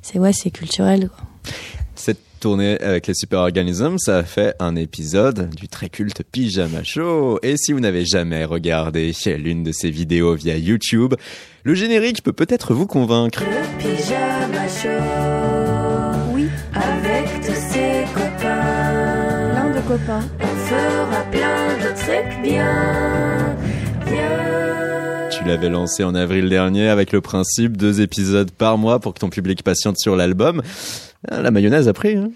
c'est 0.00 0.18
ouais, 0.18 0.32
c'est 0.32 0.50
culturel. 0.50 1.08
Quoi. 1.08 1.52
Cette 1.94 2.20
tournée 2.40 2.80
avec 2.80 3.06
les 3.06 3.14
super 3.14 3.40
organismes, 3.40 3.98
ça 3.98 4.18
a 4.18 4.22
fait 4.24 4.56
un 4.58 4.74
épisode 4.74 5.50
du 5.54 5.68
très 5.68 5.88
culte 5.88 6.22
Pyjama 6.24 6.82
Show. 6.82 7.38
Et 7.42 7.56
si 7.56 7.72
vous 7.72 7.80
n'avez 7.80 8.04
jamais 8.04 8.44
regardé 8.44 9.12
l'une 9.38 9.62
de 9.62 9.70
ces 9.70 9.90
vidéos 9.90 10.34
via 10.34 10.56
YouTube, 10.56 11.14
le 11.62 11.74
générique 11.74 12.22
peut 12.24 12.32
peut-être 12.32 12.74
vous 12.74 12.88
convaincre. 12.88 13.44
Le 13.44 13.78
pyjama 13.78 14.68
show. 14.68 15.61
Copains. 19.92 20.20
Plein 20.20 20.22
de 20.22 20.22
copains. 20.22 20.22
On 20.40 20.56
fera 20.66 21.22
plein 21.30 21.76
de 21.76 21.96
trucs 21.96 22.42
bien, 22.42 23.56
bien. 24.06 25.28
Tu 25.30 25.44
l'avais 25.44 25.68
lancé 25.68 26.04
en 26.04 26.14
avril 26.14 26.48
dernier 26.48 26.88
avec 26.88 27.12
le 27.12 27.20
principe 27.20 27.76
deux 27.76 28.00
épisodes 28.00 28.50
par 28.50 28.78
mois 28.78 29.00
pour 29.00 29.14
que 29.14 29.20
ton 29.20 29.28
public 29.28 29.62
patiente 29.62 29.98
sur 29.98 30.16
l'album. 30.16 30.62
Ah, 31.30 31.40
La 31.42 31.50
mayonnaise 31.50 31.88
a 31.88 31.92
pris. 31.92 32.16
Hein 32.16 32.30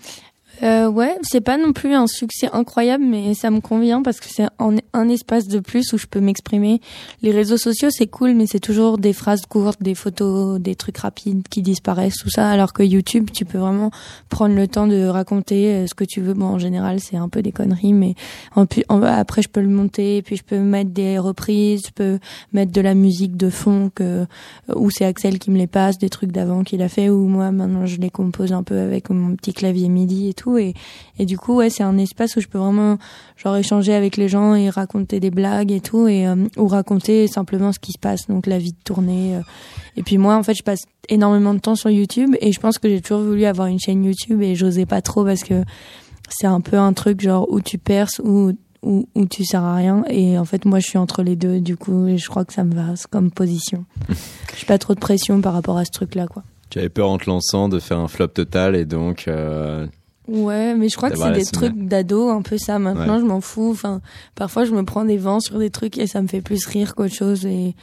Euh, 0.62 0.88
ouais, 0.88 1.16
c'est 1.22 1.40
pas 1.40 1.58
non 1.58 1.72
plus 1.72 1.94
un 1.94 2.06
succès 2.06 2.48
incroyable, 2.52 3.04
mais 3.04 3.34
ça 3.34 3.50
me 3.50 3.60
convient 3.60 4.02
parce 4.02 4.20
que 4.20 4.26
c'est 4.28 4.46
un, 4.58 4.76
un 4.92 5.08
espace 5.08 5.48
de 5.48 5.60
plus 5.60 5.92
où 5.92 5.98
je 5.98 6.06
peux 6.06 6.20
m'exprimer. 6.20 6.80
Les 7.22 7.30
réseaux 7.30 7.58
sociaux, 7.58 7.88
c'est 7.90 8.06
cool, 8.06 8.34
mais 8.34 8.46
c'est 8.46 8.60
toujours 8.60 8.98
des 8.98 9.12
phrases 9.12 9.44
courtes, 9.46 9.82
des 9.82 9.94
photos, 9.94 10.58
des 10.58 10.74
trucs 10.74 10.98
rapides 10.98 11.46
qui 11.48 11.62
disparaissent, 11.62 12.16
tout 12.16 12.30
ça. 12.30 12.48
Alors 12.48 12.72
que 12.72 12.82
YouTube, 12.82 13.30
tu 13.32 13.44
peux 13.44 13.58
vraiment 13.58 13.90
prendre 14.28 14.54
le 14.54 14.66
temps 14.66 14.86
de 14.86 15.06
raconter 15.06 15.74
euh, 15.74 15.86
ce 15.86 15.94
que 15.94 16.04
tu 16.04 16.20
veux. 16.20 16.34
Bon, 16.34 16.46
en 16.46 16.58
général, 16.58 17.00
c'est 17.00 17.16
un 17.16 17.28
peu 17.28 17.42
des 17.42 17.52
conneries, 17.52 17.92
mais 17.92 18.14
en 18.54 18.66
après, 19.02 19.42
je 19.42 19.48
peux 19.48 19.60
le 19.60 19.68
monter, 19.68 20.22
puis 20.22 20.36
je 20.36 20.44
peux 20.44 20.58
mettre 20.58 20.90
des 20.90 21.18
reprises, 21.18 21.82
je 21.86 21.92
peux 21.92 22.18
mettre 22.52 22.72
de 22.72 22.80
la 22.80 22.94
musique 22.94 23.36
de 23.36 23.50
fond 23.50 23.90
que 23.94 24.26
ou 24.74 24.90
c'est 24.90 25.04
Axel 25.04 25.38
qui 25.38 25.50
me 25.50 25.58
les 25.58 25.66
passe, 25.66 25.98
des 25.98 26.08
trucs 26.08 26.32
d'avant 26.32 26.64
qu'il 26.64 26.82
a 26.82 26.88
fait, 26.88 27.10
ou 27.10 27.26
moi 27.26 27.50
maintenant 27.50 27.86
je 27.86 27.98
les 27.98 28.10
compose 28.10 28.52
un 28.52 28.62
peu 28.62 28.78
avec 28.78 29.10
mon 29.10 29.36
petit 29.36 29.52
clavier 29.52 29.88
MIDI 29.88 30.30
et 30.30 30.34
tout. 30.34 30.45
Et, 30.58 30.74
et 31.18 31.26
du 31.26 31.36
coup, 31.38 31.56
ouais, 31.56 31.70
c'est 31.70 31.82
un 31.82 31.98
espace 31.98 32.36
où 32.36 32.40
je 32.40 32.46
peux 32.48 32.58
vraiment 32.58 32.98
genre 33.36 33.56
échanger 33.56 33.94
avec 33.94 34.16
les 34.16 34.28
gens 34.28 34.54
et 34.54 34.70
raconter 34.70 35.20
des 35.20 35.30
blagues 35.30 35.72
et 35.72 35.80
tout, 35.80 36.06
et 36.08 36.26
euh, 36.26 36.36
ou 36.56 36.68
raconter 36.68 37.26
simplement 37.26 37.72
ce 37.72 37.78
qui 37.78 37.92
se 37.92 37.98
passe, 37.98 38.28
donc 38.28 38.46
la 38.46 38.58
vie 38.58 38.72
de 38.72 38.82
tournée. 38.84 39.36
euh. 39.36 39.40
Et 39.96 40.02
puis 40.02 40.18
moi, 40.18 40.36
en 40.36 40.42
fait, 40.42 40.54
je 40.54 40.62
passe 40.62 40.84
énormément 41.08 41.54
de 41.54 41.58
temps 41.60 41.74
sur 41.76 41.90
YouTube, 41.90 42.36
et 42.40 42.52
je 42.52 42.60
pense 42.60 42.78
que 42.78 42.88
j'ai 42.88 43.00
toujours 43.00 43.22
voulu 43.22 43.44
avoir 43.44 43.68
une 43.68 43.80
chaîne 43.80 44.04
YouTube, 44.04 44.42
et 44.42 44.54
j'osais 44.54 44.86
pas 44.86 45.02
trop 45.02 45.24
parce 45.24 45.42
que 45.42 45.64
c'est 46.28 46.46
un 46.46 46.60
peu 46.60 46.76
un 46.78 46.92
truc 46.92 47.20
genre 47.20 47.46
où 47.50 47.60
tu 47.60 47.78
perces 47.78 48.20
ou 48.24 48.52
où, 48.82 49.08
où 49.14 49.26
tu 49.26 49.44
sers 49.44 49.62
à 49.62 49.74
rien 49.74 50.04
et 50.08 50.38
en 50.38 50.44
fait 50.44 50.64
moi 50.64 50.78
je 50.80 50.86
suis 50.86 50.98
entre 50.98 51.22
les 51.22 51.34
deux 51.34 51.60
du 51.60 51.76
coup 51.76 52.06
et 52.06 52.18
je 52.18 52.28
crois 52.28 52.44
que 52.44 52.52
ça 52.52 52.62
me 52.62 52.74
va 52.74 52.94
comme 53.10 53.30
position 53.30 53.84
j'ai 54.56 54.66
pas 54.66 54.78
trop 54.78 54.94
de 54.94 55.00
pression 55.00 55.40
par 55.40 55.54
rapport 55.54 55.76
à 55.78 55.84
ce 55.84 55.90
truc 55.90 56.14
là 56.14 56.26
quoi 56.26 56.44
Tu 56.70 56.78
avais 56.78 56.88
peur 56.88 57.08
en 57.08 57.18
te 57.18 57.28
lançant 57.28 57.68
de 57.68 57.78
faire 57.78 57.98
un 57.98 58.08
flop 58.08 58.28
total 58.28 58.76
et 58.76 58.84
donc 58.84 59.26
euh, 59.28 59.86
ouais 60.28 60.74
mais 60.74 60.88
je 60.88 60.96
crois 60.96 61.10
que 61.10 61.18
c'est 61.18 61.32
des 61.32 61.44
trucs 61.44 61.76
d'ado 61.76 62.28
un 62.30 62.42
peu 62.42 62.58
ça. 62.58 62.78
Maintenant 62.78 63.14
Ouais. 63.14 63.20
je 63.20 63.26
m'en 63.26 63.40
fous. 63.40 63.70
Enfin 63.72 64.00
parfois 64.34 64.64
je 64.64 64.72
me 64.72 64.84
prends 64.84 65.04
des 65.04 65.18
vents 65.18 65.40
sur 65.40 65.58
des 65.58 65.70
trucs 65.70 65.98
et 65.98 66.06
ça 66.06 66.22
me 66.22 66.28
fait 66.28 66.40
plus 66.40 66.66
rire 66.66 66.94
qu'autre 66.94 67.14
chose. 67.14 67.46
Et 67.46 67.74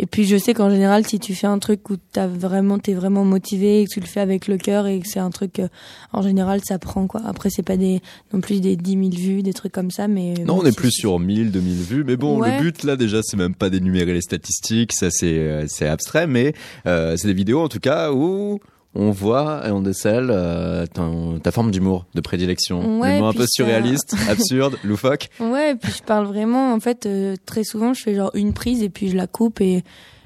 et 0.00 0.06
puis 0.06 0.24
je 0.26 0.36
sais 0.36 0.54
qu'en 0.54 0.70
général 0.70 1.04
si 1.04 1.18
tu 1.18 1.34
fais 1.34 1.48
un 1.48 1.58
truc 1.58 1.90
où 1.90 1.96
t'as 2.12 2.28
vraiment 2.28 2.78
t'es 2.78 2.94
vraiment 2.94 3.24
motivé 3.24 3.80
et 3.80 3.84
que 3.84 3.90
tu 3.94 3.98
le 3.98 4.06
fais 4.06 4.20
avec 4.20 4.46
le 4.46 4.56
cœur 4.56 4.86
et 4.86 5.00
que 5.00 5.08
c'est 5.08 5.18
un 5.18 5.30
truc 5.30 5.58
euh, 5.58 5.66
en 6.12 6.22
général 6.22 6.60
ça 6.64 6.78
prend 6.78 7.08
quoi. 7.08 7.20
Après 7.26 7.50
c'est 7.50 7.64
pas 7.64 7.76
des 7.76 8.00
non 8.32 8.40
plus 8.40 8.60
des 8.60 8.76
10 8.76 8.92
000 8.92 9.02
vues 9.16 9.42
des 9.42 9.52
trucs 9.52 9.72
comme 9.72 9.90
ça 9.90 10.06
mais 10.06 10.34
non, 10.46 10.54
bon, 10.54 10.60
on 10.62 10.66
est 10.66 10.76
plus 10.76 10.92
sur 10.92 11.18
1000, 11.18 11.50
2000 11.50 11.74
vues, 11.82 12.04
mais 12.04 12.16
bon, 12.16 12.38
Ouais. 12.40 12.58
le 12.58 12.62
but 12.62 12.84
là 12.84 12.94
déjà, 12.94 13.22
c'est 13.24 13.36
même 13.36 13.56
pas 13.56 13.70
d'énumérer 13.70 14.12
les 14.12 14.20
statistiques, 14.20 14.92
ça 14.92 15.10
c'est 15.10 15.36
euh, 15.36 15.64
c'est 15.66 15.88
abstrait, 15.88 16.28
mais 16.28 16.52
euh, 16.86 17.16
c'est 17.16 17.26
des 17.26 17.34
vidéos 17.34 17.60
en 17.60 17.68
tout 17.68 17.80
cas 17.80 18.12
où 18.12 18.60
on 18.94 19.10
voit 19.10 19.62
et 19.66 19.70
on 19.70 19.80
décèle 19.80 20.28
euh, 20.30 20.86
ton- 20.86 21.38
ta 21.38 21.50
forme 21.52 21.70
d'humour 21.70 22.06
de 22.14 22.20
prédilection, 22.20 23.00
Ouais, 23.00 23.12
l'humour 23.14 23.28
un 23.28 23.32
peu 23.32 23.42
ça- 23.42 23.48
surréaliste, 23.50 24.14
absurde, 24.28 24.76
loufoque. 24.84 25.28
Ouais, 25.40 25.72
et 25.72 25.74
puis 25.76 25.92
je 25.96 26.02
parle 26.02 26.26
vraiment, 26.26 26.72
en 26.72 26.80
fait, 26.80 27.06
euh, 27.06 27.36
très 27.46 27.64
souvent, 27.64 27.94
je 27.94 28.02
fais 28.02 28.14
genre 28.14 28.30
une 28.34 28.52
prise 28.52 28.82
et 28.82 28.88
puis 28.88 29.08
je 29.10 29.16
la 29.16 29.26
coupe 29.26 29.60
et 29.60 29.84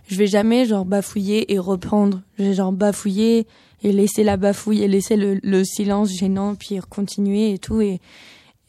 je 0.09 0.17
vais 0.17 0.27
jamais 0.27 0.65
genre 0.65 0.85
bafouiller 0.85 1.53
et 1.53 1.59
reprendre. 1.59 2.23
Je 2.39 2.45
vais 2.45 2.55
genre 2.55 2.73
bafouiller 2.73 3.47
et 3.83 3.93
laisser 3.93 4.23
la 4.25 4.37
bafouille 4.37 4.83
et 4.83 4.89
laisser 4.89 5.17
le, 5.17 5.39
le 5.43 5.65
silence 5.65 6.11
gênant 6.13 6.55
puis 6.55 6.79
continuer 6.89 7.53
et 7.53 7.59
tout 7.59 7.81
et 7.81 8.01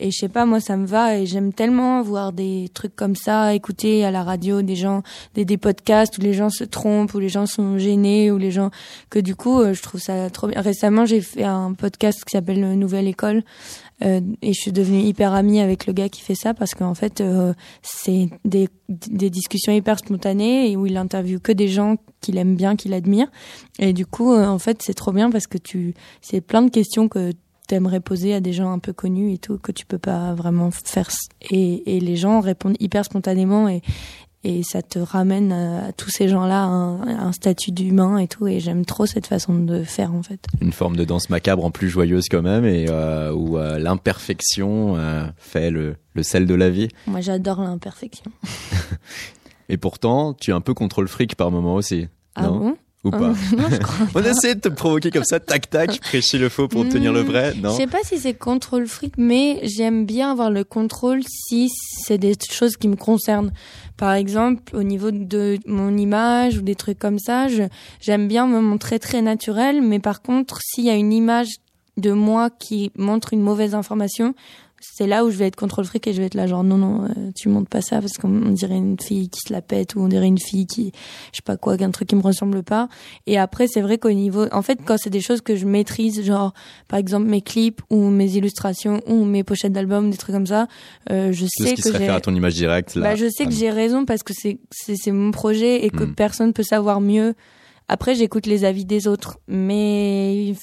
et 0.03 0.11
je 0.11 0.17
sais 0.17 0.29
pas 0.29 0.45
moi 0.45 0.59
ça 0.59 0.75
me 0.75 0.85
va 0.85 1.17
et 1.17 1.25
j'aime 1.25 1.53
tellement 1.53 2.01
voir 2.01 2.33
des 2.33 2.69
trucs 2.73 2.93
comme 2.93 3.15
ça 3.15 3.55
écouter 3.55 4.03
à 4.03 4.11
la 4.11 4.21
radio 4.23 4.61
des 4.61 4.75
gens 4.75 5.01
des, 5.33 5.45
des 5.45 5.57
podcasts 5.57 6.17
où 6.17 6.21
les 6.21 6.33
gens 6.33 6.49
se 6.49 6.65
trompent 6.65 7.13
où 7.13 7.19
les 7.19 7.29
gens 7.29 7.45
sont 7.45 7.77
gênés 7.77 8.29
où 8.29 8.37
les 8.37 8.51
gens 8.51 8.69
que 9.09 9.19
du 9.19 9.33
coup 9.33 9.61
euh, 9.61 9.73
je 9.73 9.81
trouve 9.81 10.01
ça 10.01 10.29
trop 10.29 10.47
bien. 10.47 10.59
Récemment 10.59 11.05
j'ai 11.05 11.21
fait 11.21 11.45
un 11.45 11.73
podcast 11.73 12.25
qui 12.25 12.31
s'appelle 12.33 12.61
euh, 12.61 12.75
Nouvelle 12.75 13.07
École 13.07 13.43
euh, 14.03 14.19
et 14.41 14.51
je 14.51 14.59
suis 14.59 14.73
devenue 14.73 14.99
hyper 14.99 15.33
amie 15.33 15.61
avec 15.61 15.87
le 15.87 15.93
gars 15.93 16.09
qui 16.09 16.19
fait 16.19 16.35
ça 16.35 16.53
parce 16.53 16.73
qu'en 16.73 16.95
fait 16.95 17.23
c'est 17.81 18.27
des, 18.43 18.67
des 18.89 19.29
discussions 19.29 19.71
hyper 19.71 19.99
spontanées 19.99 20.69
et 20.69 20.75
où 20.75 20.85
il 20.85 20.97
interviewe 20.97 21.39
que 21.39 21.53
des 21.53 21.69
gens 21.69 21.95
qu'il 22.19 22.37
aime 22.37 22.55
bien, 22.55 22.75
qu'il 22.75 22.93
admire. 22.93 23.27
Et 23.79 23.93
du 23.93 24.05
coup 24.05 24.35
en 24.35 24.59
fait 24.59 24.81
c'est 24.81 24.93
trop 24.93 25.13
bien 25.13 25.31
parce 25.31 25.47
que 25.47 25.57
tu 25.57 25.93
c'est 26.21 26.41
plein 26.41 26.61
de 26.61 26.69
questions 26.69 27.07
que 27.07 27.31
t'aimerais 27.67 27.99
poser 27.99 28.33
à 28.33 28.39
des 28.39 28.53
gens 28.53 28.71
un 28.71 28.79
peu 28.79 28.93
connus 28.93 29.33
et 29.33 29.37
tout 29.37 29.57
que 29.57 29.71
tu 29.71 29.85
peux 29.85 29.97
pas 29.97 30.33
vraiment 30.33 30.69
faire 30.71 31.09
et, 31.49 31.95
et 31.95 31.99
les 31.99 32.15
gens 32.15 32.39
répondent 32.41 32.77
hyper 32.79 33.05
spontanément 33.05 33.67
et 33.69 33.81
et 34.45 34.61
ça 34.61 34.81
te 34.81 34.99
ramène 34.99 35.53
à, 35.53 35.85
à 35.85 35.91
tous 35.93 36.09
ces 36.09 36.27
gens-là 36.27 36.65
un 36.65 37.31
statut 37.31 37.71
d'humain 37.71 38.17
et 38.17 38.27
tout 38.27 38.45
et 38.45 38.59
j'aime 38.59 38.83
trop 38.85 39.05
cette 39.05 39.25
façon 39.25 39.55
de 39.55 39.83
faire 39.83 40.13
en 40.13 40.21
fait 40.21 40.45
Une 40.59 40.73
forme 40.73 40.97
de 40.97 41.05
danse 41.05 41.29
macabre 41.29 41.63
en 41.63 41.71
plus 41.71 41.87
joyeuse 41.87 42.25
quand 42.29 42.41
même 42.41 42.65
et 42.65 42.87
euh, 42.89 43.31
où 43.31 43.57
euh, 43.57 43.79
l'imperfection 43.79 44.97
euh, 44.97 45.25
fait 45.37 45.71
le, 45.71 45.95
le 46.13 46.23
sel 46.23 46.45
de 46.45 46.55
la 46.55 46.69
vie. 46.69 46.89
moi 47.07 47.21
j'adore 47.21 47.61
l'imperfection 47.61 48.31
Et 49.69 49.77
pourtant, 49.77 50.33
tu 50.33 50.51
es 50.51 50.53
un 50.53 50.59
peu 50.61 50.73
contrôle 50.73 51.07
fric 51.07 51.35
par 51.35 51.49
moment 51.49 51.75
aussi. 51.75 52.07
ah 52.35 52.43
non? 52.47 52.59
bon? 52.59 52.77
Ou 53.03 53.11
pas 53.11 53.19
non 53.57 53.69
je 53.69 53.77
crois 53.77 54.07
On 54.15 54.23
essaie 54.23 54.55
de 54.55 54.61
te 54.61 54.69
provoquer 54.69 55.11
comme 55.11 55.25
ça, 55.25 55.39
tac 55.39 55.69
tac, 55.69 55.99
prêcher 56.01 56.37
le 56.37 56.49
faux 56.49 56.67
pour 56.67 56.81
obtenir 56.81 57.11
le 57.11 57.21
vrai, 57.21 57.53
Je 57.61 57.69
sais 57.69 57.87
pas 57.87 58.01
si 58.03 58.17
c'est 58.17 58.33
contrôle 58.33 58.87
fric, 58.87 59.15
mais 59.17 59.59
j'aime 59.63 60.05
bien 60.05 60.31
avoir 60.31 60.49
le 60.49 60.63
contrôle 60.63 61.21
si 61.27 61.69
c'est 61.69 62.17
des 62.17 62.35
choses 62.49 62.77
qui 62.77 62.87
me 62.87 62.95
concernent. 62.95 63.51
Par 63.97 64.13
exemple, 64.13 64.75
au 64.75 64.83
niveau 64.83 65.11
de 65.11 65.59
mon 65.65 65.95
image 65.97 66.57
ou 66.57 66.61
des 66.61 66.75
trucs 66.75 66.99
comme 66.99 67.19
ça, 67.19 67.47
j'aime 67.99 68.27
bien 68.27 68.47
me 68.47 68.59
montrer 68.59 68.99
très 68.99 69.21
naturel, 69.21 69.81
mais 69.81 69.99
par 69.99 70.21
contre, 70.21 70.59
s'il 70.61 70.85
y 70.85 70.89
a 70.89 70.95
une 70.95 71.13
image 71.13 71.49
de 71.97 72.11
moi 72.11 72.49
qui 72.49 72.91
montre 72.97 73.33
une 73.33 73.41
mauvaise 73.41 73.75
information, 73.75 74.33
c'est 74.85 75.07
là 75.07 75.23
où 75.23 75.31
je 75.31 75.37
vais 75.37 75.47
être 75.47 75.55
contrôle 75.55 75.85
fric 75.85 76.05
et 76.07 76.13
je 76.13 76.19
vais 76.19 76.27
être 76.27 76.33
là 76.35 76.45
genre 76.45 76.63
non 76.63 76.77
non 76.77 77.05
euh, 77.05 77.31
tu 77.35 77.47
montes 77.49 77.69
pas 77.69 77.81
ça 77.81 78.01
parce 78.01 78.13
qu'on 78.17 78.29
on 78.29 78.49
dirait 78.51 78.75
une 78.75 78.99
fille 78.99 79.29
qui 79.29 79.39
se 79.47 79.53
la 79.53 79.61
pète 79.61 79.95
ou 79.95 80.01
on 80.01 80.07
dirait 80.09 80.27
une 80.27 80.37
fille 80.39 80.67
qui 80.67 80.91
je 81.31 81.37
sais 81.37 81.41
pas 81.45 81.55
quoi 81.57 81.77
qu'un 81.77 81.91
truc 81.91 82.09
qui 82.09 82.15
me 82.15 82.21
ressemble 82.21 82.63
pas 82.63 82.89
et 83.25 83.37
après 83.37 83.67
c'est 83.67 83.81
vrai 83.81 83.97
qu'au 83.97 84.11
niveau 84.11 84.45
en 84.51 84.61
fait 84.61 84.79
quand 84.85 84.97
c'est 84.97 85.09
des 85.09 85.21
choses 85.21 85.41
que 85.41 85.55
je 85.55 85.65
maîtrise 85.65 86.21
genre 86.23 86.53
par 86.87 86.99
exemple 86.99 87.25
mes 87.27 87.41
clips 87.41 87.81
ou 87.89 88.09
mes 88.09 88.35
illustrations 88.35 88.99
ou 89.07 89.23
mes 89.23 89.43
pochettes 89.43 89.71
d'albums 89.73 90.09
des 90.11 90.17
trucs 90.17 90.35
comme 90.35 90.47
ça 90.47 90.67
euh, 91.11 91.31
je 91.31 91.43
De 91.45 91.49
ce 91.49 91.63
sais 91.65 91.73
qui 91.75 91.81
que 91.81 91.97
j'ai 91.97 92.09
à 92.09 92.19
ton 92.19 92.35
image 92.35 92.55
directe 92.55 92.95
là. 92.95 93.01
bah, 93.09 93.15
je 93.15 93.29
sais 93.29 93.45
que 93.45 93.51
Ah, 93.53 93.57
j'ai 93.57 93.69
raison 93.71 94.05
parce 94.05 94.23
que 94.23 94.33
c'est 94.35 94.59
c'est 94.71 95.11
mon 95.11 95.31
projet 95.31 95.85
et 95.85 95.89
que 95.89 96.03
Mm. 96.03 96.15
personne 96.15 96.53
peut 96.53 96.63
savoir 96.63 96.99
mieux. 97.01 97.33
Après, 97.87 98.15
j'écoute 98.15 98.45
les 98.45 98.65
avis 98.65 98.85
des 98.85 99.07
autres, 99.07 99.39
mais 99.47 100.53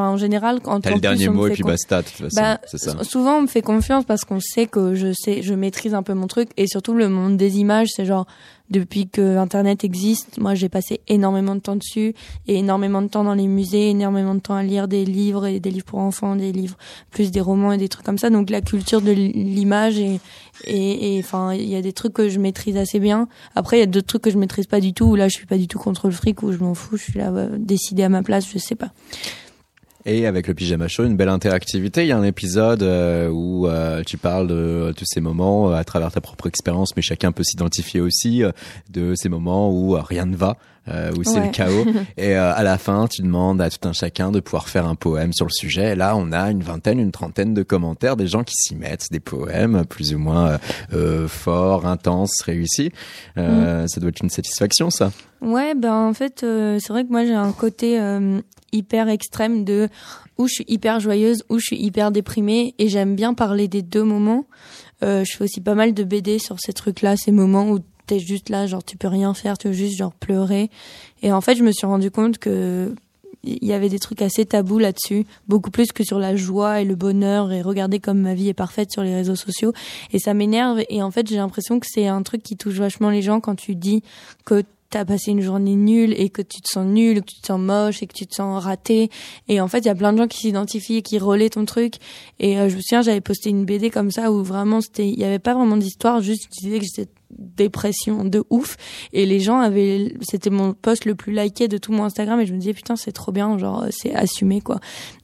enfin 0.00 0.10
en 0.10 0.16
général, 0.16 0.60
quand 0.60 0.80
T'as 0.80 0.94
le 0.94 1.00
dernier 1.00 1.28
mot 1.28 1.46
et 1.46 1.52
puis 1.52 1.62
con- 1.62 1.68
basta, 1.68 2.02
de 2.02 2.06
toute 2.06 2.16
façon. 2.16 2.40
Bah, 2.40 2.60
ça. 2.64 3.04
Souvent, 3.04 3.36
on 3.38 3.42
me 3.42 3.46
fait 3.46 3.62
confiance 3.62 4.04
parce 4.04 4.24
qu'on 4.24 4.40
sait 4.40 4.66
que 4.66 4.94
je 4.94 5.12
sais, 5.12 5.42
je 5.42 5.54
maîtrise 5.54 5.94
un 5.94 6.02
peu 6.02 6.14
mon 6.14 6.26
truc 6.26 6.50
et 6.56 6.66
surtout 6.66 6.94
le 6.94 7.08
monde 7.08 7.36
des 7.36 7.58
images, 7.58 7.88
c'est 7.94 8.06
genre 8.06 8.26
depuis 8.70 9.08
que 9.08 9.36
Internet 9.36 9.82
existe, 9.82 10.38
moi 10.38 10.54
j'ai 10.54 10.68
passé 10.68 11.00
énormément 11.08 11.56
de 11.56 11.60
temps 11.60 11.74
dessus 11.74 12.14
et 12.46 12.54
énormément 12.58 13.02
de 13.02 13.08
temps 13.08 13.24
dans 13.24 13.34
les 13.34 13.48
musées, 13.48 13.90
énormément 13.90 14.34
de 14.36 14.40
temps 14.40 14.54
à 14.54 14.62
lire 14.62 14.86
des 14.86 15.04
livres 15.04 15.46
et 15.46 15.58
des 15.58 15.72
livres 15.72 15.86
pour 15.86 15.98
enfants, 15.98 16.36
des 16.36 16.52
livres 16.52 16.76
plus 17.10 17.32
des 17.32 17.40
romans 17.40 17.72
et 17.72 17.78
des 17.78 17.88
trucs 17.88 18.06
comme 18.06 18.18
ça. 18.18 18.30
Donc 18.30 18.48
la 18.48 18.60
culture 18.60 19.00
de 19.00 19.10
l'image 19.10 19.98
et 19.98 21.18
enfin 21.18 21.52
il 21.52 21.68
y 21.68 21.74
a 21.74 21.82
des 21.82 21.92
trucs 21.92 22.12
que 22.12 22.28
je 22.28 22.38
maîtrise 22.38 22.76
assez 22.76 23.00
bien. 23.00 23.26
Après 23.56 23.78
il 23.78 23.80
y 23.80 23.82
a 23.82 23.86
d'autres 23.86 24.06
trucs 24.06 24.22
que 24.22 24.30
je 24.30 24.38
maîtrise 24.38 24.66
pas 24.66 24.78
du 24.80 24.92
tout 24.92 25.06
où 25.06 25.16
là 25.16 25.26
je 25.26 25.34
suis 25.34 25.46
pas 25.46 25.58
du 25.58 25.66
tout 25.66 25.80
contre 25.80 26.06
le 26.06 26.12
fric 26.12 26.44
où 26.44 26.52
je 26.52 26.58
m'en 26.58 26.74
fous, 26.74 26.96
je 26.96 27.02
suis 27.02 27.18
là 27.18 27.30
euh, 27.32 27.48
décider 27.58 28.04
à 28.04 28.08
ma 28.08 28.22
place, 28.22 28.46
je 28.52 28.58
sais 28.58 28.76
pas. 28.76 28.92
Et 30.06 30.26
avec 30.26 30.48
le 30.48 30.54
pyjama 30.54 30.88
show, 30.88 31.04
une 31.04 31.16
belle 31.16 31.28
interactivité. 31.28 32.04
Il 32.04 32.08
y 32.08 32.12
a 32.12 32.16
un 32.16 32.24
épisode 32.24 32.82
euh, 32.82 33.28
où 33.28 33.66
euh, 33.66 34.02
tu 34.06 34.16
parles 34.16 34.46
de 34.46 34.54
euh, 34.54 34.92
tous 34.94 35.04
ces 35.04 35.20
moments 35.20 35.70
euh, 35.70 35.74
à 35.74 35.84
travers 35.84 36.10
ta 36.10 36.22
propre 36.22 36.46
expérience, 36.46 36.96
mais 36.96 37.02
chacun 37.02 37.32
peut 37.32 37.42
s'identifier 37.42 38.00
aussi 38.00 38.42
euh, 38.42 38.50
de 38.88 39.14
ces 39.14 39.28
moments 39.28 39.70
où 39.70 39.96
euh, 39.96 40.00
rien 40.00 40.24
ne 40.24 40.36
va, 40.36 40.56
euh, 40.90 41.12
où 41.16 41.24
c'est 41.24 41.38
Ouais. 41.40 41.46
le 41.46 41.52
chaos. 41.52 41.84
Et 42.16 42.36
euh, 42.36 42.52
à 42.54 42.62
la 42.62 42.76
fin, 42.78 43.06
tu 43.06 43.22
demandes 43.22 43.60
à 43.60 43.70
tout 43.70 43.86
un 43.88 43.92
chacun 43.92 44.30
de 44.30 44.40
pouvoir 44.40 44.68
faire 44.68 44.86
un 44.86 44.94
poème 44.94 45.32
sur 45.32 45.46
le 45.46 45.50
sujet. 45.52 45.92
Et 45.92 45.94
là, 45.94 46.16
on 46.16 46.32
a 46.32 46.50
une 46.50 46.62
vingtaine, 46.62 46.98
une 46.98 47.12
trentaine 47.12 47.54
de 47.54 47.62
commentaires, 47.62 48.16
des 48.16 48.26
gens 48.26 48.42
qui 48.44 48.54
s'y 48.56 48.74
mettent, 48.74 49.06
des 49.10 49.20
poèmes 49.20 49.84
plus 49.86 50.14
ou 50.14 50.18
moins 50.18 50.48
euh, 50.50 50.58
euh, 50.94 51.28
forts, 51.28 51.86
intenses, 51.86 52.40
réussis. 52.42 52.90
Euh, 53.38 53.86
Ça 53.86 54.00
doit 54.00 54.10
être 54.10 54.22
une 54.22 54.30
satisfaction, 54.30 54.90
ça. 54.90 55.12
Ouais, 55.40 55.74
ben 55.74 55.94
en 55.94 56.12
fait, 56.12 56.40
c'est 56.40 56.88
vrai 56.90 57.04
que 57.04 57.10
moi 57.10 57.24
j'ai 57.24 57.34
un 57.34 57.52
côté 57.52 57.98
hyper 58.72 59.08
extrême 59.08 59.64
de 59.64 59.88
où 60.38 60.46
je 60.46 60.52
suis 60.54 60.64
hyper 60.68 61.00
joyeuse, 61.00 61.42
où 61.48 61.58
je 61.58 61.64
suis 61.64 61.82
hyper 61.82 62.10
déprimée, 62.10 62.74
et 62.78 62.88
j'aime 62.88 63.14
bien 63.16 63.32
parler 63.34 63.66
des 63.68 63.82
deux 63.82 64.04
moments. 64.04 64.46
Euh, 65.02 65.24
je 65.24 65.36
fais 65.36 65.44
aussi 65.44 65.60
pas 65.62 65.74
mal 65.74 65.94
de 65.94 66.04
BD 66.04 66.38
sur 66.38 66.56
ces 66.60 66.72
trucs-là, 66.74 67.16
ces 67.16 67.32
moments 67.32 67.70
où 67.70 67.78
t'es 68.10 68.18
juste 68.18 68.48
là, 68.48 68.66
genre 68.66 68.84
tu 68.84 68.96
peux 68.96 69.08
rien 69.08 69.34
faire, 69.34 69.56
tu 69.56 69.68
veux 69.68 69.72
juste 69.72 69.96
genre 69.96 70.12
pleurer. 70.12 70.68
Et 71.22 71.32
en 71.32 71.40
fait, 71.40 71.54
je 71.54 71.62
me 71.62 71.70
suis 71.70 71.86
rendu 71.86 72.10
compte 72.10 72.38
que 72.38 72.92
il 73.42 73.64
y 73.64 73.72
avait 73.72 73.88
des 73.88 73.98
trucs 73.98 74.20
assez 74.20 74.44
tabous 74.44 74.78
là-dessus, 74.78 75.24
beaucoup 75.48 75.70
plus 75.70 75.92
que 75.92 76.04
sur 76.04 76.18
la 76.18 76.36
joie 76.36 76.82
et 76.82 76.84
le 76.84 76.94
bonheur 76.94 77.52
et 77.52 77.62
regarder 77.62 77.98
comme 77.98 78.20
ma 78.20 78.34
vie 78.34 78.48
est 78.48 78.54
parfaite 78.54 78.92
sur 78.92 79.02
les 79.02 79.14
réseaux 79.14 79.36
sociaux. 79.36 79.72
Et 80.12 80.18
ça 80.18 80.34
m'énerve. 80.34 80.82
Et 80.90 81.02
en 81.02 81.10
fait, 81.10 81.26
j'ai 81.26 81.36
l'impression 81.36 81.80
que 81.80 81.86
c'est 81.88 82.06
un 82.06 82.22
truc 82.22 82.42
qui 82.42 82.56
touche 82.56 82.74
vachement 82.74 83.08
les 83.08 83.22
gens 83.22 83.40
quand 83.40 83.54
tu 83.54 83.76
dis 83.76 84.02
que 84.44 84.62
t'as 84.90 85.06
passé 85.06 85.30
une 85.30 85.40
journée 85.40 85.76
nulle 85.76 86.12
et 86.20 86.28
que 86.28 86.42
tu 86.42 86.60
te 86.60 86.68
sens 86.68 86.84
nul, 86.84 87.22
que 87.22 87.30
tu 87.32 87.40
te 87.40 87.46
sens 87.46 87.60
moche 87.60 88.02
et 88.02 88.06
que 88.06 88.12
tu 88.12 88.26
te 88.26 88.34
sens 88.34 88.62
raté. 88.62 89.08
Et 89.48 89.60
en 89.60 89.68
fait, 89.68 89.78
il 89.78 89.86
y 89.86 89.90
a 89.90 89.94
plein 89.94 90.12
de 90.12 90.18
gens 90.18 90.26
qui 90.26 90.38
s'identifient 90.38 90.96
et 90.96 91.02
qui 91.02 91.18
relaient 91.18 91.48
ton 91.48 91.64
truc. 91.64 91.94
Et 92.40 92.58
euh, 92.58 92.68
je 92.68 92.76
me 92.76 92.82
souviens, 92.82 93.00
j'avais 93.00 93.22
posté 93.22 93.48
une 93.48 93.64
BD 93.64 93.88
comme 93.88 94.10
ça 94.10 94.32
où 94.32 94.42
vraiment 94.42 94.82
c'était, 94.82 95.08
il 95.08 95.18
y 95.18 95.24
avait 95.24 95.38
pas 95.38 95.54
vraiment 95.54 95.78
d'histoire, 95.78 96.20
juste 96.20 96.48
je 96.52 96.66
disais 96.66 96.78
que 96.80 96.84
j'étais 96.84 97.08
dépression 97.38 98.24
de 98.24 98.44
ouf. 98.50 98.76
Et 99.12 99.26
les 99.26 99.40
gens 99.40 99.60
avaient 99.60 100.14
c'était 100.20 100.50
mon 100.50 100.72
post 100.72 101.04
le 101.04 101.14
plus 101.14 101.32
liké 101.32 101.68
de 101.68 101.78
tout 101.78 101.92
mon 101.92 102.04
Instagram 102.04 102.40
et 102.40 102.46
je 102.46 102.52
me 102.52 102.58
disais 102.58 102.74
putain 102.74 102.96
c'est 102.96 103.12
trop 103.12 103.32
bien 103.32 103.58
genre 103.58 103.86
c'est 103.90 104.14
assumé 104.14 104.60
quoi. 104.60 104.80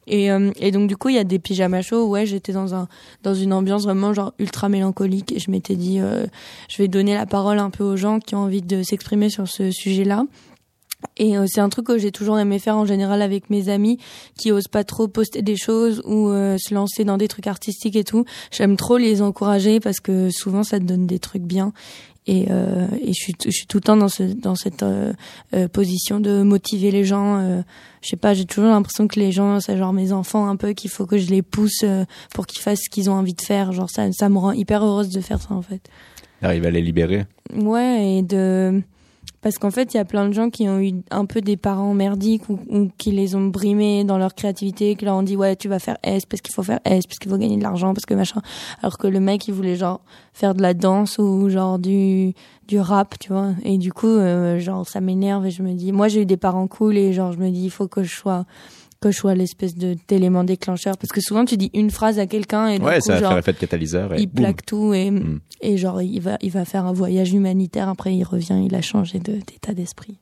Et, 0.08 0.30
euh, 0.30 0.52
et 0.60 0.70
donc 0.70 0.88
du 0.88 0.96
coup 0.96 1.08
il 1.08 1.16
y 1.16 1.18
a 1.18 1.24
des 1.24 1.38
pyjamas 1.38 1.82
chauds. 1.82 2.06
Ouais 2.06 2.26
j'étais 2.26 2.52
dans 2.52 2.74
un 2.74 2.88
dans 3.22 3.34
une 3.34 3.52
ambiance 3.52 3.84
vraiment 3.84 4.12
genre 4.12 4.34
ultra 4.38 4.68
mélancolique. 4.68 5.32
Et 5.32 5.38
je 5.38 5.50
m'étais 5.50 5.76
dit 5.76 6.00
euh, 6.00 6.26
je 6.68 6.78
vais 6.78 6.88
donner 6.88 7.14
la 7.14 7.26
parole 7.26 7.58
un 7.58 7.70
peu 7.70 7.84
aux 7.84 7.96
gens 7.96 8.20
qui 8.20 8.34
ont 8.34 8.40
envie 8.40 8.62
de 8.62 8.82
s'exprimer 8.82 9.30
sur 9.30 9.48
ce 9.48 9.70
sujet 9.70 10.04
là 10.04 10.24
et 11.16 11.36
euh, 11.36 11.46
c'est 11.48 11.60
un 11.60 11.68
truc 11.68 11.86
que 11.86 11.98
j'ai 11.98 12.12
toujours 12.12 12.38
aimé 12.38 12.58
faire 12.58 12.76
en 12.76 12.84
général 12.84 13.22
avec 13.22 13.50
mes 13.50 13.68
amis 13.68 13.98
qui 14.36 14.52
osent 14.52 14.68
pas 14.68 14.84
trop 14.84 15.08
poster 15.08 15.42
des 15.42 15.56
choses 15.56 16.02
ou 16.04 16.28
euh, 16.28 16.56
se 16.58 16.74
lancer 16.74 17.04
dans 17.04 17.16
des 17.16 17.28
trucs 17.28 17.46
artistiques 17.46 17.96
et 17.96 18.04
tout. 18.04 18.24
J'aime 18.50 18.76
trop 18.76 18.96
les 18.98 19.22
encourager 19.22 19.80
parce 19.80 20.00
que 20.00 20.30
souvent 20.30 20.62
ça 20.62 20.78
te 20.78 20.84
donne 20.84 21.06
des 21.06 21.18
trucs 21.18 21.42
bien. 21.42 21.72
Et, 22.28 22.46
euh, 22.50 22.88
et 23.00 23.12
je, 23.12 23.20
suis, 23.20 23.34
je 23.44 23.50
suis 23.50 23.66
tout 23.68 23.76
le 23.76 23.82
temps 23.82 23.96
dans, 23.96 24.08
ce, 24.08 24.24
dans 24.24 24.56
cette 24.56 24.82
euh, 24.82 25.12
position 25.72 26.18
de 26.18 26.42
motiver 26.42 26.90
les 26.90 27.04
gens. 27.04 27.62
je 28.02 28.08
sais 28.08 28.16
pas, 28.16 28.34
j'ai 28.34 28.46
toujours 28.46 28.70
l'impression 28.70 29.06
que 29.06 29.20
les 29.20 29.30
gens, 29.30 29.60
c'est 29.60 29.76
genre 29.76 29.92
mes 29.92 30.12
enfants 30.12 30.48
un 30.48 30.56
peu, 30.56 30.72
qu'il 30.72 30.90
faut 30.90 31.06
que 31.06 31.18
je 31.18 31.30
les 31.30 31.42
pousse 31.42 31.84
pour 32.34 32.48
qu'ils 32.48 32.60
fassent 32.62 32.82
ce 32.82 32.90
qu'ils 32.90 33.08
ont 33.10 33.12
envie 33.12 33.34
de 33.34 33.40
faire. 33.40 33.70
Genre 33.70 33.88
ça, 33.88 34.10
ça 34.10 34.28
me 34.28 34.38
rend 34.38 34.50
hyper 34.50 34.84
heureuse 34.84 35.10
de 35.10 35.20
faire 35.20 35.40
ça 35.40 35.54
en 35.54 35.62
fait. 35.62 35.88
Arrive 36.42 36.66
à 36.66 36.70
les 36.70 36.82
libérer. 36.82 37.26
Ouais, 37.54 38.16
et 38.16 38.22
de 38.22 38.82
parce 39.46 39.58
qu'en 39.58 39.70
fait, 39.70 39.94
il 39.94 39.96
y 39.96 40.00
a 40.00 40.04
plein 40.04 40.26
de 40.26 40.32
gens 40.32 40.50
qui 40.50 40.68
ont 40.68 40.80
eu 40.80 40.90
un 41.12 41.24
peu 41.24 41.40
des 41.40 41.56
parents 41.56 41.94
merdiques 41.94 42.48
ou, 42.48 42.90
qui 42.98 43.12
les 43.12 43.36
ont 43.36 43.46
brimés 43.46 44.02
dans 44.02 44.18
leur 44.18 44.34
créativité, 44.34 44.96
qui 44.96 45.04
leur 45.04 45.14
ont 45.14 45.22
dit 45.22 45.36
ouais, 45.36 45.54
tu 45.54 45.68
vas 45.68 45.78
faire 45.78 45.98
S 46.02 46.26
parce 46.26 46.42
qu'il 46.42 46.52
faut 46.52 46.64
faire 46.64 46.80
S 46.84 47.06
parce 47.06 47.20
qu'il 47.20 47.30
faut 47.30 47.38
gagner 47.38 47.56
de 47.56 47.62
l'argent 47.62 47.94
parce 47.94 48.06
que 48.06 48.14
machin. 48.14 48.42
Alors 48.82 48.98
que 48.98 49.06
le 49.06 49.20
mec, 49.20 49.46
il 49.46 49.54
voulait 49.54 49.76
genre 49.76 50.00
faire 50.32 50.56
de 50.56 50.62
la 50.62 50.74
danse 50.74 51.18
ou 51.18 51.48
genre 51.48 51.78
du 51.78 52.34
du 52.66 52.80
rap, 52.80 53.20
tu 53.20 53.32
vois. 53.32 53.50
Et 53.62 53.78
du 53.78 53.92
coup, 53.92 54.08
euh, 54.08 54.58
genre 54.58 54.84
ça 54.84 55.00
m'énerve 55.00 55.46
et 55.46 55.52
je 55.52 55.62
me 55.62 55.74
dis 55.74 55.92
moi 55.92 56.08
j'ai 56.08 56.22
eu 56.22 56.26
des 56.26 56.36
parents 56.36 56.66
cool 56.66 56.96
et 56.96 57.12
genre 57.12 57.30
je 57.30 57.38
me 57.38 57.48
dis 57.50 57.66
il 57.66 57.70
faut 57.70 57.86
que 57.86 58.02
je 58.02 58.12
sois 58.12 58.46
que 59.00 59.10
je 59.10 59.16
sois 59.16 59.34
l'espèce 59.34 59.74
de 59.76 59.96
d'élément 60.08 60.42
déclencheur 60.44 60.96
parce 60.98 61.12
que 61.12 61.20
souvent 61.20 61.44
tu 61.44 61.56
dis 61.56 61.70
une 61.74 61.90
phrase 61.90 62.18
à 62.18 62.26
quelqu'un 62.26 62.68
et 62.68 62.78
du 62.78 62.84
Ouais, 62.84 62.96
coup, 62.96 63.00
ça 63.02 63.12
va 63.14 63.18
genre, 63.20 63.28
faire 63.30 63.38
effet 63.38 63.52
de 63.52 63.58
catalyseur. 63.58 64.14
Et 64.14 64.22
il 64.22 64.26
boum. 64.26 64.36
plaque 64.44 64.64
tout 64.66 64.94
et, 64.94 65.10
Mm. 65.10 65.40
et 65.60 65.76
genre 65.76 66.00
il 66.02 66.20
va 66.20 66.38
il 66.40 66.50
va 66.50 66.64
faire 66.64 66.86
un 66.86 66.92
voyage 66.92 67.32
humanitaire 67.32 67.88
après 67.88 68.14
il 68.14 68.24
revient 68.24 68.62
il 68.64 68.74
a 68.74 68.80
changé 68.82 69.18
de 69.18 69.32
d'état 69.34 69.74
d'esprit 69.74 70.16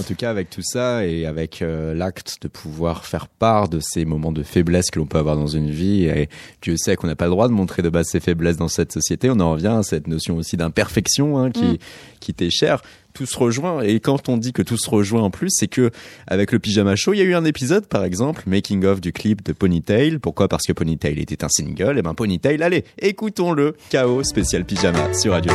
En 0.00 0.02
tout 0.02 0.14
cas, 0.14 0.30
avec 0.30 0.48
tout 0.50 0.62
ça 0.62 1.06
et 1.06 1.26
avec 1.26 1.60
euh, 1.62 1.94
l'acte 1.94 2.38
de 2.40 2.48
pouvoir 2.48 3.04
faire 3.04 3.28
part 3.28 3.68
de 3.68 3.80
ces 3.80 4.04
moments 4.04 4.32
de 4.32 4.42
faiblesse 4.42 4.90
que 4.90 4.98
l'on 4.98 5.06
peut 5.06 5.18
avoir 5.18 5.36
dans 5.36 5.46
une 5.46 5.70
vie, 5.70 6.04
et 6.06 6.28
Dieu 6.62 6.76
sait 6.76 6.96
qu'on 6.96 7.06
n'a 7.06 7.16
pas 7.16 7.26
le 7.26 7.32
droit 7.32 7.48
de 7.48 7.52
montrer 7.52 7.82
de 7.82 7.90
base 7.90 8.06
ses 8.08 8.20
faiblesses 8.20 8.56
dans 8.56 8.68
cette 8.68 8.92
société, 8.92 9.30
on 9.30 9.38
en 9.40 9.52
revient 9.52 9.66
à 9.78 9.82
cette 9.82 10.06
notion 10.06 10.36
aussi 10.36 10.56
d'imperfection 10.56 11.38
hein, 11.38 11.50
qui, 11.50 11.60
Mm. 11.60 11.76
qui 12.20 12.34
t'est 12.34 12.50
chère. 12.50 12.82
Tout 13.12 13.26
se 13.26 13.36
rejoint, 13.36 13.82
et 13.82 13.98
quand 13.98 14.28
on 14.28 14.36
dit 14.36 14.52
que 14.52 14.62
tout 14.62 14.76
se 14.78 14.88
rejoint 14.88 15.22
en 15.22 15.30
plus, 15.30 15.50
c'est 15.50 15.66
que 15.66 15.90
avec 16.28 16.52
le 16.52 16.60
pyjama 16.60 16.94
show, 16.94 17.12
il 17.12 17.18
y 17.18 17.22
a 17.22 17.24
eu 17.24 17.34
un 17.34 17.44
épisode, 17.44 17.86
par 17.86 18.04
exemple, 18.04 18.44
making 18.46 18.84
of 18.84 19.00
du 19.00 19.12
clip 19.12 19.44
de 19.44 19.52
Ponytail. 19.52 20.18
Pourquoi? 20.20 20.46
Parce 20.48 20.62
que 20.64 20.72
Ponytail 20.72 21.18
était 21.18 21.44
un 21.44 21.48
single, 21.48 21.98
et 21.98 22.02
ben 22.02 22.14
Ponytail, 22.14 22.62
allez, 22.62 22.84
écoutons-le. 22.98 23.76
KO 23.90 24.22
spécial 24.22 24.64
pyjama 24.64 25.12
sur 25.12 25.32
Radio 25.32 25.52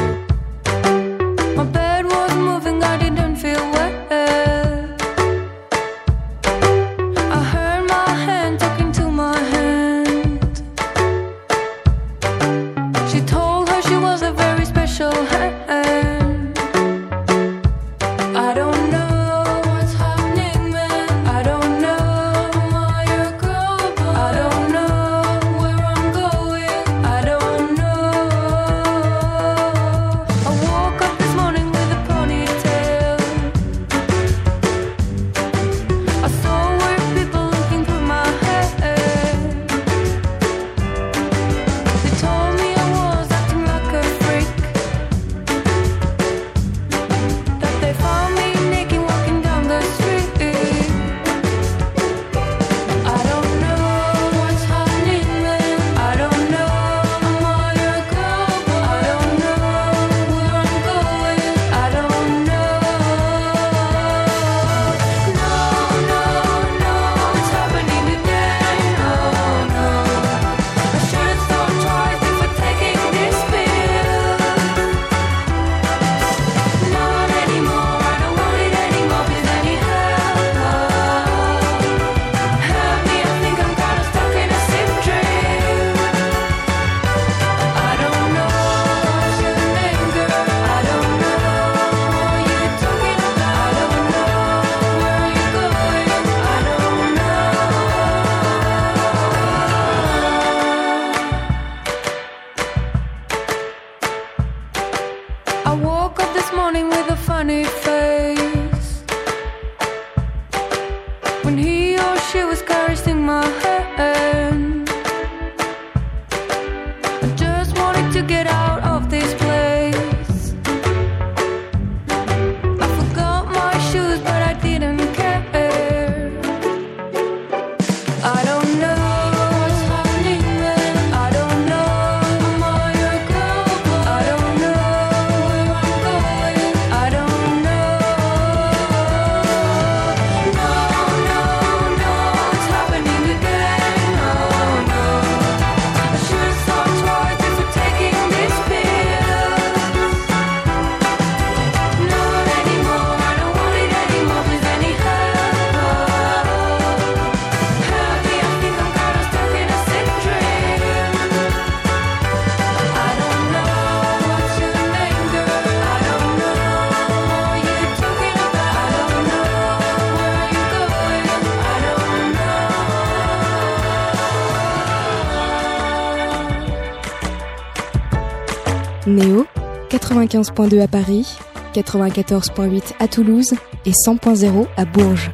95.2 180.26 180.82
à 180.82 180.88
Paris, 180.88 181.38
94.8 181.74 182.94
à 183.00 183.08
Toulouse 183.08 183.54
et 183.86 183.92
100.0 183.92 184.68
à 184.76 184.86
Bourges. 184.86 185.32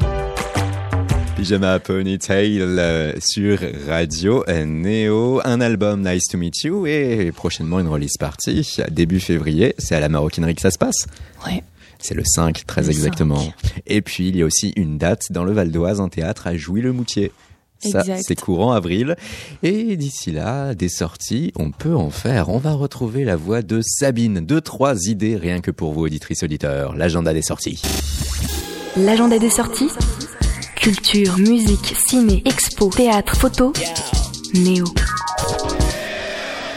Pyjama 1.36 1.80
Ponytail 1.80 2.62
euh, 2.62 3.14
sur 3.20 3.60
Radio 3.88 4.44
Neo, 4.48 5.42
un 5.46 5.62
album 5.62 6.08
Nice 6.08 6.28
to 6.28 6.38
Meet 6.38 6.64
You 6.64 6.86
et 6.88 7.32
prochainement 7.32 7.80
une 7.80 7.88
release 7.88 8.18
party 8.20 8.78
début 8.92 9.20
février. 9.20 9.76
C'est 9.78 9.96
à 9.96 10.00
la 10.00 10.10
maroquinerie 10.10 10.56
que 10.56 10.62
ça 10.62 10.72
se 10.72 10.78
passe. 10.78 11.08
Ouais. 11.46 11.64
C'est 12.00 12.16
le 12.16 12.24
5, 12.26 12.66
très 12.66 12.82
Le 12.82 12.90
exactement. 12.90 13.40
5. 13.40 13.54
Et 13.88 14.02
puis 14.02 14.28
il 14.28 14.36
y 14.36 14.42
a 14.42 14.46
aussi 14.46 14.74
une 14.76 14.98
date 14.98 15.32
dans 15.32 15.44
le 15.44 15.54
Val 15.54 15.72
d'Oise, 15.72 16.02
un 16.02 16.10
théâtre 16.10 16.48
à 16.48 16.58
Jouy-le-Moutier. 16.58 17.32
Ça, 17.82 18.04
c'est 18.22 18.40
courant 18.40 18.72
avril. 18.74 19.16
Et 19.64 19.96
d'ici 19.98 20.32
là, 20.32 20.76
des 20.76 20.90
sorties, 20.90 21.52
on 21.58 21.72
peut 21.72 21.96
en 21.96 22.10
faire. 22.10 22.50
On 22.50 22.58
va 22.58 22.74
retrouver 22.74 23.24
la 23.24 23.36
voix 23.36 23.62
de 23.62 23.82
Sabine. 23.84 24.40
Deux, 24.40 24.62
trois 24.62 25.08
idées 25.08 25.36
rien 25.36 25.62
que 25.62 25.72
pour 25.72 25.94
vous, 25.94 26.02
auditrices, 26.02 26.44
auditeurs. 26.44 26.96
L'agenda 26.96 27.34
des 27.34 27.42
sorties. 27.42 27.82
L'agenda 28.98 29.40
des 29.40 29.50
sorties 29.50 29.90
Culture, 30.76 31.38
musique, 31.38 31.96
ciné, 32.08 32.42
expo, 32.46 32.90
théâtre, 32.90 33.36
photo. 33.36 33.72
Néo. 34.54 34.86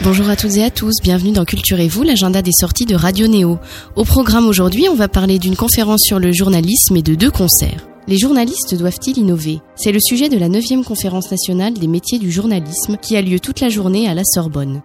Bonjour 0.01 0.29
à 0.29 0.35
toutes 0.35 0.57
et 0.57 0.63
à 0.63 0.69
tous, 0.69 0.93
bienvenue 1.01 1.31
dans 1.31 1.45
Culturez-vous, 1.45 2.03
l'agenda 2.03 2.43
des 2.43 2.51
sorties 2.51 2.85
de 2.85 2.95
Radio 2.95 3.27
Néo. 3.27 3.57
Au 3.95 4.03
programme 4.03 4.47
aujourd'hui, 4.47 4.87
on 4.89 4.95
va 4.95 5.07
parler 5.07 5.39
d'une 5.39 5.55
conférence 5.55 6.01
sur 6.03 6.19
le 6.19 6.31
journalisme 6.31 6.95
et 6.95 7.01
de 7.01 7.15
deux 7.15 7.31
concerts. 7.31 7.87
Les 8.07 8.19
journalistes 8.19 8.75
doivent-ils 8.75 9.17
innover? 9.17 9.61
C'est 9.75 9.91
le 9.91 9.97
sujet 9.99 10.29
de 10.29 10.37
la 10.37 10.47
9e 10.47 10.83
conférence 10.83 11.31
nationale 11.31 11.73
des 11.73 11.87
métiers 11.87 12.19
du 12.19 12.31
journalisme 12.31 12.97
qui 13.01 13.15
a 13.15 13.21
lieu 13.21 13.39
toute 13.39 13.61
la 13.61 13.69
journée 13.69 14.07
à 14.07 14.13
la 14.13 14.21
Sorbonne. 14.23 14.83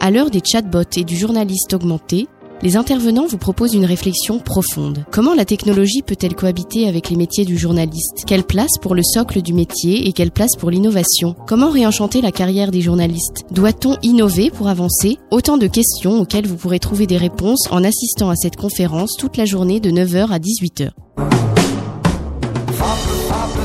À 0.00 0.10
l'heure 0.10 0.30
des 0.30 0.40
chatbots 0.42 0.96
et 0.96 1.04
du 1.04 1.14
journaliste 1.14 1.74
augmenté, 1.74 2.28
les 2.62 2.76
intervenants 2.76 3.26
vous 3.26 3.36
proposent 3.36 3.74
une 3.74 3.84
réflexion 3.84 4.38
profonde. 4.38 5.04
Comment 5.10 5.34
la 5.34 5.44
technologie 5.44 6.00
peut-elle 6.00 6.34
cohabiter 6.34 6.88
avec 6.88 7.10
les 7.10 7.16
métiers 7.16 7.44
du 7.44 7.58
journaliste? 7.58 8.24
Quelle 8.26 8.44
place 8.44 8.78
pour 8.80 8.94
le 8.94 9.02
socle 9.02 9.42
du 9.42 9.52
métier 9.52 10.08
et 10.08 10.14
quelle 10.14 10.30
place 10.30 10.56
pour 10.58 10.70
l'innovation? 10.70 11.36
Comment 11.46 11.70
réenchanter 11.70 12.22
la 12.22 12.32
carrière 12.32 12.70
des 12.70 12.80
journalistes? 12.80 13.44
Doit-on 13.50 13.98
innover 14.02 14.50
pour 14.50 14.68
avancer? 14.68 15.18
Autant 15.30 15.58
de 15.58 15.66
questions 15.66 16.20
auxquelles 16.20 16.46
vous 16.46 16.56
pourrez 16.56 16.78
trouver 16.78 17.06
des 17.06 17.18
réponses 17.18 17.68
en 17.70 17.84
assistant 17.84 18.30
à 18.30 18.36
cette 18.36 18.56
conférence 18.56 19.16
toute 19.18 19.36
la 19.36 19.44
journée 19.44 19.78
de 19.78 19.90
9h 19.90 20.30
à 20.30 20.38
18h. 20.38 20.92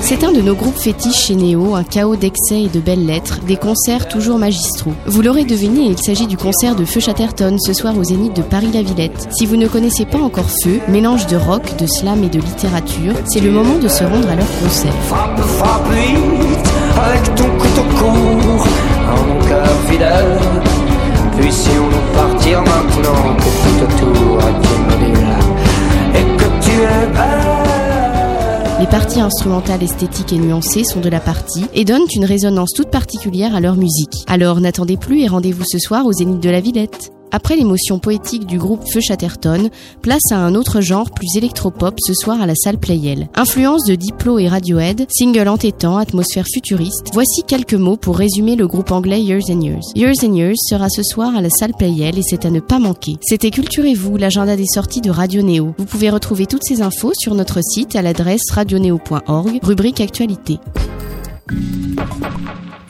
C'est 0.09 0.23
un 0.23 0.31
de 0.31 0.39
nos 0.39 0.55
groupes 0.55 0.77
fétiches 0.77 1.25
chez 1.25 1.35
Néo, 1.35 1.75
un 1.75 1.83
chaos 1.83 2.15
d'excès 2.15 2.61
et 2.61 2.69
de 2.69 2.79
belles 2.79 3.05
lettres, 3.05 3.41
des 3.45 3.57
concerts 3.57 4.07
toujours 4.07 4.37
magistraux. 4.37 4.93
Vous 5.05 5.21
l'aurez 5.21 5.43
deviné, 5.43 5.81
il 5.81 5.97
s'agit 5.97 6.27
du 6.27 6.37
concert 6.37 6.77
de 6.77 6.85
Feu 6.85 7.01
Chatterton 7.01 7.57
ce 7.59 7.73
soir 7.73 7.97
au 7.97 8.05
Zénith 8.05 8.33
de 8.33 8.41
Paris-la-Villette. 8.41 9.27
Si 9.31 9.45
vous 9.45 9.57
ne 9.57 9.67
connaissez 9.67 10.05
pas 10.05 10.19
encore 10.19 10.49
Feu, 10.63 10.79
mélange 10.87 11.27
de 11.27 11.35
rock, 11.35 11.75
de 11.77 11.85
slam 11.85 12.23
et 12.23 12.29
de 12.29 12.39
littérature, 12.39 13.15
c'est 13.25 13.41
le 13.41 13.51
moment 13.51 13.79
de 13.79 13.89
se 13.89 14.05
rendre 14.05 14.29
à 14.29 14.35
leur 14.35 14.47
concert. 14.61 14.93
Frappe, 15.07 15.41
frappe 15.41 15.91
vite 15.91 16.69
avec 16.95 17.35
ton 17.35 17.49
couteau 17.57 17.83
court 17.99 18.65
cœur 19.45 19.67
fidèle. 19.89 20.37
Partir 22.15 22.61
maintenant 22.61 23.35
que 23.35 23.43
tout 23.43 24.05
autour 24.05 24.39
et 26.15 26.37
que 26.37 26.65
tu 26.65 26.81
es. 26.81 27.46
Les 28.80 28.86
parties 28.86 29.21
instrumentales 29.21 29.82
esthétiques 29.82 30.34
et 30.34 30.38
nuancées 30.38 30.84
sont 30.84 30.99
de 30.99 31.09
la 31.09 31.19
partie 31.19 31.65
et 31.73 31.84
donnent 31.84 32.05
une 32.15 32.25
résonance 32.25 32.73
toute 32.75 32.91
particulière 32.91 33.55
à 33.55 33.59
leur 33.59 33.75
musique. 33.75 34.23
Alors 34.28 34.61
n'attendez 34.61 34.97
plus 34.97 35.21
et 35.21 35.28
rendez-vous 35.28 35.63
ce 35.67 35.80
soir 35.80 36.05
au 36.05 36.13
Zénith 36.13 36.39
de 36.39 36.49
la 36.51 36.61
Villette. 36.61 37.11
Après 37.32 37.55
l'émotion 37.55 37.99
poétique 37.99 38.45
du 38.45 38.57
groupe 38.57 38.84
Feu 38.91 38.99
Chatterton, 39.01 39.69
place 40.01 40.32
à 40.32 40.38
un 40.38 40.55
autre 40.55 40.82
genre 40.82 41.11
plus 41.11 41.38
électropop 41.38 41.95
ce 41.99 42.13
soir 42.13 42.41
à 42.41 42.45
la 42.45 42.55
salle 42.55 42.78
Playel. 42.78 43.30
Influence 43.36 43.84
de 43.86 43.95
Diplo 43.95 44.39
et 44.39 44.47
Radiohead, 44.47 45.05
single 45.09 45.47
entêtant, 45.47 45.97
atmosphère 45.97 46.45
futuriste, 46.51 47.09
voici 47.13 47.43
quelques 47.47 47.73
mots 47.73 47.97
pour 47.97 48.17
résumer 48.17 48.55
le 48.55 48.67
groupe 48.67 48.91
anglais 48.91 49.21
Years 49.21 49.49
and 49.49 49.61
Years. 49.61 49.84
Years 49.95 50.23
and 50.23 50.36
Years 50.36 50.55
sera 50.69 50.89
ce 50.89 51.03
soir 51.03 51.36
à 51.36 51.41
la 51.41 51.49
salle 51.49 51.73
Playel 51.78 52.17
et 52.17 52.23
c'est 52.23 52.45
à 52.45 52.49
ne 52.49 52.59
pas 52.59 52.80
manquer. 52.80 53.17
C'était 53.21 53.51
Culturez-vous, 53.51 54.17
l'agenda 54.17 54.55
des 54.55 54.65
sorties 54.65 55.01
de 55.01 55.09
Radio 55.09 55.41
Néo. 55.41 55.73
Vous 55.78 55.86
pouvez 55.86 56.09
retrouver 56.09 56.45
toutes 56.45 56.63
ces 56.63 56.82
infos 56.82 57.13
sur 57.17 57.36
notre 57.36 57.59
site 57.61 57.95
à 57.95 58.01
l'adresse 58.01 58.51
radioneo.org, 58.51 59.59
rubrique 59.63 60.01
actualité. 60.01 60.59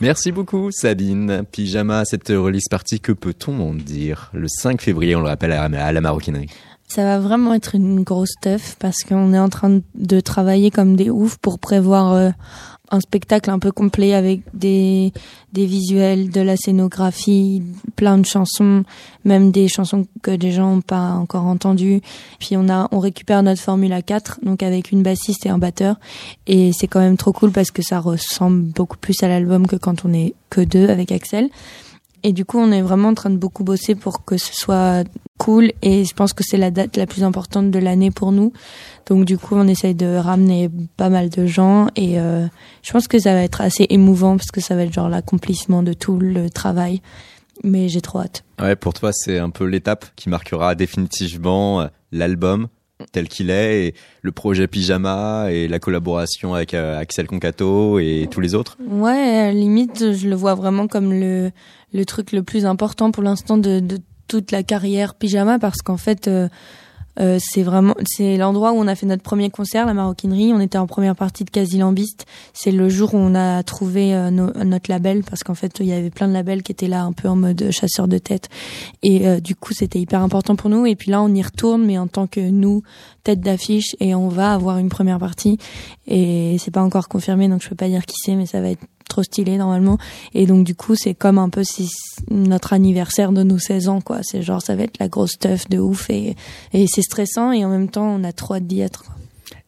Merci 0.00 0.30
beaucoup 0.30 0.70
Sabine. 0.70 1.42
Pyjama, 1.50 2.04
cette 2.04 2.28
release 2.28 2.68
party, 2.70 3.00
que 3.00 3.10
peut-on 3.10 3.58
en 3.60 3.74
dire? 3.74 4.30
Le 4.32 4.46
5 4.46 4.80
février, 4.80 5.16
on 5.16 5.20
le 5.20 5.26
rappelle, 5.26 5.52
à 5.52 5.64
à 5.64 5.92
la 5.92 6.00
maroquinerie. 6.00 6.48
Ça 6.86 7.02
va 7.02 7.18
vraiment 7.18 7.52
être 7.52 7.74
une 7.74 8.02
grosse 8.02 8.34
teuf 8.40 8.76
parce 8.78 9.02
qu'on 9.02 9.34
est 9.34 9.38
en 9.38 9.48
train 9.48 9.80
de 9.94 10.20
travailler 10.20 10.70
comme 10.70 10.96
des 10.96 11.10
oufs 11.10 11.36
pour 11.36 11.58
prévoir 11.58 12.12
euh, 12.12 12.30
un 12.90 13.00
spectacle 13.00 13.50
un 13.50 13.58
peu 13.58 13.72
complet 13.72 14.14
avec 14.14 14.40
des, 14.54 15.12
des 15.52 15.66
visuels, 15.66 16.30
de 16.30 16.40
la 16.40 16.56
scénographie, 16.56 17.62
plein 17.96 18.18
de 18.18 18.26
chansons, 18.26 18.84
même 19.24 19.50
des 19.50 19.68
chansons 19.68 20.06
que 20.22 20.30
des 20.30 20.52
gens 20.52 20.76
n'ont 20.76 20.80
pas 20.80 21.12
encore 21.12 21.44
entendues. 21.44 22.00
Puis 22.38 22.56
on 22.56 22.68
a, 22.68 22.88
on 22.92 22.98
récupère 22.98 23.42
notre 23.42 23.60
Formule 23.60 23.94
4, 24.04 24.40
donc 24.42 24.62
avec 24.62 24.92
une 24.92 25.02
bassiste 25.02 25.46
et 25.46 25.50
un 25.50 25.58
batteur. 25.58 25.96
Et 26.46 26.72
c'est 26.72 26.86
quand 26.86 27.00
même 27.00 27.16
trop 27.16 27.32
cool 27.32 27.50
parce 27.50 27.70
que 27.70 27.82
ça 27.82 28.00
ressemble 28.00 28.62
beaucoup 28.72 28.98
plus 28.98 29.22
à 29.22 29.28
l'album 29.28 29.66
que 29.66 29.76
quand 29.76 30.04
on 30.04 30.12
est 30.12 30.34
que 30.50 30.60
deux 30.60 30.88
avec 30.88 31.12
Axel. 31.12 31.50
Et 32.22 32.32
du 32.32 32.44
coup, 32.44 32.58
on 32.58 32.70
est 32.72 32.82
vraiment 32.82 33.08
en 33.08 33.14
train 33.14 33.30
de 33.30 33.36
beaucoup 33.36 33.64
bosser 33.64 33.94
pour 33.94 34.24
que 34.24 34.36
ce 34.36 34.54
soit 34.54 35.04
cool. 35.38 35.72
Et 35.82 36.04
je 36.04 36.14
pense 36.14 36.32
que 36.32 36.42
c'est 36.44 36.56
la 36.56 36.70
date 36.70 36.96
la 36.96 37.06
plus 37.06 37.24
importante 37.24 37.70
de 37.70 37.78
l'année 37.78 38.10
pour 38.10 38.32
nous. 38.32 38.52
Donc 39.06 39.24
du 39.24 39.38
coup, 39.38 39.54
on 39.54 39.68
essaye 39.68 39.94
de 39.94 40.16
ramener 40.16 40.70
pas 40.96 41.08
mal 41.08 41.30
de 41.30 41.46
gens. 41.46 41.88
Et 41.96 42.18
euh, 42.20 42.46
je 42.82 42.92
pense 42.92 43.08
que 43.08 43.18
ça 43.18 43.34
va 43.34 43.42
être 43.42 43.60
assez 43.60 43.86
émouvant 43.90 44.36
parce 44.36 44.50
que 44.50 44.60
ça 44.60 44.74
va 44.74 44.82
être 44.82 44.92
genre 44.92 45.08
l'accomplissement 45.08 45.82
de 45.82 45.92
tout 45.92 46.18
le 46.18 46.50
travail. 46.50 47.02
Mais 47.64 47.88
j'ai 47.88 48.00
trop 48.00 48.20
hâte. 48.20 48.44
Ouais, 48.60 48.76
pour 48.76 48.94
toi, 48.94 49.10
c'est 49.12 49.38
un 49.38 49.50
peu 49.50 49.64
l'étape 49.64 50.06
qui 50.16 50.28
marquera 50.28 50.74
définitivement 50.74 51.80
euh, 51.80 51.86
l'album 52.12 52.68
tel 53.12 53.28
qu'il 53.28 53.50
est 53.50 53.86
et 53.86 53.94
le 54.22 54.32
projet 54.32 54.66
Pyjama 54.66 55.50
et 55.50 55.68
la 55.68 55.78
collaboration 55.78 56.54
avec 56.54 56.74
euh, 56.74 56.98
Axel 56.98 57.26
Concato 57.26 57.98
et 57.98 58.28
tous 58.30 58.40
les 58.40 58.54
autres. 58.54 58.76
Ouais, 58.88 59.52
limite, 59.52 60.12
je 60.12 60.28
le 60.28 60.34
vois 60.34 60.54
vraiment 60.54 60.88
comme 60.88 61.12
le, 61.12 61.50
le 61.92 62.04
truc 62.04 62.32
le 62.32 62.42
plus 62.42 62.66
important 62.66 63.10
pour 63.10 63.22
l'instant 63.22 63.56
de, 63.56 63.80
de 63.80 63.98
toute 64.26 64.50
la 64.50 64.62
carrière 64.62 65.14
pyjama 65.14 65.58
parce 65.58 65.82
qu'en 65.82 65.96
fait, 65.96 66.28
euh, 66.28 66.48
euh, 67.20 67.38
c'est 67.40 67.62
vraiment 67.62 67.94
c'est 68.06 68.36
l'endroit 68.36 68.72
où 68.72 68.76
on 68.76 68.86
a 68.86 68.94
fait 68.94 69.06
notre 69.06 69.22
premier 69.22 69.50
concert, 69.50 69.86
la 69.86 69.94
maroquinerie. 69.94 70.52
On 70.52 70.60
était 70.60 70.78
en 70.78 70.86
première 70.86 71.16
partie 71.16 71.44
de 71.44 71.50
Casilambiste. 71.50 72.26
C'est 72.52 72.70
le 72.70 72.88
jour 72.88 73.14
où 73.14 73.18
on 73.18 73.34
a 73.34 73.62
trouvé 73.62 74.14
euh, 74.14 74.30
no- 74.30 74.52
notre 74.64 74.90
label 74.90 75.22
parce 75.24 75.42
qu'en 75.42 75.54
fait, 75.54 75.72
il 75.80 75.86
y 75.86 75.92
avait 75.92 76.10
plein 76.10 76.28
de 76.28 76.32
labels 76.32 76.62
qui 76.62 76.72
étaient 76.72 76.88
là 76.88 77.02
un 77.02 77.12
peu 77.12 77.28
en 77.28 77.36
mode 77.36 77.70
chasseur 77.70 78.08
de 78.08 78.18
tête. 78.18 78.48
Et 79.02 79.26
euh, 79.26 79.40
du 79.40 79.54
coup, 79.56 79.72
c'était 79.72 79.98
hyper 79.98 80.22
important 80.22 80.56
pour 80.56 80.70
nous. 80.70 80.86
Et 80.86 80.96
puis 80.96 81.10
là, 81.10 81.22
on 81.22 81.34
y 81.34 81.42
retourne, 81.42 81.84
mais 81.84 81.98
en 81.98 82.06
tant 82.06 82.26
que 82.26 82.40
nous, 82.40 82.82
tête 83.24 83.40
d'affiche, 83.40 83.96
et 84.00 84.14
on 84.14 84.28
va 84.28 84.52
avoir 84.52 84.78
une 84.78 84.88
première 84.88 85.18
partie. 85.18 85.58
Et 86.06 86.56
c'est 86.58 86.70
pas 86.70 86.82
encore 86.82 87.08
confirmé, 87.08 87.48
donc 87.48 87.62
je 87.62 87.68
peux 87.68 87.74
pas 87.76 87.88
dire 87.88 88.06
qui 88.06 88.16
c'est, 88.24 88.34
mais 88.34 88.46
ça 88.46 88.60
va 88.60 88.70
être 88.70 88.84
trop 89.08 89.22
stylé 89.22 89.56
normalement. 89.58 89.98
Et 90.34 90.46
donc 90.46 90.64
du 90.64 90.74
coup, 90.74 90.94
c'est 90.94 91.14
comme 91.14 91.38
un 91.38 91.48
peu 91.48 91.64
si 91.64 91.88
notre 92.30 92.72
anniversaire 92.72 93.32
de 93.32 93.42
nos 93.42 93.58
16 93.58 93.88
ans, 93.88 94.00
quoi. 94.00 94.18
C'est 94.22 94.42
genre, 94.42 94.62
ça 94.62 94.76
va 94.76 94.84
être 94.84 94.98
la 95.00 95.08
grosse 95.08 95.32
stuff 95.32 95.68
de 95.68 95.78
ouf 95.78 96.10
et, 96.10 96.36
et 96.72 96.86
c'est 96.86 97.02
stressant 97.02 97.52
et 97.52 97.64
en 97.64 97.68
même 97.70 97.88
temps, 97.88 98.06
on 98.06 98.22
a 98.24 98.32
trop 98.32 98.54
hâte 98.54 98.66
d'y 98.66 98.80
être. 98.80 99.04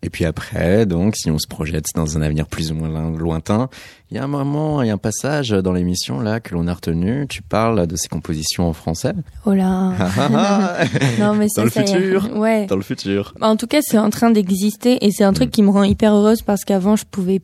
Et 0.02 0.08
puis 0.08 0.24
après, 0.24 0.86
donc, 0.86 1.14
si 1.14 1.30
on 1.30 1.38
se 1.38 1.46
projette 1.46 1.84
dans 1.94 2.16
un 2.16 2.22
avenir 2.22 2.46
plus 2.46 2.72
ou 2.72 2.74
moins 2.74 2.88
loin- 2.88 3.10
lointain, 3.18 3.68
il 4.10 4.16
y 4.16 4.18
a 4.18 4.24
un 4.24 4.28
moment, 4.28 4.80
il 4.80 4.86
y 4.88 4.90
a 4.90 4.94
un 4.94 4.98
passage 4.98 5.50
dans 5.50 5.72
l'émission 5.74 6.20
là 6.20 6.40
que 6.40 6.54
l'on 6.54 6.66
a 6.68 6.72
retenu. 6.74 7.26
Tu 7.28 7.42
parles 7.42 7.86
de 7.86 7.96
ces 7.96 8.08
compositions 8.08 8.66
en 8.66 8.72
français. 8.72 9.12
Oh 9.44 9.52
là. 9.52 9.92
non, 11.18 11.34
mais 11.34 11.48
ça, 11.50 11.60
dans 11.60 11.64
le 11.66 11.70
ça 11.70 11.84
futur. 11.84 12.30
Ouais. 12.34 12.64
Dans 12.64 12.76
le 12.76 12.82
futur. 12.82 13.34
En 13.42 13.56
tout 13.56 13.66
cas, 13.66 13.80
c'est 13.82 13.98
en 13.98 14.08
train 14.08 14.30
d'exister 14.30 15.04
et 15.04 15.10
c'est 15.10 15.24
un 15.24 15.34
truc 15.34 15.50
qui 15.50 15.62
me 15.62 15.68
rend 15.70 15.82
hyper 15.84 16.14
heureuse 16.14 16.40
parce 16.40 16.64
qu'avant, 16.64 16.96
je 16.96 17.04
pouvais 17.04 17.42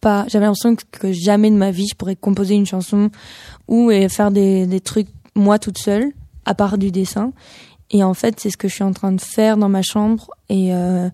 pas. 0.00 0.24
J'avais 0.28 0.46
l'impression 0.46 0.76
que, 0.76 1.12
jamais 1.12 1.50
de 1.50 1.56
ma 1.56 1.70
vie, 1.70 1.86
je 1.90 1.94
pourrais 1.94 2.16
composer 2.16 2.54
une 2.54 2.66
chanson 2.66 3.10
ou 3.68 3.90
euh, 3.90 4.08
faire 4.08 4.30
des, 4.30 4.66
des 4.66 4.80
trucs 4.80 5.08
moi 5.34 5.58
toute 5.58 5.78
seule, 5.78 6.12
à 6.44 6.54
part 6.54 6.78
du 6.78 6.90
dessin. 6.90 7.32
Et 7.90 8.04
en 8.04 8.14
fait, 8.14 8.38
c'est 8.38 8.50
ce 8.50 8.56
que 8.56 8.68
je 8.68 8.74
suis 8.74 8.84
en 8.84 8.92
train 8.92 9.12
de 9.12 9.20
faire 9.20 9.56
dans 9.56 9.68
ma 9.68 9.82
chambre 9.82 10.30
et 10.48 10.74
euh, 10.74 11.08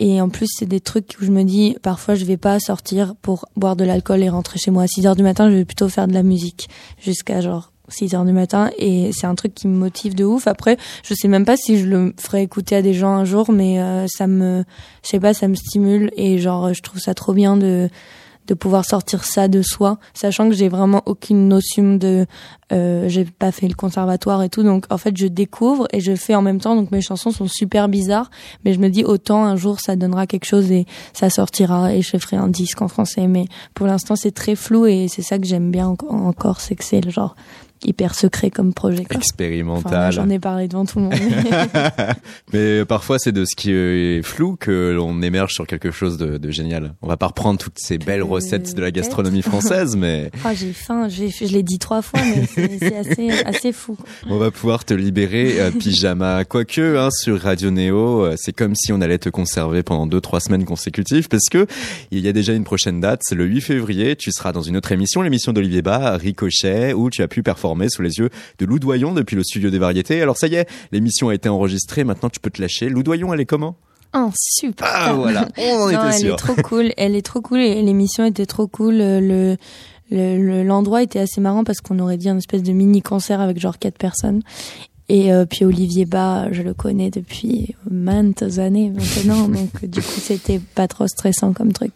et 0.00 0.20
en 0.20 0.28
plus, 0.28 0.46
c'est 0.48 0.66
des 0.66 0.80
trucs 0.80 1.16
où 1.20 1.24
je 1.24 1.30
me 1.32 1.42
dis, 1.42 1.76
parfois, 1.82 2.14
je 2.14 2.24
vais 2.24 2.36
pas 2.36 2.60
sortir 2.60 3.16
pour 3.16 3.46
boire 3.56 3.74
de 3.74 3.84
l'alcool 3.84 4.22
et 4.22 4.28
rentrer 4.28 4.58
chez 4.58 4.70
moi 4.70 4.84
à 4.84 4.86
6 4.86 5.06
heures 5.06 5.16
du 5.16 5.24
matin. 5.24 5.50
Je 5.50 5.56
vais 5.56 5.64
plutôt 5.64 5.88
faire 5.88 6.06
de 6.06 6.14
la 6.14 6.22
musique 6.22 6.68
jusqu'à 7.00 7.40
genre 7.40 7.72
6 7.88 8.14
heures 8.14 8.24
du 8.24 8.32
matin. 8.32 8.70
Et 8.78 9.10
c'est 9.12 9.26
un 9.26 9.34
truc 9.34 9.54
qui 9.54 9.68
me 9.68 9.76
motive 9.76 10.14
de 10.14 10.24
ouf. 10.24 10.46
Après, 10.46 10.76
je 11.02 11.14
sais 11.14 11.28
même 11.28 11.44
pas 11.44 11.56
si 11.56 11.78
je 11.78 11.86
le 11.86 12.14
ferai 12.18 12.42
écouter 12.42 12.76
à 12.76 12.82
des 12.82 12.94
gens 12.94 13.10
un 13.14 13.24
jour, 13.24 13.50
mais 13.52 13.80
euh, 13.80 14.06
ça 14.08 14.26
me, 14.26 14.64
je 15.04 15.08
sais 15.08 15.20
pas, 15.20 15.34
ça 15.34 15.48
me 15.48 15.54
stimule 15.54 16.10
et 16.16 16.38
genre, 16.38 16.72
je 16.74 16.82
trouve 16.82 17.00
ça 17.00 17.14
trop 17.14 17.32
bien 17.32 17.56
de 17.56 17.88
de 18.46 18.54
pouvoir 18.54 18.86
sortir 18.86 19.24
ça 19.24 19.46
de 19.46 19.60
soi, 19.60 19.98
sachant 20.14 20.48
que 20.48 20.54
j'ai 20.54 20.70
vraiment 20.70 21.02
aucune 21.04 21.48
notion 21.48 21.96
de, 21.96 22.24
euh, 22.72 23.06
j'ai 23.06 23.26
pas 23.26 23.52
fait 23.52 23.68
le 23.68 23.74
conservatoire 23.74 24.42
et 24.42 24.48
tout, 24.48 24.62
donc 24.62 24.86
en 24.88 24.96
fait 24.96 25.14
je 25.18 25.26
découvre 25.26 25.86
et 25.92 26.00
je 26.00 26.14
fais 26.16 26.34
en 26.34 26.40
même 26.40 26.58
temps, 26.58 26.74
donc 26.74 26.90
mes 26.90 27.02
chansons 27.02 27.30
sont 27.30 27.46
super 27.46 27.90
bizarres, 27.90 28.30
mais 28.64 28.72
je 28.72 28.78
me 28.78 28.88
dis 28.88 29.04
autant 29.04 29.44
un 29.44 29.56
jour 29.56 29.80
ça 29.80 29.96
donnera 29.96 30.26
quelque 30.26 30.46
chose 30.46 30.72
et 30.72 30.86
ça 31.12 31.28
sortira 31.28 31.92
et 31.92 32.00
je 32.00 32.16
ferai 32.16 32.36
un 32.38 32.48
disque 32.48 32.80
en 32.80 32.88
français, 32.88 33.26
mais 33.26 33.44
pour 33.74 33.86
l'instant 33.86 34.16
c'est 34.16 34.32
très 34.32 34.54
flou 34.54 34.86
et 34.86 35.08
c'est 35.10 35.20
ça 35.20 35.38
que 35.38 35.44
j'aime 35.46 35.70
bien 35.70 35.86
en- 35.88 35.96
encore, 36.08 36.62
c'est 36.62 36.74
que 36.74 36.84
c'est 36.84 37.02
le 37.02 37.10
genre 37.10 37.36
hyper 37.84 38.14
secret 38.14 38.50
comme 38.50 38.72
projet. 38.74 39.04
quoi. 39.04 39.16
Expérimental. 39.16 39.92
Enfin, 39.94 40.10
J'en 40.10 40.28
ai 40.30 40.38
parlé 40.38 40.68
devant 40.68 40.84
tout 40.84 40.98
le 40.98 41.04
monde. 41.06 41.14
Mais 42.52 42.84
parfois, 42.84 43.18
c'est 43.18 43.32
de 43.32 43.44
ce 43.44 43.54
qui 43.56 43.70
est 43.72 44.22
flou 44.22 44.56
que 44.56 44.92
l'on 44.94 45.22
émerge 45.22 45.52
sur 45.54 45.66
quelque 45.66 45.90
chose 45.90 46.18
de, 46.18 46.38
de 46.38 46.50
génial. 46.50 46.94
On 47.02 47.08
va 47.08 47.16
pas 47.16 47.26
reprendre 47.28 47.58
toutes 47.58 47.78
ces 47.78 47.98
belles 47.98 48.22
recettes 48.22 48.74
de 48.74 48.80
la 48.80 48.90
gastronomie 48.90 49.42
française, 49.48 49.96
mais 49.96 50.30
Ah, 50.44 50.54
j'ai 50.54 50.72
faim, 50.72 51.08
je 51.08 51.44
l'ai 51.52 51.62
dit 51.62 51.78
trois 51.78 52.02
fois, 52.02 52.20
mais 52.24 52.46
c'est 52.78 52.96
assez, 52.96 53.30
assez 53.44 53.72
fou. 53.72 53.96
on 54.28 54.38
va 54.38 54.50
pouvoir 54.50 54.84
te 54.84 54.94
libérer 54.94 55.60
euh, 55.60 55.70
pyjama. 55.70 56.44
Quoique, 56.44 56.96
hein, 56.96 57.10
sur 57.10 57.40
Radio 57.40 57.70
Néo, 57.70 58.24
euh, 58.24 58.34
c'est 58.36 58.52
comme 58.52 58.74
si 58.74 58.92
on 58.92 59.00
allait 59.00 59.18
te 59.18 59.28
conserver 59.28 59.82
pendant 59.82 60.06
deux, 60.06 60.20
trois 60.20 60.40
semaines 60.40 60.64
consécutives 60.64 61.28
parce 61.28 61.48
que 61.50 61.66
il 62.10 62.20
y 62.20 62.28
a 62.28 62.32
déjà 62.32 62.52
une 62.54 62.64
prochaine 62.64 63.00
date. 63.00 63.20
C'est 63.24 63.34
le 63.34 63.44
8 63.44 63.60
février. 63.60 64.16
Tu 64.16 64.32
seras 64.32 64.52
dans 64.52 64.62
une 64.62 64.76
autre 64.76 64.92
émission, 64.92 65.22
l'émission 65.22 65.52
d'Olivier 65.52 65.82
Bas, 65.82 66.16
Ricochet, 66.16 66.92
où 66.94 67.10
tu 67.10 67.22
as 67.22 67.28
pu 67.28 67.42
performer 67.42 67.67
sous 67.88 68.02
les 68.02 68.18
yeux 68.18 68.30
de 68.58 68.66
Lou 68.66 68.78
Doyon 68.78 69.12
depuis 69.12 69.36
le 69.36 69.42
studio 69.42 69.70
des 69.70 69.78
variétés. 69.78 70.20
Alors 70.22 70.36
ça 70.36 70.46
y 70.46 70.54
est, 70.54 70.68
l'émission 70.92 71.28
a 71.28 71.34
été 71.34 71.48
enregistrée. 71.48 72.04
Maintenant, 72.04 72.28
tu 72.30 72.40
peux 72.40 72.50
te 72.50 72.60
lâcher. 72.62 72.88
Lou 72.88 73.02
Doyon, 73.02 73.32
elle 73.34 73.40
est 73.40 73.46
comment? 73.46 73.76
Ah, 74.12 74.30
super. 74.34 74.86
Ah, 74.90 75.12
voilà. 75.12 75.48
On 75.58 75.62
en 75.62 75.78
non, 75.80 75.88
était 75.90 76.16
elle 76.16 76.20
sûr. 76.20 76.34
est 76.34 76.38
trop 76.38 76.54
cool. 76.62 76.92
Elle 76.96 77.14
est 77.14 77.22
trop 77.26 77.40
cool 77.42 77.58
et 77.60 77.82
l'émission 77.82 78.24
était 78.24 78.46
trop 78.46 78.66
cool. 78.66 79.00
Euh, 79.00 79.20
Le 79.20 79.56
le- 80.10 80.38
le- 80.38 80.62
l'endroit 80.62 81.02
était 81.02 81.18
assez 81.18 81.38
marrant 81.40 81.64
parce 81.64 81.80
qu'on 81.82 81.98
aurait 81.98 82.16
dit 82.16 82.30
un 82.30 82.38
espèce 82.38 82.62
de 82.62 82.72
mini 82.72 83.02
concert 83.02 83.42
avec 83.42 83.60
genre 83.60 83.78
quatre 83.78 83.98
personnes. 83.98 84.40
Et 85.10 85.32
euh, 85.32 85.44
puis 85.44 85.66
Olivier 85.66 86.06
Bas, 86.06 86.48
je 86.50 86.62
le 86.62 86.72
connais 86.72 87.10
depuis 87.10 87.74
maintes 87.90 88.42
années 88.58 88.90
maintenant, 88.90 89.48
donc 89.48 89.84
du 89.84 90.00
coup 90.00 90.18
c'était 90.20 90.60
pas 90.74 90.88
trop 90.88 91.06
stressant 91.06 91.52
comme 91.52 91.72
truc. 91.74 91.92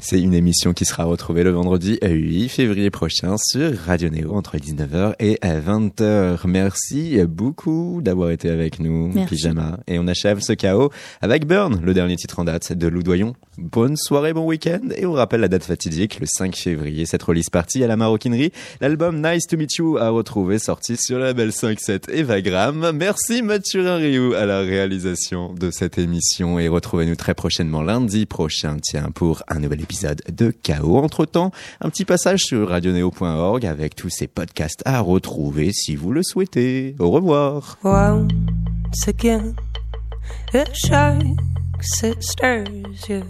C'est 0.00 0.20
une 0.20 0.32
émission 0.32 0.72
qui 0.72 0.84
sera 0.84 1.04
retrouvée 1.04 1.42
le 1.42 1.50
vendredi 1.50 1.98
8 2.00 2.48
février 2.48 2.88
prochain 2.88 3.34
sur 3.36 3.76
Radio 3.76 4.08
Néo 4.08 4.32
entre 4.32 4.56
19h 4.56 5.14
et 5.18 5.38
20h. 5.42 6.38
Merci 6.46 7.18
beaucoup 7.26 8.00
d'avoir 8.00 8.30
été 8.30 8.48
avec 8.48 8.78
nous, 8.78 9.10
Merci. 9.12 9.34
Pyjama. 9.34 9.80
Et 9.88 9.98
on 9.98 10.06
achève 10.06 10.38
ce 10.40 10.52
chaos 10.52 10.90
avec 11.20 11.46
Burn, 11.46 11.80
le 11.82 11.94
dernier 11.94 12.14
titre 12.14 12.38
en 12.38 12.44
date 12.44 12.72
de 12.72 12.86
Loudoyon. 12.86 13.34
Bonne 13.58 13.96
soirée, 13.96 14.32
bon 14.32 14.46
week-end. 14.46 14.88
Et 14.96 15.04
on 15.04 15.12
rappelle 15.12 15.40
la 15.40 15.48
date 15.48 15.64
fatidique, 15.64 16.20
le 16.20 16.26
5 16.26 16.54
février, 16.54 17.04
cette 17.04 17.24
release 17.24 17.50
partie 17.50 17.82
à 17.82 17.88
la 17.88 17.96
maroquinerie. 17.96 18.52
L'album 18.80 19.20
Nice 19.20 19.48
to 19.48 19.56
Meet 19.56 19.78
You 19.78 19.98
à 19.98 20.10
retrouver 20.10 20.60
sorti 20.60 20.96
sur 20.96 21.18
le 21.18 21.24
label 21.24 21.50
5-7 21.50 22.08
Evagram. 22.12 22.92
Merci 22.94 23.42
Mathurin 23.42 23.96
Rioux 23.96 24.32
à 24.34 24.46
la 24.46 24.60
réalisation 24.60 25.54
de 25.54 25.72
cette 25.72 25.98
émission 25.98 26.60
et 26.60 26.68
retrouvez-nous 26.68 27.16
très 27.16 27.34
prochainement 27.34 27.82
lundi 27.82 28.26
prochain, 28.26 28.76
tiens, 28.80 29.10
pour 29.12 29.42
un 29.48 29.58
nouvel 29.58 29.80
épisode 29.80 29.87
de 30.28 30.50
Chaos. 30.50 30.98
Entre 30.98 31.24
temps, 31.24 31.50
un 31.80 31.90
petit 31.90 32.04
passage 32.04 32.40
sur 32.40 32.68
radioneo.org 32.68 33.66
avec 33.66 33.94
tous 33.94 34.10
ces 34.10 34.26
podcasts 34.26 34.82
à 34.84 35.00
retrouver 35.00 35.72
si 35.72 35.96
vous 35.96 36.12
le 36.12 36.22
souhaitez. 36.22 36.94
Au 36.98 37.10
revoir. 37.10 37.78
Once 37.84 39.08
again, 39.08 39.54
it 40.54 40.70
shakes, 40.74 42.02
it 42.02 42.22
stirs 42.22 43.08
you. 43.08 43.22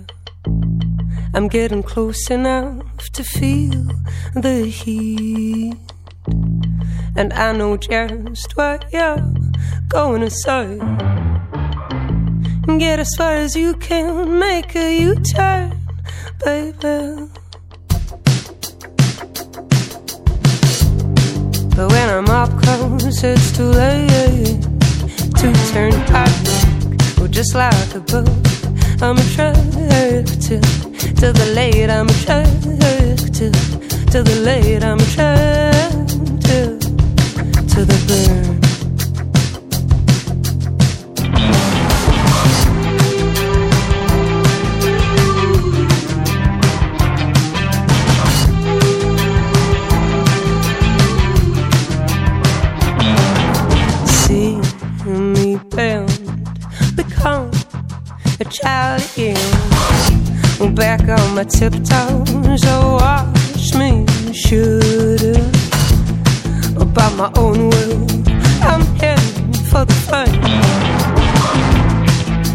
I'm 1.34 1.48
getting 1.48 1.82
close 1.82 2.30
enough 2.30 3.11
to 3.12 3.22
feel 3.22 3.86
the 4.34 4.64
heat. 4.64 5.76
And 7.16 7.32
I 7.32 7.52
know 7.52 7.76
just 7.76 8.56
what 8.56 8.84
you're 8.92 9.18
going 9.88 10.22
to 10.22 10.30
say. 10.30 10.78
Get 12.78 13.00
as 13.00 13.14
far 13.16 13.34
as 13.34 13.56
you 13.56 13.74
can, 13.74 14.38
make 14.38 14.76
a 14.76 15.00
U 15.00 15.16
turn, 15.34 15.74
baby. 16.45 17.28
But 21.74 21.93
when 21.93 22.09
I'm 22.09 22.28
up 22.28 22.51
close, 22.62 23.22
it's 23.22 23.57
too 23.57 23.70
late 23.70 24.62
to 25.39 25.53
turn 25.72 25.93
back. 26.11 26.32
Well, 27.18 27.28
just 27.28 27.55
like 27.55 27.95
a 27.95 28.01
book, 28.01 28.28
I'm 29.01 29.16
attracted 29.16 30.26
to 31.20 31.32
the 31.32 31.53
late. 31.55 31.91
I'm 31.91 32.09
attracted 32.09 33.55
to 34.12 34.22
the 34.22 34.41
late. 34.45 34.82
I'm 34.82 34.99
attracted 34.99 36.80
to 37.70 37.84
the 37.84 37.99
burn. 38.09 38.57
Child 58.51 59.03
again. 59.12 60.74
Back 60.74 61.03
on 61.09 61.34
my 61.34 61.44
tiptoes, 61.44 62.62
oh, 62.66 62.99
watch 63.01 63.74
me 63.74 64.07
shoot 64.32 65.36
about 66.76 67.14
my 67.16 67.30
own 67.36 67.70
will. 67.70 68.07
I'm 68.62 68.82
heading 68.96 69.53
for 69.70 69.84
the 69.84 69.94
fun 70.09 70.30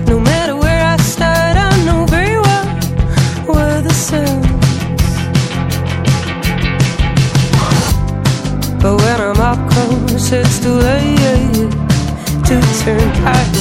No 0.07 0.19
matter 0.19 0.55
where 0.55 0.85
I 0.85 0.97
start, 0.97 1.55
I 1.57 1.69
know 1.85 2.05
very 2.05 2.37
well 2.39 2.65
where 3.55 3.81
the 3.81 3.93
sun. 3.93 4.41
But 8.81 8.95
when 9.01 9.21
I'm 9.21 9.39
up 9.39 9.71
close, 9.71 10.31
it's 10.31 10.59
too 10.59 10.73
late 10.73 11.71
to 12.47 12.61
turn 12.83 13.09
back. 13.23 13.53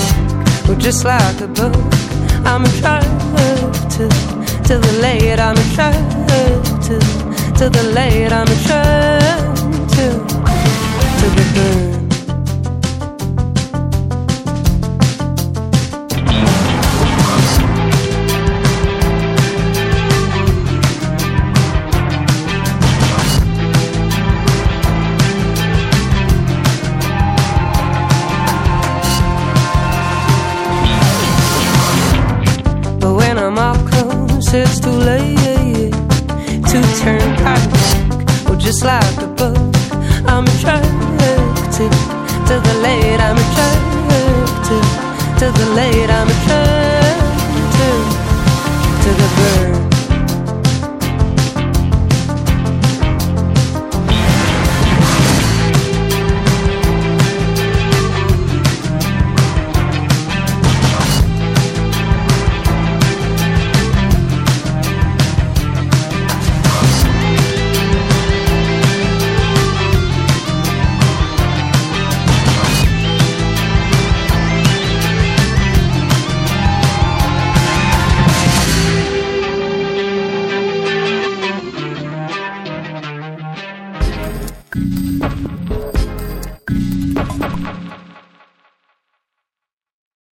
Well, 0.66 0.78
just 0.78 1.04
like 1.04 1.40
a 1.40 1.48
boat, 1.48 1.91
I'm 2.52 2.64
attracted 2.64 3.72
to 3.92 4.08
to 4.68 4.78
the 4.78 4.98
late. 5.00 5.40
I'm 5.40 5.56
attracted 5.56 6.62
to 6.82 6.98
to 7.56 7.70
the 7.70 7.82
late. 7.94 8.30
I'm 8.30 8.46
attracted 8.46 9.88
to 9.96 10.06
the 11.30 11.44
burn. 11.54 12.01
It's 34.54 34.80
too 34.80 34.90
late 34.90 35.92
to 36.70 36.82
turn 37.00 37.36
back. 37.36 37.68
Well, 38.46 38.58
just 38.58 38.84
like 38.84 39.16
a 39.22 39.26
boat, 39.28 39.56
I'm 40.26 40.44
attracted 40.44 41.88
to 42.48 42.54
the 42.66 42.74
late. 42.82 43.20
I'm 43.20 43.38
attracted 43.38 44.64
to 45.40 45.46
the 45.58 45.66
late. 45.74 46.10
I'm 46.10 46.28
attracted 46.28 46.71